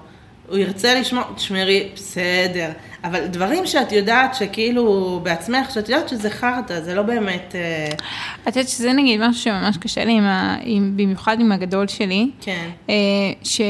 [0.50, 2.70] הוא ירצה לשמוע, תשמרי, בסדר.
[3.04, 7.56] אבל דברים שאת יודעת שכאילו בעצמך, שאת יודעת שזה חרטא, זה לא באמת...
[7.56, 7.96] אה,
[8.44, 12.30] את יודעת שזה נגיד משהו שממש קשה לי, עם ה, עם, במיוחד עם הגדול שלי,
[12.42, 12.70] כן.
[12.90, 12.96] אה,
[13.44, 13.62] ש...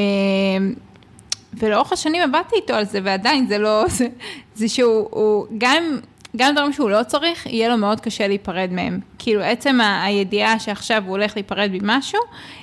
[1.53, 3.83] ולאורך השנים עבדתי איתו על זה, ועדיין זה לא...
[3.97, 4.07] זה,
[4.55, 5.99] זה שהוא הוא, גם,
[6.37, 8.99] גם דברים שהוא לא צריך, יהיה לו מאוד קשה להיפרד מהם.
[9.19, 12.19] כאילו, עצם ה- הידיעה שעכשיו הוא הולך להיפרד ממשהו,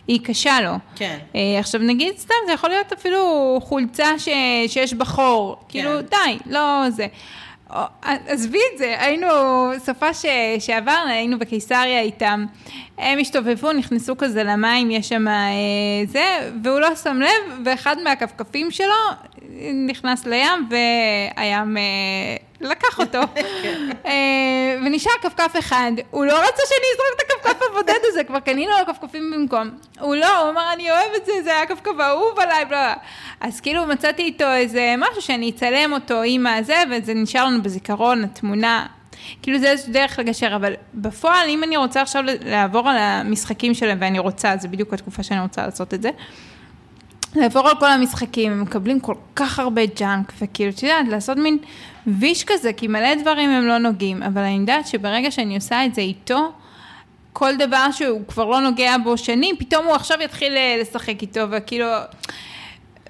[0.08, 0.72] היא קשה לו.
[0.96, 1.18] כן.
[1.34, 3.20] אה, עכשיו נגיד סתם, זה יכול להיות אפילו
[3.62, 4.28] חולצה ש,
[4.66, 6.06] שיש בה חור, כאילו כן.
[6.26, 7.06] די, לא זה.
[8.26, 9.26] עזבי את זה, היינו,
[9.78, 10.26] סופה ש,
[10.58, 12.44] שעברנו, היינו בקיסריה איתם,
[12.98, 15.32] הם השתובבו, נכנסו כזה למים, יש שם אה,
[16.06, 16.24] זה,
[16.64, 18.94] והוא לא שם לב, ואחד מהכפכפים שלו
[19.86, 21.82] נכנס לים, והים אה,
[22.60, 23.18] לקח אותו.
[24.06, 28.70] אה, ונשאר כפכף אחד, הוא לא רצה שאני אזרוק את הכפכף הבודד הזה, כבר קנינו
[28.70, 29.70] לו כפכפים במקום.
[30.00, 32.94] הוא לא, הוא אמר, אני אוהב את זה, זה היה הכפכף האהוב עליי, בלה.
[33.40, 38.24] אז כאילו מצאתי איתו איזה משהו שאני אצלם אותו עם הזה, וזה נשאר לנו בזיכרון,
[38.24, 38.86] התמונה.
[39.42, 43.98] כאילו זה איזושהי דרך לגשר, אבל בפועל, אם אני רוצה עכשיו לעבור על המשחקים שלהם,
[44.00, 46.10] ואני רוצה, זה בדיוק התקופה שאני רוצה לעשות את זה,
[47.36, 51.58] לעבור על כל המשחקים, הם מקבלים כל כך הרבה ג'אנק, וכאילו, את יודעת, לעשות מין
[52.06, 55.94] ויש כזה, כי מלא דברים הם לא נוגעים, אבל אני יודעת שברגע שאני עושה את
[55.94, 56.52] זה איתו,
[57.32, 61.40] כל דבר שהוא כבר לא נוגע בו שנים, פתאום הוא עכשיו יתחיל אה, לשחק איתו,
[61.50, 61.86] וכאילו...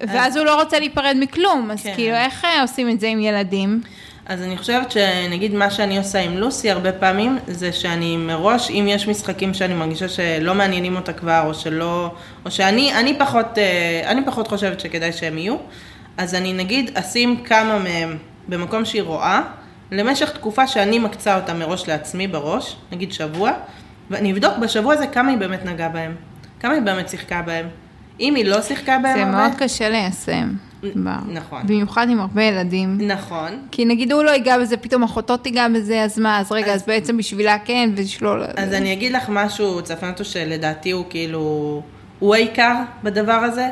[0.01, 1.95] ואז הוא לא רוצה להיפרד מכלום, אז כן.
[1.95, 3.81] כאילו, איך אה, עושים את זה עם ילדים?
[4.25, 8.85] אז אני חושבת שנגיד מה שאני עושה עם לוסי הרבה פעמים, זה שאני מראש, אם
[8.89, 12.11] יש משחקים שאני מרגישה שלא מעניינים אותה כבר, או שלא,
[12.45, 15.55] או שאני אני פחות, אה, אני פחות חושבת שכדאי שהם יהיו,
[16.17, 18.17] אז אני נגיד אשים כמה מהם
[18.47, 19.41] במקום שהיא רואה,
[19.91, 23.51] למשך תקופה שאני מקצה אותה מראש לעצמי בראש, נגיד שבוע,
[24.09, 26.15] ואני אבדוק בשבוע הזה כמה היא באמת נגעה בהם,
[26.59, 27.67] כמה היא באמת שיחקה בהם.
[28.19, 29.37] אם היא לא שיחקה בהם זה הרבה...
[29.37, 30.49] מאוד קשה ליישם.
[31.27, 31.61] נכון.
[31.67, 32.97] במיוחד עם הרבה ילדים.
[33.01, 33.67] נכון.
[33.71, 36.83] כי נגיד הוא לא ייגע בזה, פתאום אחותו תיגע בזה, אז מה, אז רגע, אז
[36.87, 38.43] בעצם בשבילה כן, ולשלול.
[38.55, 41.81] אז אני אגיד לך משהו, צפנטו, שלדעתי הוא כאילו,
[42.19, 43.69] הוא העיקר בדבר הזה,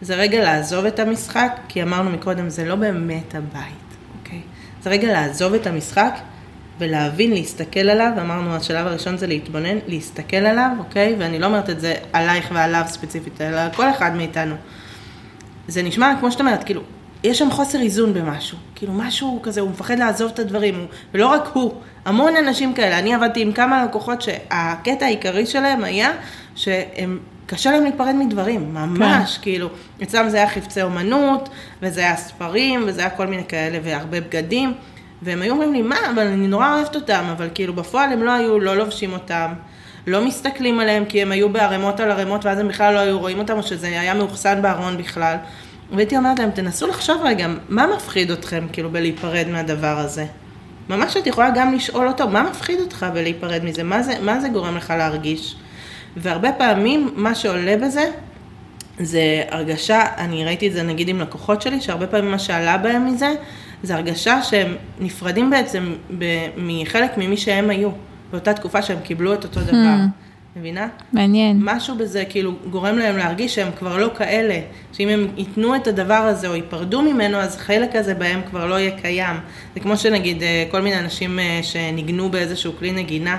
[0.00, 3.87] זה רגע לעזוב את המשחק, כי אמרנו מקודם, זה לא באמת הבית?
[4.82, 6.18] זה רגע לעזוב את המשחק
[6.78, 11.14] ולהבין, להסתכל עליו, אמרנו, השלב הראשון זה להתבונן, להסתכל עליו, אוקיי?
[11.18, 14.54] ואני לא אומרת את זה עלייך ועליו ספציפית, אלא על כל אחד מאיתנו.
[15.68, 16.82] זה נשמע, כמו שאת אומרת, כאילו,
[17.24, 18.58] יש שם חוסר איזון במשהו.
[18.74, 21.74] כאילו, משהו כזה, הוא מפחד לעזוב את הדברים, הוא, ולא רק הוא,
[22.04, 22.98] המון אנשים כאלה.
[22.98, 26.10] אני עבדתי עם כמה לקוחות שהקטע העיקרי שלהם היה
[26.54, 27.18] שהם,
[27.48, 29.42] קשה להם להיפרד מדברים, ממש, כן.
[29.42, 29.68] כאילו,
[30.02, 31.48] אצלם זה היה חפצי אומנות,
[31.82, 34.74] וזה היה ספרים, וזה היה כל מיני כאלה, והרבה בגדים,
[35.22, 38.32] והם היו אומרים לי, מה, אבל אני נורא אוהבת אותם, אבל כאילו, בפועל הם לא
[38.32, 39.52] היו, לא לובשים אותם.
[40.06, 43.38] לא מסתכלים עליהם כי הם היו בערימות על ערימות ואז הם בכלל לא היו רואים
[43.38, 45.36] אותם או שזה היה מאוחסן בארון בכלל.
[45.92, 50.26] והייתי אומרת להם, תנסו לחשוב רגע, מה מפחיד אתכם כאילו בלהיפרד מהדבר הזה?
[50.88, 53.82] ממש את יכולה גם לשאול אותו, מה מפחיד אותך בלהיפרד מזה?
[53.82, 55.56] מה זה, מה זה גורם לך להרגיש?
[56.22, 58.10] והרבה פעמים מה שעולה בזה
[59.00, 63.06] זה הרגשה, אני ראיתי את זה נגיד עם לקוחות שלי, שהרבה פעמים מה שעלה בהם
[63.06, 63.34] מזה,
[63.82, 67.90] זה הרגשה שהם נפרדים בעצם ב- מחלק ממי שהם היו,
[68.30, 69.96] באותה תקופה שהם קיבלו את אותו דבר.
[70.56, 70.88] מבינה?
[71.12, 71.58] מעניין.
[71.62, 74.60] משהו בזה כאילו גורם להם להרגיש שהם כבר לא כאלה,
[74.92, 78.78] שאם הם ייתנו את הדבר הזה או ייפרדו ממנו, אז חלק הזה בהם כבר לא
[78.78, 79.36] יהיה קיים.
[79.74, 83.36] זה כמו שנגיד אה, כל מיני אנשים אה, שניגנו באיזשהו כלי נגינה,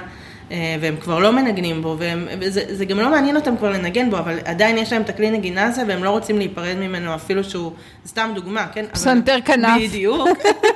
[0.51, 1.97] והם כבר לא מנגנים בו,
[2.39, 5.65] וזה גם לא מעניין אותם כבר לנגן בו, אבל עדיין יש להם את הכלי נגינה
[5.65, 7.71] הזה, והם לא רוצים להיפרד ממנו אפילו שהוא,
[8.07, 8.85] סתם דוגמה, כן?
[8.91, 9.81] פסנתר כנף.
[9.81, 10.27] בדיוק.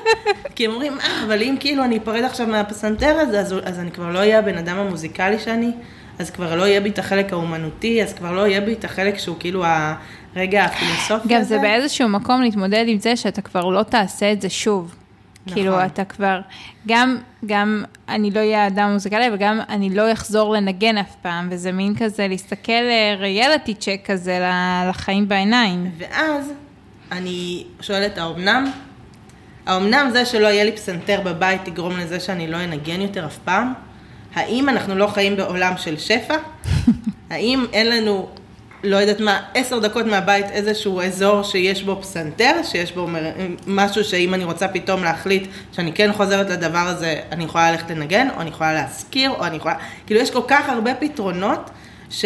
[0.56, 3.92] כי הם אומרים, אה, אבל אם כאילו אני אפרד עכשיו מהפסנתר הזה, אז, אז אני
[3.92, 5.72] כבר לא אהיה הבן אדם המוזיקלי שאני,
[6.20, 9.18] אז כבר לא יהיה בי את החלק האומנותי, אז כבר לא יהיה בי את החלק
[9.18, 9.64] שהוא כאילו
[10.36, 11.36] הרגע הפילוסופי הזה.
[11.36, 14.96] גם זה באיזשהו מקום להתמודד עם זה שאתה כבר לא תעשה את זה שוב.
[15.46, 15.54] נכון.
[15.54, 16.40] כאילו, אתה כבר,
[16.88, 21.72] גם, גם אני לא אהיה אדם מוזיקלי, וגם אני לא אחזור לנגן אף פעם, וזה
[21.72, 22.84] מין כזה להסתכל
[23.20, 24.40] ריאליטי צ'ק כזה
[24.90, 25.92] לחיים בעיניים.
[25.98, 26.54] ואז
[27.12, 28.72] אני שואלת, האומנם?
[29.66, 33.74] האומנם זה שלא יהיה לי פסנתר בבית יגרום לזה שאני לא אנגן יותר אף פעם?
[34.36, 36.36] האם אנחנו לא חיים בעולם של שפע?
[37.30, 38.30] האם אין לנו
[38.84, 43.08] לא יודעת מה, עשר דקות מהבית איזשהו אזור שיש בו פסנתר, שיש בו
[43.68, 48.28] משהו שאם אני רוצה פתאום להחליט שאני כן חוזרת לדבר הזה, אני יכולה ללכת לנגן,
[48.36, 49.76] או אני יכולה להשכיר, או אני יכולה...
[50.06, 51.70] כאילו יש כל כך הרבה פתרונות,
[52.10, 52.26] ש...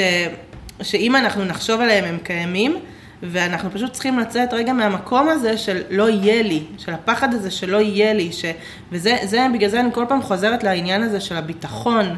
[0.81, 2.75] שאם אנחנו נחשוב עליהם הם קיימים,
[3.23, 7.77] ואנחנו פשוט צריכים לצאת רגע מהמקום הזה של לא יהיה לי, של הפחד הזה שלא
[7.77, 8.45] יהיה לי, ש...
[8.91, 12.15] וזה, זה, בגלל זה אני כל פעם חוזרת לעניין הזה של הביטחון,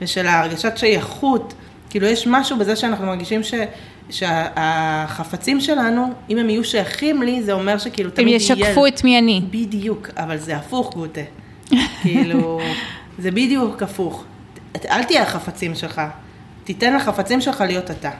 [0.00, 1.54] ושל ההרגשת שייכות.
[1.96, 3.54] כאילו יש משהו בזה שאנחנו מרגישים ש,
[4.10, 8.38] שהחפצים שלנו, אם הם יהיו שייכים לי, זה אומר שכאילו תמיד יהיה...
[8.50, 9.42] הם ישקפו את מי אני.
[9.50, 11.20] בדיוק, אבל זה הפוך גוטה.
[12.02, 12.60] כאילו,
[13.22, 14.24] זה בדיוק הפוך.
[14.90, 16.00] אל תהיה החפצים שלך,
[16.64, 18.10] תיתן לחפצים שלך להיות אתה.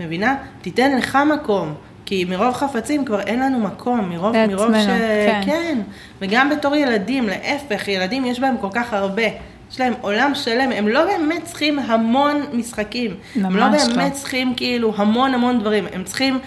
[0.00, 0.36] מבינה?
[0.62, 1.74] תיתן לך מקום.
[2.06, 4.86] כי מרוב חפצים כבר אין לנו מקום, מרוב, מרוב ש...
[4.86, 5.40] כן.
[5.46, 5.78] כן.
[6.20, 9.22] וגם בתור ילדים, להפך, ילדים יש בהם כל כך הרבה.
[9.70, 13.16] יש להם עולם שלם, הם לא באמת צריכים המון משחקים.
[13.36, 16.38] הם לא באמת צריכים כאילו המון המון דברים, הם צריכים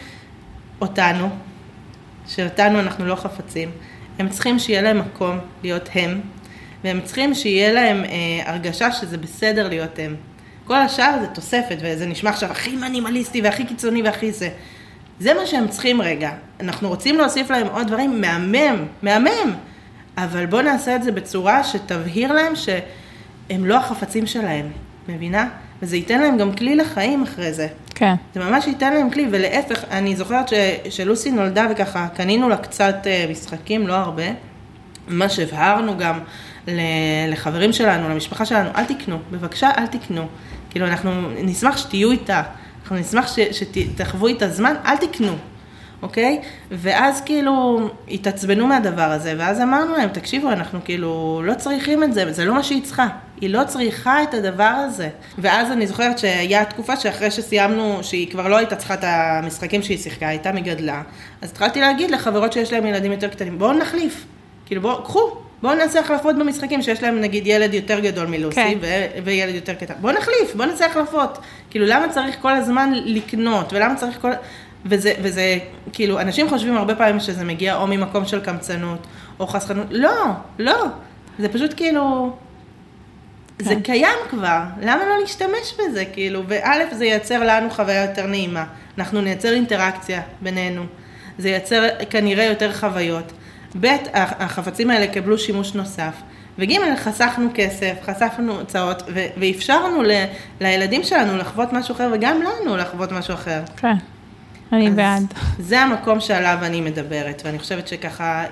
[0.82, 1.30] אותנו,
[2.28, 3.72] שאותנו אנחנו לא חפצים,
[4.20, 6.22] הם צריכים שיהיה להם מקום להיות הם,
[6.84, 10.16] והם צריכים שיהיה להם אה, הרגשה שזה בסדר להיות הם.
[10.66, 14.50] כל השאר זה תוספת, וזה נשמע עכשיו הכי מנימליסטי והכי קיצוני והכי זה.
[15.20, 16.32] זה מה שהם צריכים רגע.
[16.60, 19.56] אנחנו רוצים להוסיף להם עוד דברים, מהמם, מהמם.
[20.18, 22.70] אבל בואו נעשה את זה בצורה שתבהיר להם ש...
[23.54, 24.66] הם לא החפצים שלהם,
[25.10, 25.50] מבינה?
[25.82, 27.68] וזה ייתן להם גם כלי לחיים אחרי זה.
[27.96, 28.16] כן.
[28.34, 30.54] זה ממש ייתן להם כלי, ולהפך, אני זוכרת ש,
[30.90, 34.24] שלוסי נולדה וככה, קנינו לה קצת uh, משחקים, לא הרבה.
[35.08, 36.20] ממש הבהרנו גם
[37.28, 40.28] לחברים שלנו, למשפחה שלנו, אל תקנו, בבקשה אל תקנו.
[40.70, 41.12] כאילו, אנחנו
[41.44, 42.42] נשמח שתהיו איתה,
[42.84, 45.34] אנחנו נשמח שתחוו איתה זמן, אל תקנו.
[46.04, 46.42] אוקיי?
[46.72, 47.80] ואז כאילו
[48.12, 52.54] התעצבנו מהדבר הזה, ואז אמרנו להם, תקשיבו, אנחנו כאילו לא צריכים את זה, זה לא
[52.54, 53.08] מה שהיא צריכה.
[53.42, 55.10] היא לא צריכה את הדבר הזה.
[55.38, 59.98] ואז אני זוכרת שהיה תקופה שאחרי שסיימנו, שהיא כבר לא הייתה צריכה את המשחקים שהיא
[59.98, 61.02] שיחקה, הייתה מגדלה,
[61.42, 64.26] אז התחלתי להגיד לחברות שיש להם ילדים יותר קטנים, בואו נחליף.
[64.66, 65.32] כאילו בואו, קחו,
[65.62, 68.78] בואו נעשה החלפות במשחקים שיש להם נגיד ילד יותר גדול מלוסי כן.
[68.82, 69.94] ו- וילד יותר קטן.
[70.02, 71.38] בואו נחליף, בואו נעשה החלפות.
[71.70, 74.32] כאילו למה צריך כל הזמן לקנות, ולמה צריך כל...
[74.86, 75.58] וזה, וזה,
[75.94, 79.08] כאילו, אנשים חושבים הרבה פעמים שזה מגיע או ממקום של קמצנות,
[79.40, 80.26] או חסכנות, לא,
[80.60, 80.86] לא,
[81.40, 82.34] זה פשוט כאילו,
[83.58, 83.66] כן.
[83.66, 88.66] זה קיים כבר, למה לא להשתמש בזה, כאילו, וא', זה ייצר לנו חוויה יותר נעימה,
[88.98, 90.84] אנחנו נייצר אינטראקציה בינינו,
[91.38, 93.32] זה ייצר כנראה יותר חוויות,
[93.80, 96.14] ב', החפצים האלה קיבלו שימוש נוסף,
[96.60, 99.04] וג', חסכנו כסף, חסכנו הוצאות,
[99.38, 100.12] ואפשרנו ל,
[100.62, 103.62] לילדים שלנו לחוות משהו אחר, וגם לנו לחוות משהו אחר.
[103.78, 103.96] כן.
[104.74, 105.34] אני בעד.
[105.60, 108.44] זה המקום שעליו אני מדברת, ואני חושבת שככה,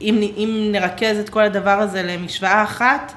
[0.00, 3.12] אם, אם נרכז את כל הדבר הזה למשוואה אחת,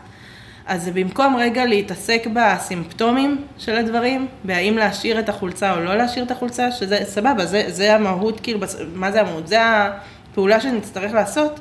[0.65, 6.26] אז זה במקום רגע להתעסק בסימפטומים של הדברים, בהאם להשאיר את החולצה או לא להשאיר
[6.26, 8.60] את החולצה, שזה סבבה, זה, זה המהות, כאילו,
[8.95, 9.48] מה זה המהות?
[9.48, 11.60] זה הפעולה שנצטרך לעשות,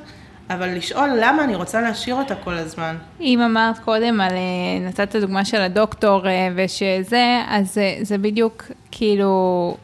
[0.49, 2.95] אבל לשאול למה אני רוצה להשאיר אותה כל הזמן.
[3.21, 8.17] אם אמרת קודם על, אה, נתת את הדוגמה של הדוקטור אה, ושזה, אז זה, זה
[8.17, 9.75] בדיוק כאילו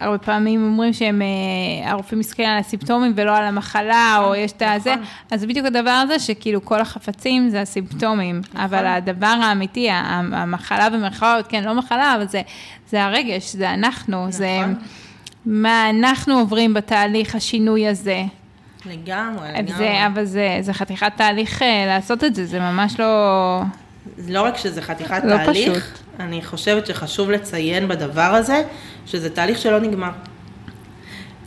[0.00, 4.62] הרבה פעמים אומרים שהם, אה, הרופאים מסתכלים על הסימפטומים ולא על המחלה, או יש את
[4.66, 5.04] הזה, נכון.
[5.30, 8.60] אז זה בדיוק הדבר הזה, שכאילו כל החפצים זה הסימפטומים, נכון.
[8.60, 12.42] אבל הדבר האמיתי, המחלה במרכאות, כן, לא מחלה, אבל זה,
[12.88, 14.58] זה הרגש, זה אנחנו, זה
[15.46, 18.24] מה אנחנו עוברים בתהליך השינוי הזה.
[18.86, 19.74] לגמרי, לגמרי.
[19.76, 23.62] זה, אבל זה, זה חתיכת תהליך אה, לעשות את זה, זה ממש לא...
[24.28, 25.98] לא רק שזה חתיכת לא תהליך, פשוט.
[26.20, 28.62] אני חושבת שחשוב לציין בדבר הזה,
[29.06, 30.10] שזה תהליך שלא נגמר.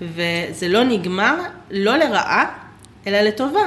[0.02, 1.36] וזה לא נגמר,
[1.72, 2.45] לא לרעה,
[3.07, 3.64] אלא לטובה.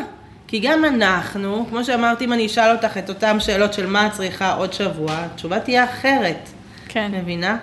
[0.46, 4.12] כי גם אנחנו, כמו שאמרתי, אם אני אשאל אותך את אותן שאלות של מה את
[4.12, 6.48] צריכה עוד שבוע, התשובה תהיה אחרת.
[6.88, 7.10] כן.
[7.14, 7.56] מבינה?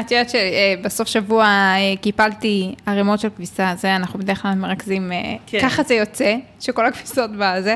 [0.00, 5.34] את יודעת שבסוף שבוע אה, קיפלתי ערימות של כביסה, זה אנחנו בדרך כלל מרכזים, אה,
[5.46, 5.60] כן.
[5.62, 7.74] ככה זה יוצא, שכל הכביסות בזה,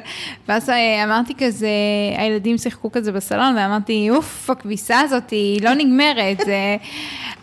[0.49, 1.69] ואז אה, אמרתי כזה,
[2.17, 6.41] הילדים שיחקו כזה בסלון, ואמרתי, אוף, הכביסה הזאת היא לא נגמרת.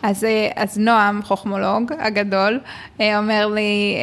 [0.02, 0.26] אז,
[0.56, 2.60] אז נועם, חוכמולוג הגדול,
[3.00, 3.96] אומר לי,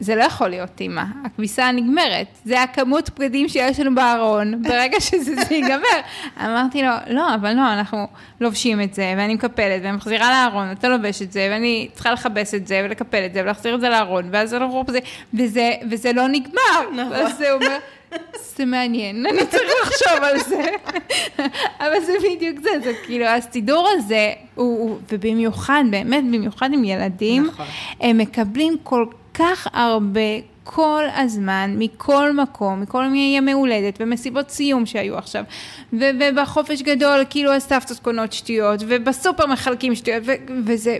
[0.00, 5.34] זה לא יכול להיות, אימא, הכביסה נגמרת, זה הכמות בגדים שיש לנו בארון, ברגע שזה
[5.34, 6.00] זה ייגמר.
[6.44, 8.06] אמרתי לו, לא, אבל לא, אנחנו
[8.40, 12.54] לובשים את זה, ואני מקפלת, ואני מחזירה לארון, אתה לובש את זה, ואני צריכה לכבס
[12.54, 14.98] את זה, ולקפל את זה, ולהחזיר את זה לארון, ואז זה לא זה,
[15.34, 16.90] וזה, וזה לא נגמר.
[16.92, 17.12] נכון.
[17.12, 17.78] אז הוא אומר,
[18.56, 20.64] זה מעניין, אני צריך לחשוב על זה.
[21.80, 27.44] אבל זה בדיוק זה, זה כאילו, הסידור הזה, הוא, הוא, ובמיוחד, באמת, במיוחד עם ילדים,
[27.46, 27.66] נכון.
[28.00, 30.20] הם מקבלים כל כך הרבה
[30.70, 35.44] כל הזמן, מכל מקום, מכל מיני ימי הולדת ומסיבות סיום שהיו עכשיו,
[35.92, 40.22] ובחופש גדול, כאילו הסבתות קונות שטויות, ובסופר מחלקים שטויות,
[40.64, 40.96] וזה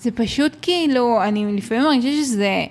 [0.00, 2.64] זה פשוט כאילו, אני לפעמים מרגישה שזה...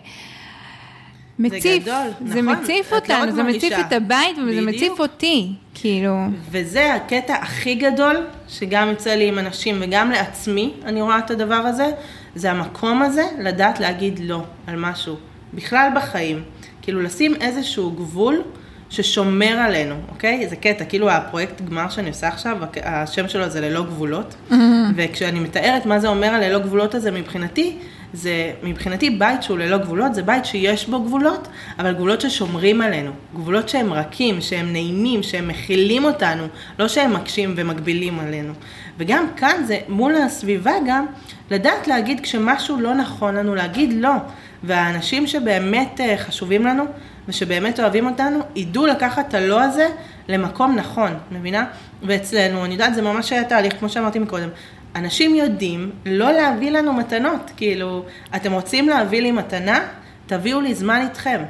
[1.40, 2.64] מציף, גדול, זה נכון.
[2.64, 3.74] מציף לא אותנו, רק זה מציף.
[3.80, 4.76] את הבית וזה בדיוק.
[4.76, 6.16] מציף אותי, כאילו.
[6.52, 8.16] וזה הקטע הכי גדול,
[8.48, 11.88] שגם יוצא לי עם אנשים וגם לעצמי, אני רואה את הדבר הזה,
[12.36, 15.16] זה המקום הזה לדעת להגיד לא על משהו,
[15.54, 16.44] בכלל בחיים.
[16.82, 18.42] כאילו לשים איזשהו גבול
[18.90, 20.48] ששומר עלינו, אוקיי?
[20.50, 24.36] זה קטע, כאילו הפרויקט גמר שאני עושה עכשיו, השם שלו זה ללא גבולות,
[24.96, 27.78] וכשאני מתארת מה זה אומר הללא גבולות הזה מבחינתי,
[28.14, 31.48] זה מבחינתי בית שהוא ללא גבולות, זה בית שיש בו גבולות,
[31.80, 36.44] אבל גבולות ששומרים עלינו, גבולות שהם רכים, שהם נעימים, שהם מכילים אותנו,
[36.80, 38.54] לא שהם מקשים ומגבילים עלינו.
[38.98, 41.06] וגם כאן זה מול הסביבה גם,
[41.52, 44.12] לדעת להגיד כשמשהו לא נכון לנו, להגיד לא.
[44.64, 46.84] והאנשים שבאמת אה, חשובים לנו
[47.28, 49.88] ושבאמת אוהבים אותנו, ידעו לקחת את הלא הזה
[50.28, 51.66] למקום נכון, מבינה?
[52.04, 54.50] ואצלנו, אני יודעת, זה ממש היה תהליך, כמו שאמרתי מקודם,
[54.96, 58.06] אנשים יודעים לא להביא לנו מתנות, כאילו,
[58.36, 59.80] אתם רוצים להביא לי מתנה?
[60.26, 61.42] תביאו לי זמן איתכם.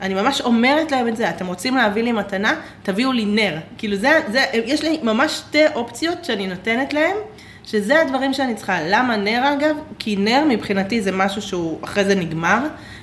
[0.00, 2.54] אני ממש אומרת להם את זה, אתם רוצים להביא לי מתנה?
[2.82, 3.56] תביאו לי נר.
[3.78, 7.16] כאילו זה, זה, יש לי ממש שתי אופציות שאני נותנת להם,
[7.66, 8.78] שזה הדברים שאני צריכה.
[8.82, 9.76] למה נר אגב?
[9.98, 12.58] כי נר מבחינתי זה משהו שהוא אחרי זה נגמר.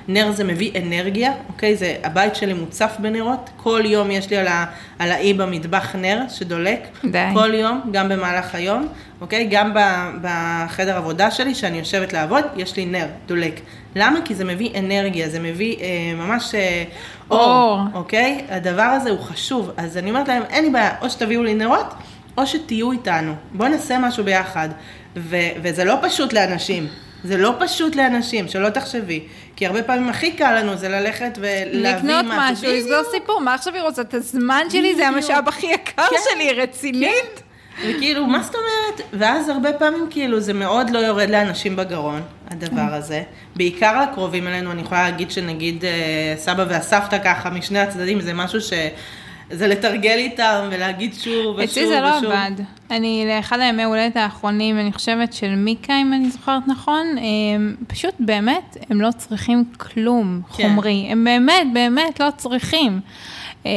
[0.08, 1.76] נר זה מביא אנרגיה, אוקיי?
[1.76, 3.50] זה, הבית שלי מוצף בנרות.
[3.58, 4.66] כל יום יש לי על, ה,
[5.00, 6.88] על האי במטבח נר שדולק.
[7.12, 7.26] די.
[7.34, 8.88] כל יום, גם במהלך היום,
[9.22, 9.48] אוקיי?
[9.52, 13.60] גם ב- בחדר עבודה שלי, שאני יושבת לעבוד, יש לי נר דולק.
[13.96, 14.20] למה?
[14.26, 16.84] כי זה מביא אנרגיה, זה מביא אה, ממש אה,
[17.32, 17.80] אור, אור.
[17.94, 18.46] אוקיי?
[18.50, 19.72] הדבר הזה הוא חשוב.
[19.78, 21.94] אז אני אומרת להם, אין לי בעיה, או שתביאו לי נרות,
[22.38, 23.36] או שתהיו איתנו.
[23.52, 24.70] בואו נעשה משהו ביחד.
[25.16, 26.88] ו- וזה לא פשוט לאנשים.
[27.24, 29.24] זה לא פשוט לאנשים, שלא תחשבי.
[29.56, 32.70] כי הרבה פעמים הכי קל לנו זה ללכת ולהביא לקנות משהו.
[32.70, 33.12] משהו, לסגור.
[33.12, 34.02] סיפור, מה עכשיו היא רוצה?
[34.02, 35.08] את הזמן שלי, זה.
[35.08, 36.16] המשאב הכי יקר כן.
[36.32, 37.44] שלי, רצינית?
[37.88, 39.10] וכאילו, מה זאת אומרת?
[39.14, 43.24] ואז הרבה פעמים כאילו זה מאוד לא יורד לאנשים בגרון, הדבר הזה.
[43.56, 48.62] בעיקר לקרובים אלינו, אני יכולה להגיד שנגיד אה, סבא והסבתא ככה, משני הצדדים, זה משהו
[48.62, 48.74] ש...
[49.54, 51.60] זה לתרגל איתם ולהגיד שוב ושוב ושוב.
[51.60, 52.52] אצלי זה לא עבד.
[52.92, 57.08] אני, לאחד הימי הולדת האחרונים, אני חושבת של מיקה, אם אני זוכרת נכון,
[57.54, 60.64] הם פשוט באמת, הם לא צריכים כלום כן.
[60.64, 61.08] חומרי.
[61.10, 63.00] הם באמת, באמת לא צריכים.
[63.66, 63.72] אמ,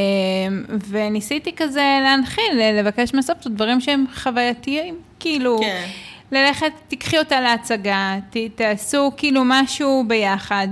[0.88, 5.86] וניסיתי כזה להנחיל, לבקש מהסבתות דברים שהם חווייתיים, כאילו, כן.
[6.32, 10.68] ללכת, תיקחי אותה להצגה, ת, תעשו כאילו משהו ביחד.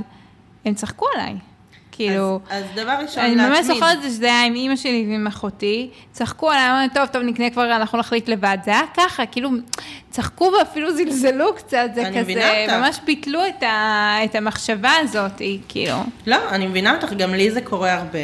[0.65, 1.35] הם צחקו עליי.
[1.97, 3.67] כאילו, אז, אז דבר ראשון, אני ממש.
[3.67, 7.23] זוכרת את זה שזה היה עם אימא שלי ועם אחותי, צחקו עליי, אמרו, טוב, טוב,
[7.23, 8.59] נקנה כבר, אנחנו נחליט לבד.
[8.65, 9.51] זה היה ככה, כאילו,
[10.11, 12.67] צחקו ואפילו זלזלו קצת, זה כזה.
[12.69, 15.97] ממש ביטלו את, ה, את המחשבה הזאת, כאילו.
[16.27, 18.21] לא, אני מבינה אותך, גם לי זה קורה הרבה.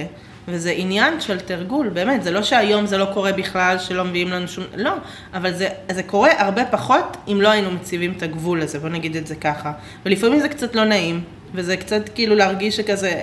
[0.48, 4.48] וזה עניין של תרגול, באמת, זה לא שהיום זה לא קורה בכלל, שלא מביאים לנו
[4.48, 4.92] שום, לא,
[5.34, 9.16] אבל זה, זה קורה הרבה פחות אם לא היינו מציבים את הגבול הזה, בוא נגיד
[9.16, 9.72] את זה ככה.
[10.06, 11.20] ולפעמים זה קצת לא נעים,
[11.54, 13.22] וזה קצת כאילו להרגיש שכזה,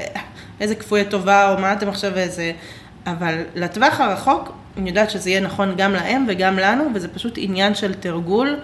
[0.60, 2.52] איזה כפויי טובה, או מה אתם עכשיו איזה,
[3.06, 7.76] אבל לטווח הרחוק, אני יודעת שזה יהיה נכון גם להם וגם לנו, וזה פשוט עניין
[7.76, 8.56] של תרגול,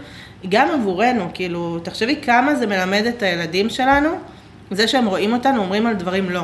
[0.49, 4.09] גם עבורנו, כאילו, תחשבי כמה זה מלמד את הילדים שלנו,
[4.71, 6.41] זה שהם רואים אותנו, אומרים על דברים לא.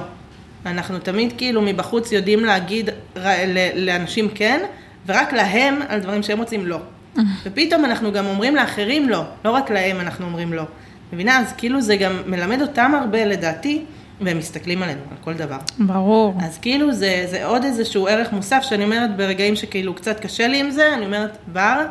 [0.65, 4.61] אנחנו תמיד כאילו מבחוץ יודעים להגיד ר- לאנשים כן,
[5.07, 6.77] ורק להם על דברים שהם רוצים לא.
[7.43, 10.63] ופתאום אנחנו גם אומרים לאחרים לא, לא רק להם אנחנו אומרים לא.
[11.13, 11.39] מבינה?
[11.39, 13.83] אז כאילו זה גם מלמד אותם הרבה לדעתי,
[14.21, 15.57] והם מסתכלים עלינו, על כל דבר.
[15.79, 16.33] ברור.
[16.41, 20.59] אז כאילו זה, זה עוד איזשהו ערך מוסף שאני אומרת ברגעים שכאילו קצת קשה לי
[20.59, 21.85] עם זה, אני אומרת, בר,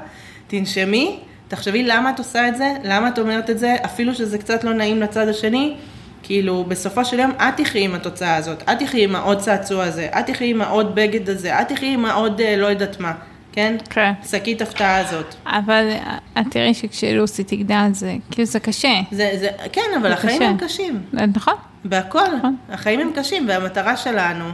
[0.47, 4.65] תנשמי, תחשבי למה את עושה את זה, למה את אומרת את זה, אפילו שזה קצת
[4.65, 5.77] לא נעים לצד השני,
[6.23, 10.09] כאילו בסופו של יום את תחי עם התוצאה הזאת, את תחי עם העוד צעצוע הזה,
[10.21, 13.13] את תחי עם העוד בגד הזה, את תחי עם העוד אה, לא יודעת מה,
[13.53, 13.77] כן?
[13.79, 13.85] כן?
[13.91, 14.13] כן.
[14.31, 15.35] שקית הפתעה הזאת.
[15.47, 15.91] אבל
[16.39, 19.01] את תראי שכשלוסי תגדל זה, כאילו זה קשה.
[19.13, 20.49] זה, זה, כן, אבל זה החיים קשה.
[20.49, 21.03] הם קשים.
[21.35, 21.55] נכון?
[21.85, 22.57] בהכל, נכון.
[22.69, 24.45] החיים הם קשים, והמטרה שלנו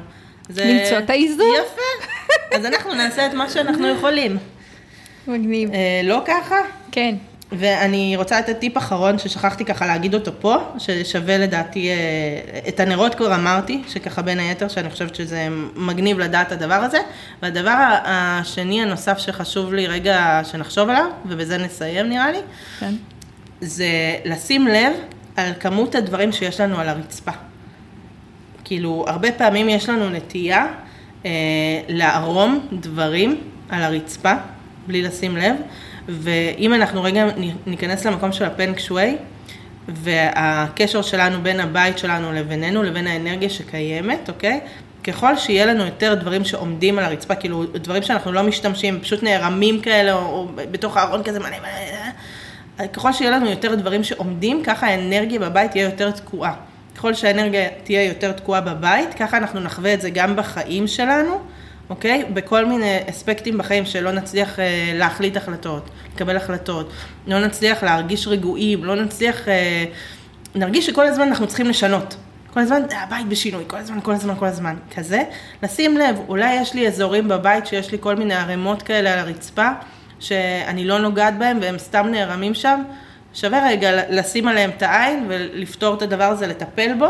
[0.48, 0.64] זה...
[0.64, 1.46] למצוא את האיזון.
[1.64, 2.06] יפה.
[2.56, 4.38] אז אנחנו נעשה את מה שאנחנו יכולים.
[5.28, 5.70] מגניב.
[5.72, 6.56] אה, לא ככה?
[6.92, 7.14] כן.
[7.52, 11.94] ואני רוצה לתת טיפ אחרון ששכחתי ככה להגיד אותו פה, ששווה לדעתי, אה,
[12.68, 16.98] את הנרות כבר אמרתי, שככה בין היתר, שאני חושבת שזה מגניב לדעת הדבר הזה.
[17.42, 22.40] והדבר השני הנוסף שחשוב לי רגע שנחשוב עליו, ובזה נסיים נראה לי,
[22.80, 22.94] כן.
[23.60, 23.86] זה
[24.24, 24.92] לשים לב
[25.36, 27.32] על כמות הדברים שיש לנו על הרצפה.
[28.64, 30.66] כאילו, הרבה פעמים יש לנו נטייה
[31.26, 31.30] אה,
[31.88, 33.40] לערום דברים
[33.70, 34.32] על הרצפה,
[34.86, 35.56] בלי לשים לב,
[36.08, 37.26] ואם אנחנו רגע
[37.66, 39.16] ניכנס למקום של הפנק שווי,
[39.88, 44.60] והקשר שלנו בין הבית שלנו לבינינו, לבין האנרגיה שקיימת, אוקיי?
[45.04, 49.80] ככל שיהיה לנו יותר דברים שעומדים על הרצפה, כאילו דברים שאנחנו לא משתמשים, פשוט נערמים
[49.80, 52.10] כאלה, או, או בתוך הארון כזה מלא מלא,
[52.92, 56.54] ככל שיהיה לנו יותר דברים שעומדים, ככה האנרגיה בבית תהיה יותר תקועה.
[56.96, 61.40] ככל שהאנרגיה תהיה יותר תקועה בבית, ככה אנחנו נחווה את זה גם בחיים שלנו,
[61.90, 62.24] אוקיי?
[62.32, 66.92] בכל מיני אספקטים בחיים שלא נצליח אה, להחליט החלטות, לקבל החלטות,
[67.26, 69.84] לא נצליח להרגיש רגועים, לא נצליח, אה,
[70.54, 72.16] נרגיש שכל הזמן אנחנו צריכים לשנות.
[72.54, 75.22] כל הזמן, "אה, הבית בשינוי, כל הזמן, כל הזמן, כל הזמן, כזה.
[75.62, 79.68] לשים לב, אולי יש לי אזורים בבית שיש לי כל מיני ערימות כאלה על הרצפה,
[80.24, 82.82] שאני לא נוגעת בהם והם סתם נערמים שם.
[83.34, 87.06] שווה רגע לשים עליהם את העין ולפתור את הדבר הזה, לטפל בו,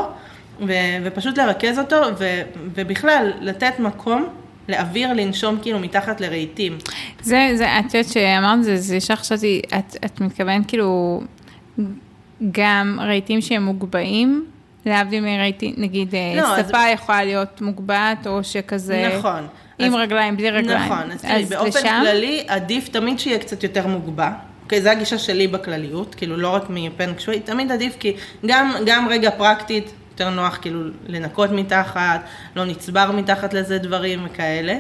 [0.67, 0.73] ו-
[1.05, 2.43] ופשוט לרכז אותו, ו-
[2.75, 4.29] ובכלל, לתת מקום
[4.69, 6.79] לאוויר לנשום כאילו מתחת לרהיטים.
[7.23, 11.21] זה, זה, את יודעת שאמרת זה, זה ישר חשבתי, את, את מתכוונת כאילו,
[12.53, 14.45] גם רהיטים שהם מוגבהים,
[14.87, 19.47] להבדיל מרהיטים, נגיד אה, לא, אז- ספה יכולה להיות מוגבעת, או שכזה, נכון.
[19.79, 20.93] עם אז- רגליים, בלי רגליים.
[20.93, 22.01] נכון, אז תראי, באופן לשם?
[22.03, 24.31] כללי, עדיף תמיד שיהיה קצת יותר מוגבע.
[24.63, 29.09] אוקיי, זו הגישה שלי בכלליות, כאילו לא רק מפן קשוי, תמיד עדיף כי גם, גם
[29.11, 32.25] רגע פרקטית, יותר נוח כאילו לנקות מתחת,
[32.57, 34.79] לא נצבר מתחת לזה דברים וכאלה,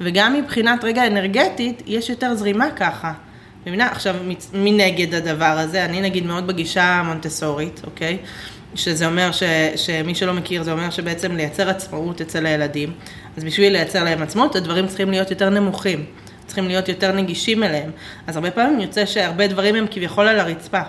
[0.00, 3.12] וגם מבחינת רגע אנרגטית, יש יותר זרימה ככה.
[3.66, 3.86] מבינה?
[3.86, 4.14] עכשיו,
[4.52, 8.18] מנגד הדבר הזה, אני נגיד מאוד בגישה המונטסורית, אוקיי?
[8.74, 9.42] שזה אומר ש,
[9.76, 12.92] שמי שלא מכיר, זה אומר שבעצם לייצר עצמאות אצל הילדים.
[13.36, 16.04] אז בשביל לייצר להם עצמאות, הדברים צריכים להיות יותר נמוכים.
[16.46, 17.90] צריכים להיות יותר נגישים אליהם.
[18.26, 20.80] אז הרבה פעמים יוצא שהרבה דברים הם כביכול על הרצפה.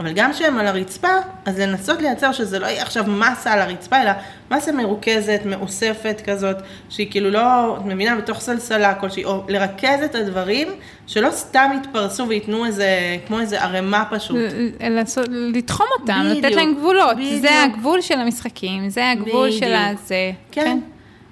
[0.00, 1.08] אבל גם כשהם על הרצפה,
[1.44, 4.10] אז לנסות לייצר שזה לא יהיה עכשיו מסה על הרצפה, אלא
[4.50, 6.56] מסה מרוכזת, מאוספת כזאת,
[6.88, 10.68] שהיא כאילו לא, את מבינה, בתוך סלסלה כלשהי, או לרכז את הדברים,
[11.06, 12.88] שלא סתם יתפרסו וייתנו איזה,
[13.26, 14.36] כמו איזה ערימה פשוט.
[14.80, 17.16] לעשות, לתחום אותם, בדיוק, לתת להם גבולות.
[17.16, 17.40] בדיוק.
[17.40, 20.00] זה הגבול של המשחקים, זה הגבול של בדיוק.
[20.04, 20.32] הזה.
[20.52, 20.78] כן.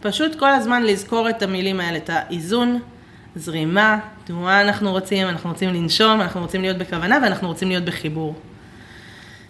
[0.02, 2.78] פשוט כל הזמן לזכור את המילים האלה, את האיזון,
[3.36, 8.34] זרימה, תנועה אנחנו רוצים, אנחנו רוצים לנשום, אנחנו רוצים להיות בכוונה ואנחנו רוצים להיות בחיבור.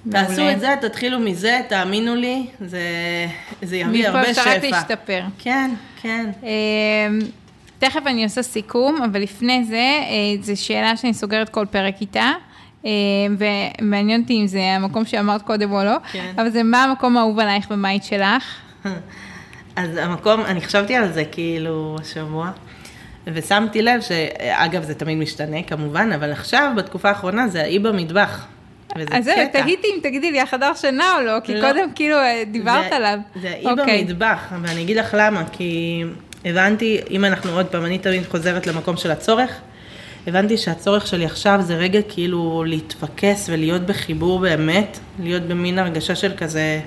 [0.04, 0.26] מעולה.
[0.26, 2.80] תעשו את זה, תתחילו מזה, תאמינו לי, זה,
[3.62, 4.40] זה יביא הרבה מפה שפע.
[4.40, 5.22] אפשר רק להשתפר.
[5.38, 5.70] כן,
[6.02, 6.30] כן.
[6.42, 7.18] אמ,
[7.78, 12.30] תכף אני עושה סיכום, אבל לפני זה, אה, זו שאלה שאני סוגרת כל פרק איתה,
[12.84, 12.90] אמ,
[13.80, 16.32] ומעניין אותי אם זה המקום שאמרת קודם או לא, כן.
[16.36, 18.44] אבל זה מה המקום האהוב עלייך בבית שלך?
[19.76, 22.50] אז המקום, אני חשבתי על זה כאילו השבוע,
[23.26, 28.46] ושמתי לב שאגב זה תמיד משתנה כמובן, אבל עכשיו בתקופה האחרונה זה האי במטבח.
[29.10, 29.34] אז זהו.
[29.52, 31.60] תהיתי אם תגידי לי החדר שינה או לא, כי לא.
[31.60, 33.18] קודם כאילו אה, דיברת זה- עליו.
[33.42, 34.04] זה האי אוקיי.
[34.04, 36.02] במטבח, ואני אגיד לך למה, כי
[36.44, 39.50] הבנתי, אם אנחנו עוד פעם, אני תמיד חוזרת למקום של הצורך,
[40.26, 46.32] הבנתי שהצורך שלי עכשיו זה רגע כאילו להתפקס ולהיות בחיבור באמת, להיות במין הרגשה של
[46.36, 46.80] כזה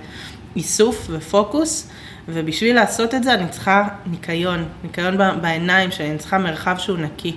[0.55, 1.89] איסוף ופוקוס,
[2.27, 7.35] ובשביל לעשות את זה אני צריכה ניקיון, ניקיון בעיניים שלי, אני צריכה מרחב שהוא נקי.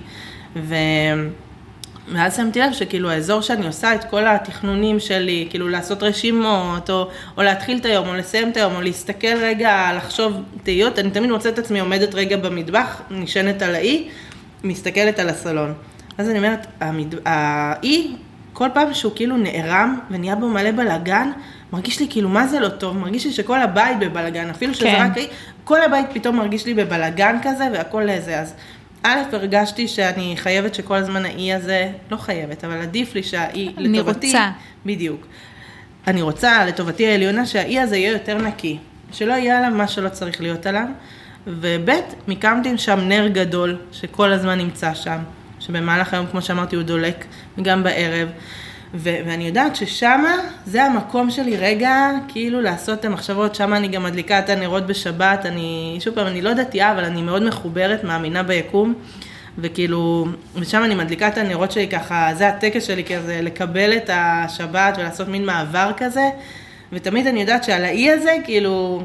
[0.57, 0.75] ו...
[2.13, 7.09] ואז שמתי לב שכאילו האזור שאני עושה את כל התכנונים שלי, כאילו לעשות רשימות, או,
[7.37, 10.33] או להתחיל את היום, או לסיים את היום, או להסתכל רגע, לחשוב
[10.63, 14.09] תהיות, אני תמיד מוצאת את עצמי עומדת רגע במטבח, נשענת על האי,
[14.65, 15.75] מסתכלת על הסלון.
[16.19, 17.15] אז אני אומרת, המד...
[17.25, 18.13] האי,
[18.53, 21.31] כל פעם שהוא כאילו נערם ונהיה בו מלא בלאגן,
[21.73, 25.07] מרגיש לי כאילו מה זה לא טוב, מרגיש לי שכל הבית בבלאגן, אפילו שזה כן.
[25.11, 25.27] רק האי,
[25.65, 28.55] כל הבית פתאום מרגיש לי בבלאגן כזה והכל זה, אז
[29.03, 33.89] א', הרגשתי שאני חייבת שכל הזמן האי הזה, לא חייבת, אבל עדיף לי שהאי אני
[33.89, 34.51] לטובתי, רוצה.
[34.87, 35.27] בדיוק.
[36.07, 38.79] אני רוצה, לטובתי העליונה, שהאי הזה יהיה יותר נקי,
[39.13, 40.87] שלא יהיה עליו מה שלא צריך להיות עליו,
[41.47, 41.91] וב',
[42.29, 45.19] מיקמתי שם נר גדול, שכל הזמן נמצא שם,
[45.61, 47.25] שבמהלך היום, כמו שאמרתי, הוא דולק,
[47.59, 48.29] וגם בערב.
[48.95, 50.37] ו- ואני יודעת ששמה
[50.67, 55.47] זה המקום שלי רגע כאילו לעשות את המחשבות, שמה אני גם מדליקה את הנרות בשבת,
[55.47, 58.95] אני, שוב פעם, אני לא דתייה, אבל אני מאוד מחוברת, מאמינה ביקום,
[59.59, 64.95] וכאילו, ושם אני מדליקה את הנרות שלי ככה, זה הטקס שלי כזה, לקבל את השבת
[64.99, 66.25] ולעשות מין מעבר כזה,
[66.93, 69.03] ותמיד אני יודעת שעל האי הזה, כאילו,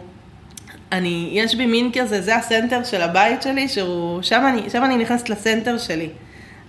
[0.91, 4.97] אני, יש בי מין כזה, זה הסנטר של הבית שלי, שהוא, שם אני, שם אני
[4.97, 6.10] נכנסת לסנטר שלי.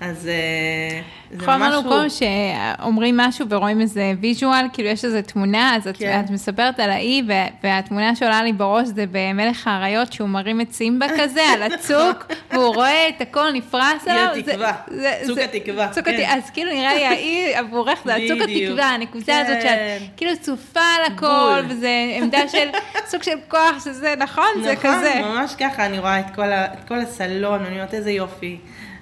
[0.00, 1.00] אז אה,
[1.34, 1.74] זה בכל ממש...
[1.84, 6.22] מקום שאומרים משהו ורואים איזה ויז'ואל, כאילו יש איזה תמונה, אז את, כן.
[6.24, 7.22] את מספרת על האי,
[7.62, 12.74] והתמונה שעולה לי בראש זה במלך האריות, שהוא מרים את סימבה כזה על הצוק, והוא
[12.74, 14.28] רואה את הכל נפרס עליו.
[14.34, 16.14] זה- התקווה, זה- צוק זה- התקווה, צוק כן.
[16.14, 18.38] הת- אז כאילו נראה לי האי עבורך זה הצוק.
[18.48, 19.96] התקווה, הנקודה הזאת כן.
[20.00, 21.64] שאת כאילו צופה על הכל, בול.
[21.68, 21.88] וזה
[22.22, 22.68] עמדה של
[23.10, 24.44] סוג של כוח שזה, נכון?
[24.62, 25.20] זה נכון, כזה.
[25.24, 28.58] ממש ככה, אני רואה את כל, ה, את כל הסלון, ואני אומרת איזה יופי.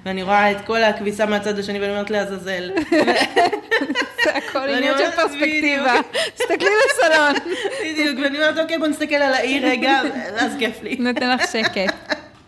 [0.06, 2.70] ואני רואה את כל הכביסה מהצד השני, ואני אומרת לעזאזל.
[4.24, 5.94] זה הכל עניין של פרספקטיבה.
[6.34, 7.34] תסתכלי לסלון.
[7.84, 10.00] בדיוק, ואני אומרת, אוקיי, בוא נסתכל על האי רגע,
[10.40, 10.96] אז כיף לי.
[10.98, 11.94] נותן לך שקט.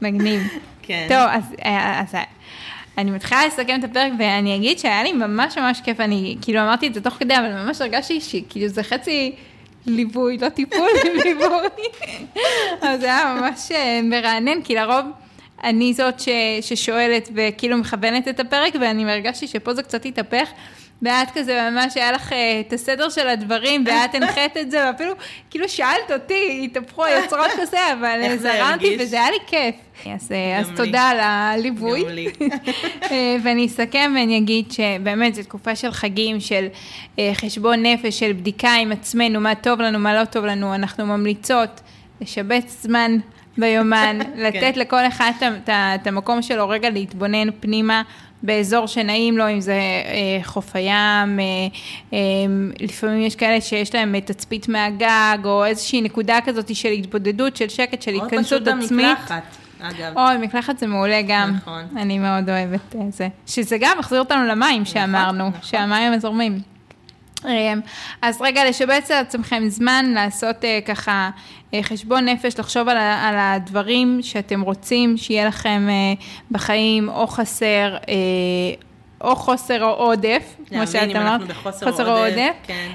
[0.02, 0.42] מגניב.
[0.82, 1.06] כן.
[1.08, 2.14] טוב, אז, אה, אז
[2.98, 6.86] אני מתחילה לסכם את הפרק, ואני אגיד שהיה לי ממש ממש כיף, אני כאילו אמרתי
[6.86, 9.34] את זה תוך כדי, אבל ממש הרגשתי שכאילו זה חצי
[9.86, 10.88] ליווי, לא טיפול,
[11.24, 11.68] ליווי.
[12.82, 15.06] אז זה היה ממש אה, מרענן, כי לרוב
[15.64, 16.28] אני זאת ש,
[16.60, 20.48] ששואלת וכאילו מכוונת את הפרק, ואני הרגשתי שפה זה קצת התהפך.
[21.02, 25.12] ואת כזה ממש היה לך אה, את הסדר של הדברים, ואת הנחית את זה, ואפילו
[25.50, 28.96] כאילו שאלת אותי, התהפכו היוצרות כזה, אבל אה, זרמתי?
[29.00, 29.74] וזה היה לי כיף.
[30.14, 30.70] אז, אה, אז.
[30.76, 32.04] תודה על הליווי.
[32.04, 32.28] גם לי.
[33.44, 36.66] ואני אסכם ואני אגיד שבאמת זו תקופה של חגים, של
[37.34, 40.74] חשבון נפש, של בדיקה עם עצמנו, מה טוב לנו, מה לא טוב לנו.
[40.74, 41.80] אנחנו ממליצות
[42.20, 43.16] לשבץ זמן
[43.58, 48.02] ביומן, לתת לכל אחד את את את המקום שלו רגע להתבונן פנימה.
[48.44, 51.44] באזור שנעים לו, אם זה אה, חוף הים, אה,
[52.12, 52.18] אה,
[52.80, 58.02] לפעמים יש כאלה שיש להם תצפית מהגג, או איזושהי נקודה כזאת של התבודדות, של שקט,
[58.02, 59.06] של או פשוט התכנסות עצמית.
[59.06, 59.42] במקלחת,
[59.80, 60.18] אגב.
[60.18, 61.54] אוי, מקלחת זה מעולה גם.
[61.56, 61.84] נכון.
[61.96, 63.28] אני מאוד אוהבת אה, זה.
[63.46, 65.60] שזה גם מחזיר אותנו למים שאמרנו, נכון.
[65.62, 66.58] שהמים הזורמים.
[68.22, 70.56] אז רגע, לשבץ לעצמכם זמן לעשות
[70.86, 71.30] ככה
[71.82, 75.94] חשבון נפש, לחשוב על, על הדברים שאתם רוצים שיהיה לכם אה,
[76.50, 78.14] בחיים, או חסר, אה,
[79.20, 81.40] או חוסר או עודף, כמו שאת אם אמרת.
[81.40, 82.54] אנחנו בחוסר או חוסר או עודף.
[82.62, 82.90] כן.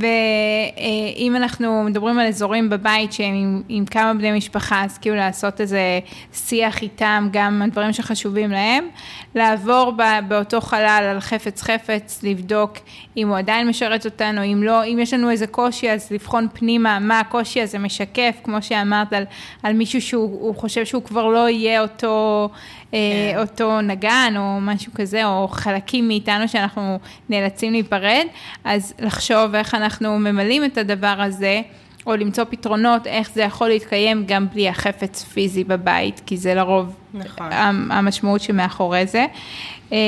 [0.00, 5.60] ואם אנחנו מדברים על אזורים בבית שהם עם, עם כמה בני משפחה, אז כאילו לעשות
[5.60, 6.00] איזה
[6.32, 8.88] שיח איתם, גם הדברים שחשובים להם,
[9.34, 12.72] לעבור ב- באותו חלל על חפץ חפץ, לבדוק
[13.16, 16.98] אם הוא עדיין משרת אותנו, אם לא, אם יש לנו איזה קושי, אז לבחון פנימה
[16.98, 19.24] מה הקושי הזה משקף, כמו שאמרת על,
[19.62, 22.48] על מישהו שהוא הוא חושב שהוא כבר לא יהיה אותו,
[22.94, 22.98] אה,
[23.32, 23.38] כן.
[23.38, 26.98] אותו נגן או משהו כזה, או חלקים מאיתנו שאנחנו
[27.28, 28.26] נאלצים להיפרד,
[28.64, 31.62] אז לחשוב איך אנחנו ממלאים את הדבר הזה,
[32.06, 36.94] או למצוא פתרונות איך זה יכול להתקיים גם בלי החפץ פיזי בבית, כי זה לרוב
[37.14, 37.52] נכון.
[37.52, 39.26] המ- המשמעות שמאחורי זה.
[39.92, 39.98] אה,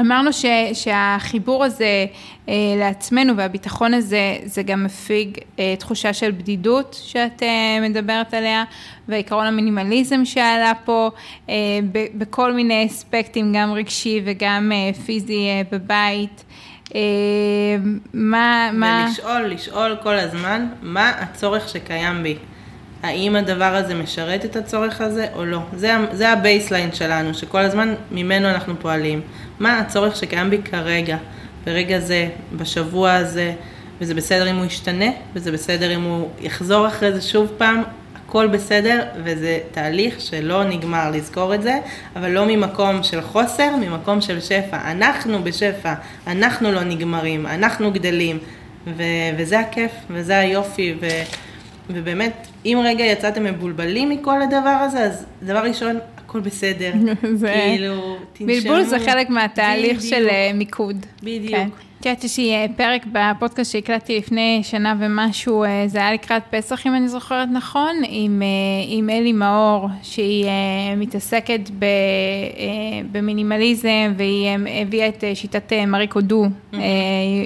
[0.00, 2.06] אמרנו ש, שהחיבור הזה
[2.48, 5.28] אה, לעצמנו והביטחון הזה, זה גם מפיג
[5.58, 7.48] אה, תחושה של בדידות שאת אה,
[7.88, 8.64] מדברת עליה,
[9.08, 11.10] ועקרון המינימליזם שעלה פה,
[11.48, 11.54] אה,
[11.92, 16.44] ב, בכל מיני אספקטים, גם רגשי וגם אה, פיזי אה, בבית.
[16.94, 17.00] אה,
[18.14, 19.06] מה, מה...
[19.08, 22.36] ולשאול, לשאול כל הזמן, מה הצורך שקיים בי?
[23.02, 25.58] האם הדבר הזה משרת את הצורך הזה או לא?
[25.76, 29.20] זה, זה ה baseline שלנו, שכל הזמן ממנו אנחנו פועלים.
[29.60, 31.16] מה הצורך שקיים בי כרגע,
[31.66, 33.54] ברגע זה, בשבוע הזה,
[34.00, 37.82] וזה בסדר אם הוא ישתנה, וזה בסדר אם הוא יחזור אחרי זה שוב פעם,
[38.32, 41.78] הכל בסדר, וזה תהליך שלא נגמר לזכור את זה,
[42.16, 44.90] אבל לא ממקום של חוסר, ממקום של שפע.
[44.90, 45.94] אנחנו בשפע,
[46.26, 48.38] אנחנו לא נגמרים, אנחנו גדלים,
[48.86, 49.02] ו-
[49.38, 51.22] וזה הכיף, וזה היופי, ו-
[51.90, 52.32] ובאמת,
[52.64, 56.92] אם רגע יצאתם מבולבלים מכל הדבר הזה, אז דבר ראשון, הכל בסדר.
[57.34, 58.46] זה- כאילו, תנשמו.
[58.46, 60.14] בלבול זה חלק מהתהליך בדיוק.
[60.14, 61.06] של אה, מיקוד.
[61.22, 61.50] בדיוק.
[61.50, 61.68] כן.
[62.02, 66.42] את יודעת, יש לי אה, פרק בפודקאסט שהקלטתי לפני שנה ומשהו, אה, זה היה לקראת
[66.50, 68.46] פסח, אם אני זוכרת נכון, עם, אה,
[68.88, 70.46] עם אלי מאור, שהיא
[70.96, 71.86] מתעסקת ב,
[73.12, 76.80] במינימליזם, והיא אה, הביאה את שיטת מארי קודו, אה,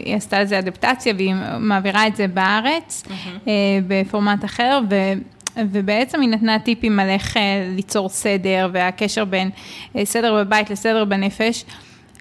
[0.04, 3.02] היא עשתה לזה אדפטציה, והיא מעבירה את זה בארץ,
[3.48, 3.52] אה,
[3.88, 5.12] בפורמט אחר, ו...
[5.58, 7.36] ובעצם היא נתנה טיפים על איך
[7.76, 9.50] ליצור סדר והקשר בין
[10.04, 11.64] סדר בבית לסדר בנפש.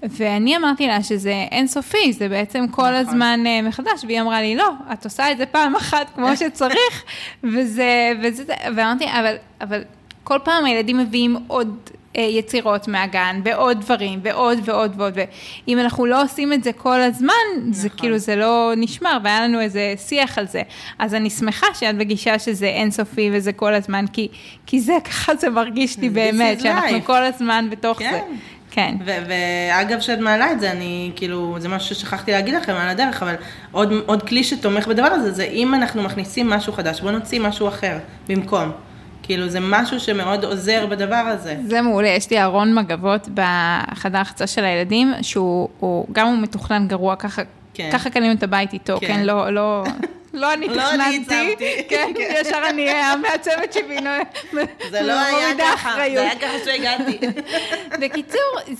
[0.03, 2.95] ואני אמרתי לה שזה אינסופי, זה בעצם כל נכון.
[2.95, 7.03] הזמן אה, מחדש, והיא אמרה לי, לא, את עושה את זה פעם אחת כמו שצריך,
[7.43, 9.84] וזה, וזה, זה." ואמרתי, אבל, אבל
[10.23, 11.77] כל פעם הילדים מביאים עוד
[12.17, 15.17] אה, יצירות מהגן, ועוד דברים, ועוד ועוד ועוד,
[15.67, 17.73] ואם אנחנו לא עושים את זה כל הזמן, נכון.
[17.73, 20.61] זה כאילו, זה לא נשמר, והיה לנו איזה שיח על זה.
[20.99, 24.27] אז אני שמחה שאת בגישה שזה אינסופי וזה כל הזמן, כי,
[24.65, 28.11] כי זה ככה זה מרגיש לי באמת, שאנחנו כל הזמן בתוך כן.
[28.11, 28.19] זה.
[28.76, 28.95] כן.
[29.06, 33.35] ואגב, שאת מעלה את זה, אני, כאילו, זה משהו ששכחתי להגיד לכם על הדרך, אבל
[33.72, 37.68] עוד, עוד כלי שתומך בדבר הזה, זה אם אנחנו מכניסים משהו חדש, בואו נוציא משהו
[37.68, 37.97] אחר
[38.27, 38.72] במקום.
[39.23, 41.56] כאילו, זה משהו שמאוד עוזר בדבר הזה.
[41.65, 46.88] זה מעולה, יש לי ארון מגבות בחדר החצה של הילדים, שהוא, הוא, גם הוא מתוכנן
[46.88, 47.41] גרוע, ככה,
[47.73, 47.89] כן.
[47.93, 49.84] ככה קנינו את הבית איתו, כן, כן לא, לא...
[50.36, 51.84] לא אני תכננתי, לא אני הצבתי.
[51.90, 54.10] כן, ישר אני המעצבת שבינו,
[54.91, 57.20] זה לא היה ככה, זה היה ככה שהגעתי.
[58.02, 58.76] בקיצור,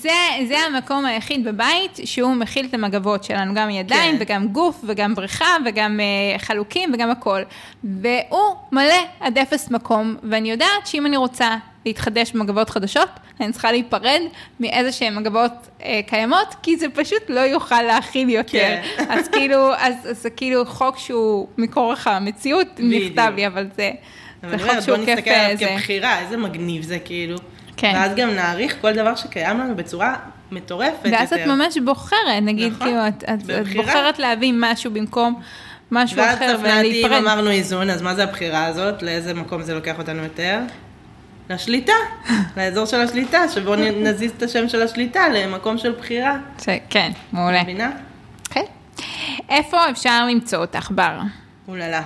[0.48, 4.22] זה המקום היחיד בבית שהוא מכיל את המגבות שלנו, גם ידיים כן.
[4.22, 7.42] וגם גוף וגם בריכה וגם אה, חלוקים וגם הכל.
[7.84, 11.56] והוא מלא עד אפס מקום, ואני יודעת שאם אני רוצה
[11.86, 13.08] להתחדש במגבות חדשות,
[13.40, 14.20] אני צריכה להיפרד
[14.60, 15.52] מאיזה שהן מגבות
[15.82, 18.52] אה, קיימות, כי זה פשוט לא יוכל להכיל יותר.
[18.52, 18.82] כן.
[19.08, 23.90] אז כאילו, אז, אז זה כאילו חוק שהוא מכורח המציאות נכתב לי, אבל זה,
[24.50, 25.06] זה חוק שהוא כיף.
[25.06, 27.36] בוא נסתכל עליו כבחירה, איזה מגניב זה כאילו.
[27.76, 27.92] כן.
[27.94, 30.14] ואז גם נעריך כל דבר שקיים לנו בצורה
[30.50, 31.16] מטורפת ואז יותר.
[31.20, 35.40] ואז את ממש בוחרת, נגיד, נכון, כאילו, את, את, את בוחרת להביא משהו במקום
[35.90, 37.10] משהו אחר ולהיפרד.
[37.10, 39.02] ואז אם אמרנו איזון, אז מה זה הבחירה הזאת?
[39.02, 40.58] לאיזה מקום זה לוקח אותנו יותר?
[41.50, 41.92] לשליטה,
[42.56, 43.74] לאזור של השליטה, שבו
[44.04, 46.38] נזיז את השם של השליטה למקום של בחירה.
[46.90, 47.62] כן, מעולה.
[47.62, 47.90] מבינה?
[48.50, 48.64] כן.
[49.48, 51.18] איפה אפשר למצוא אותך, בר?
[51.68, 52.02] אוללה.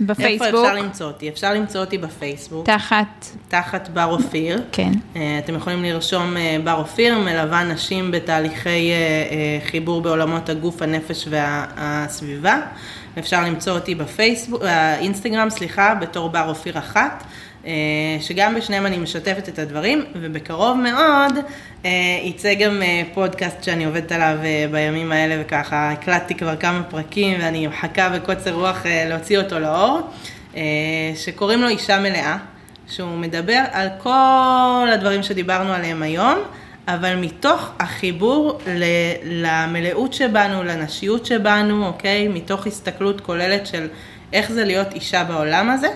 [0.00, 0.46] בפייסבוק.
[0.46, 1.28] איפה אפשר למצוא אותי?
[1.28, 2.66] אפשר למצוא אותי בפייסבוק.
[2.66, 3.26] תחת?
[3.48, 4.62] תחת בר אופיר.
[4.72, 4.92] כן.
[5.16, 11.28] אה, אתם יכולים לרשום אה, בר אופיר, מלווה נשים בתהליכי אה, חיבור בעולמות הגוף, הנפש
[11.30, 12.60] והסביבה.
[13.18, 14.62] אפשר למצוא אותי בפייסבוק,
[14.98, 17.24] אינסטגרם, סליחה, בתור בר אופיר אחת.
[17.68, 17.72] אה,
[18.20, 21.38] שגם בשניהם אני משתפת את הדברים, ובקרוב מאוד
[21.84, 21.90] אה,
[22.22, 24.38] יצא גם אה, פודקאסט שאני עובדת עליו
[24.70, 30.00] בימים האלה, וככה הקלטתי כבר כמה פרקים, ואני מחכה בקוצר רוח להוציא אותו לאור,
[31.14, 32.36] שקוראים לו אישה מלאה,
[32.88, 36.38] שהוא מדבר על כל הדברים שדיברנו עליהם היום.
[36.88, 38.60] אבל מתוך החיבור
[39.24, 42.28] למלאות שבנו, לנשיות שבנו, אוקיי?
[42.28, 43.88] מתוך הסתכלות כוללת של
[44.32, 45.88] איך זה להיות אישה בעולם הזה.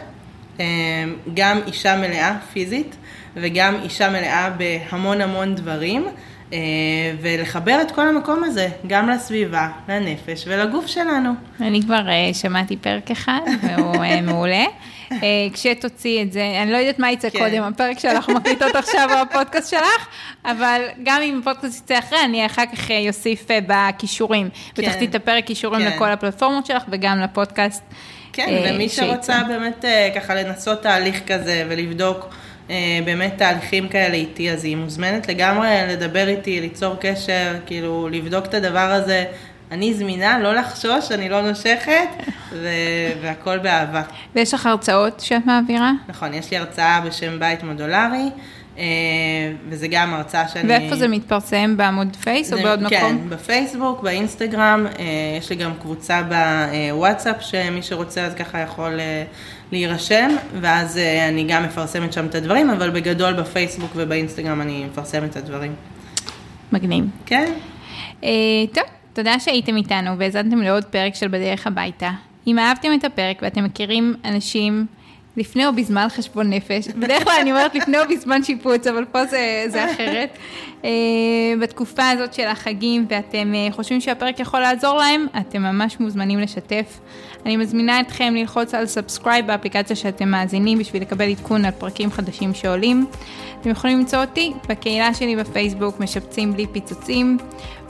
[0.62, 2.96] אמ, גם אישה מלאה פיזית
[3.36, 6.06] וגם אישה מלאה בהמון המון דברים.
[6.52, 6.58] אה,
[7.20, 11.30] ולחבר את כל המקום הזה, גם לסביבה, לנפש ולגוף שלנו.
[11.60, 14.64] אני כבר אה, שמעתי פרק אחד, והוא אה, מעולה.
[15.52, 17.38] כשתוציאי את זה, אני לא יודעת מה יצא כן.
[17.38, 20.08] קודם, הפרק שאנחנו מקליטות עכשיו או הפודקאסט שלך,
[20.44, 24.48] אבל גם אם הפודקאסט יצא אחרי, אני אחר כך אוסיף בכישורים.
[24.74, 24.82] כן.
[24.82, 25.96] בתחתית הפרק כישורים כן.
[25.96, 27.82] לכל הפלטפורמות שלך וגם לפודקאסט.
[28.32, 32.34] כן, אה, ומי שרוצה באמת אה, ככה לנסות תהליך כזה ולבדוק
[32.70, 38.46] אה, באמת תהליכים כאלה איתי, אז היא מוזמנת לגמרי לדבר איתי, ליצור קשר, כאילו לבדוק
[38.46, 39.24] את הדבר הזה.
[39.70, 42.08] אני זמינה, לא לחשוש, אני לא נושכת,
[42.52, 44.02] ו- והכל באהבה.
[44.34, 45.92] ויש לך הרצאות שאת מעבירה?
[46.08, 48.30] נכון, יש לי הרצאה בשם בית מודולרי.
[48.82, 48.86] אה,
[49.68, 50.68] וזה גם הרצאה שאני...
[50.68, 51.76] ואיפה זה מתפרסם?
[51.76, 53.18] בעמוד פייס זה, או בעוד כן, מקום?
[53.18, 55.04] כן, בפייסבוק, באינסטגרם, אה,
[55.38, 59.24] יש לי גם קבוצה בוואטסאפ, שמי שרוצה אז ככה יכול אה,
[59.72, 60.30] להירשם,
[60.60, 60.98] ואז
[61.28, 65.74] אני גם מפרסמת שם את הדברים, אבל בגדול בפייסבוק ובאינסטגרם אני מפרסמת את הדברים.
[66.72, 67.04] מגניב.
[67.26, 67.52] כן.
[68.72, 72.10] טוב, תודה שהייתם איתנו והאזנתם לעוד פרק של בדרך הביתה.
[72.46, 74.86] אם אהבתם את הפרק ואתם מכירים אנשים...
[75.36, 76.88] לפני או בזמן חשבון נפש.
[76.88, 80.38] בדרך כלל אני אומרת לפני או בזמן שיפוץ, אבל פה זה, זה אחרת.
[80.82, 80.84] אה,
[81.60, 87.00] בתקופה הזאת של החגים, ואתם אה, חושבים שהפרק יכול לעזור להם, אתם ממש מוזמנים לשתף.
[87.46, 92.54] אני מזמינה אתכם ללחוץ על subscribe באפליקציה שאתם מאזינים בשביל לקבל עדכון על פרקים חדשים
[92.54, 93.06] שעולים.
[93.60, 97.38] אתם יכולים למצוא אותי בקהילה שלי בפייסבוק, משפצים בלי פיצוצים,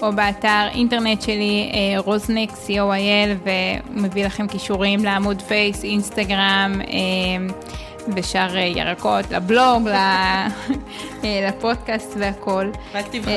[0.02, 7.54] או באתר אינטרנט שלי, אה, רוזנק, co.il, והוא מביא לכם קישורים לעמוד פייס, אינסטגרם, אה,
[8.16, 9.88] ושאר אה, ירקות, לבלוג,
[11.48, 12.70] לפודקאסט והכל.
[12.94, 13.34] רק תבחרו.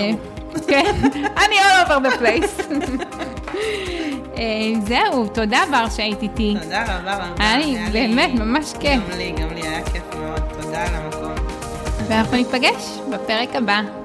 [0.68, 0.96] כן,
[1.38, 2.64] אני all over the place.
[4.88, 6.56] זהו, תודה בר שהיית איתי.
[6.64, 7.26] תודה רבה רבה.
[7.40, 9.00] היה לי באמת ממש כיף.
[9.12, 11.34] גם לי, גם לי היה כיף מאוד, תודה על המקום.
[12.08, 14.05] ואנחנו ניפגש בפרק הבא.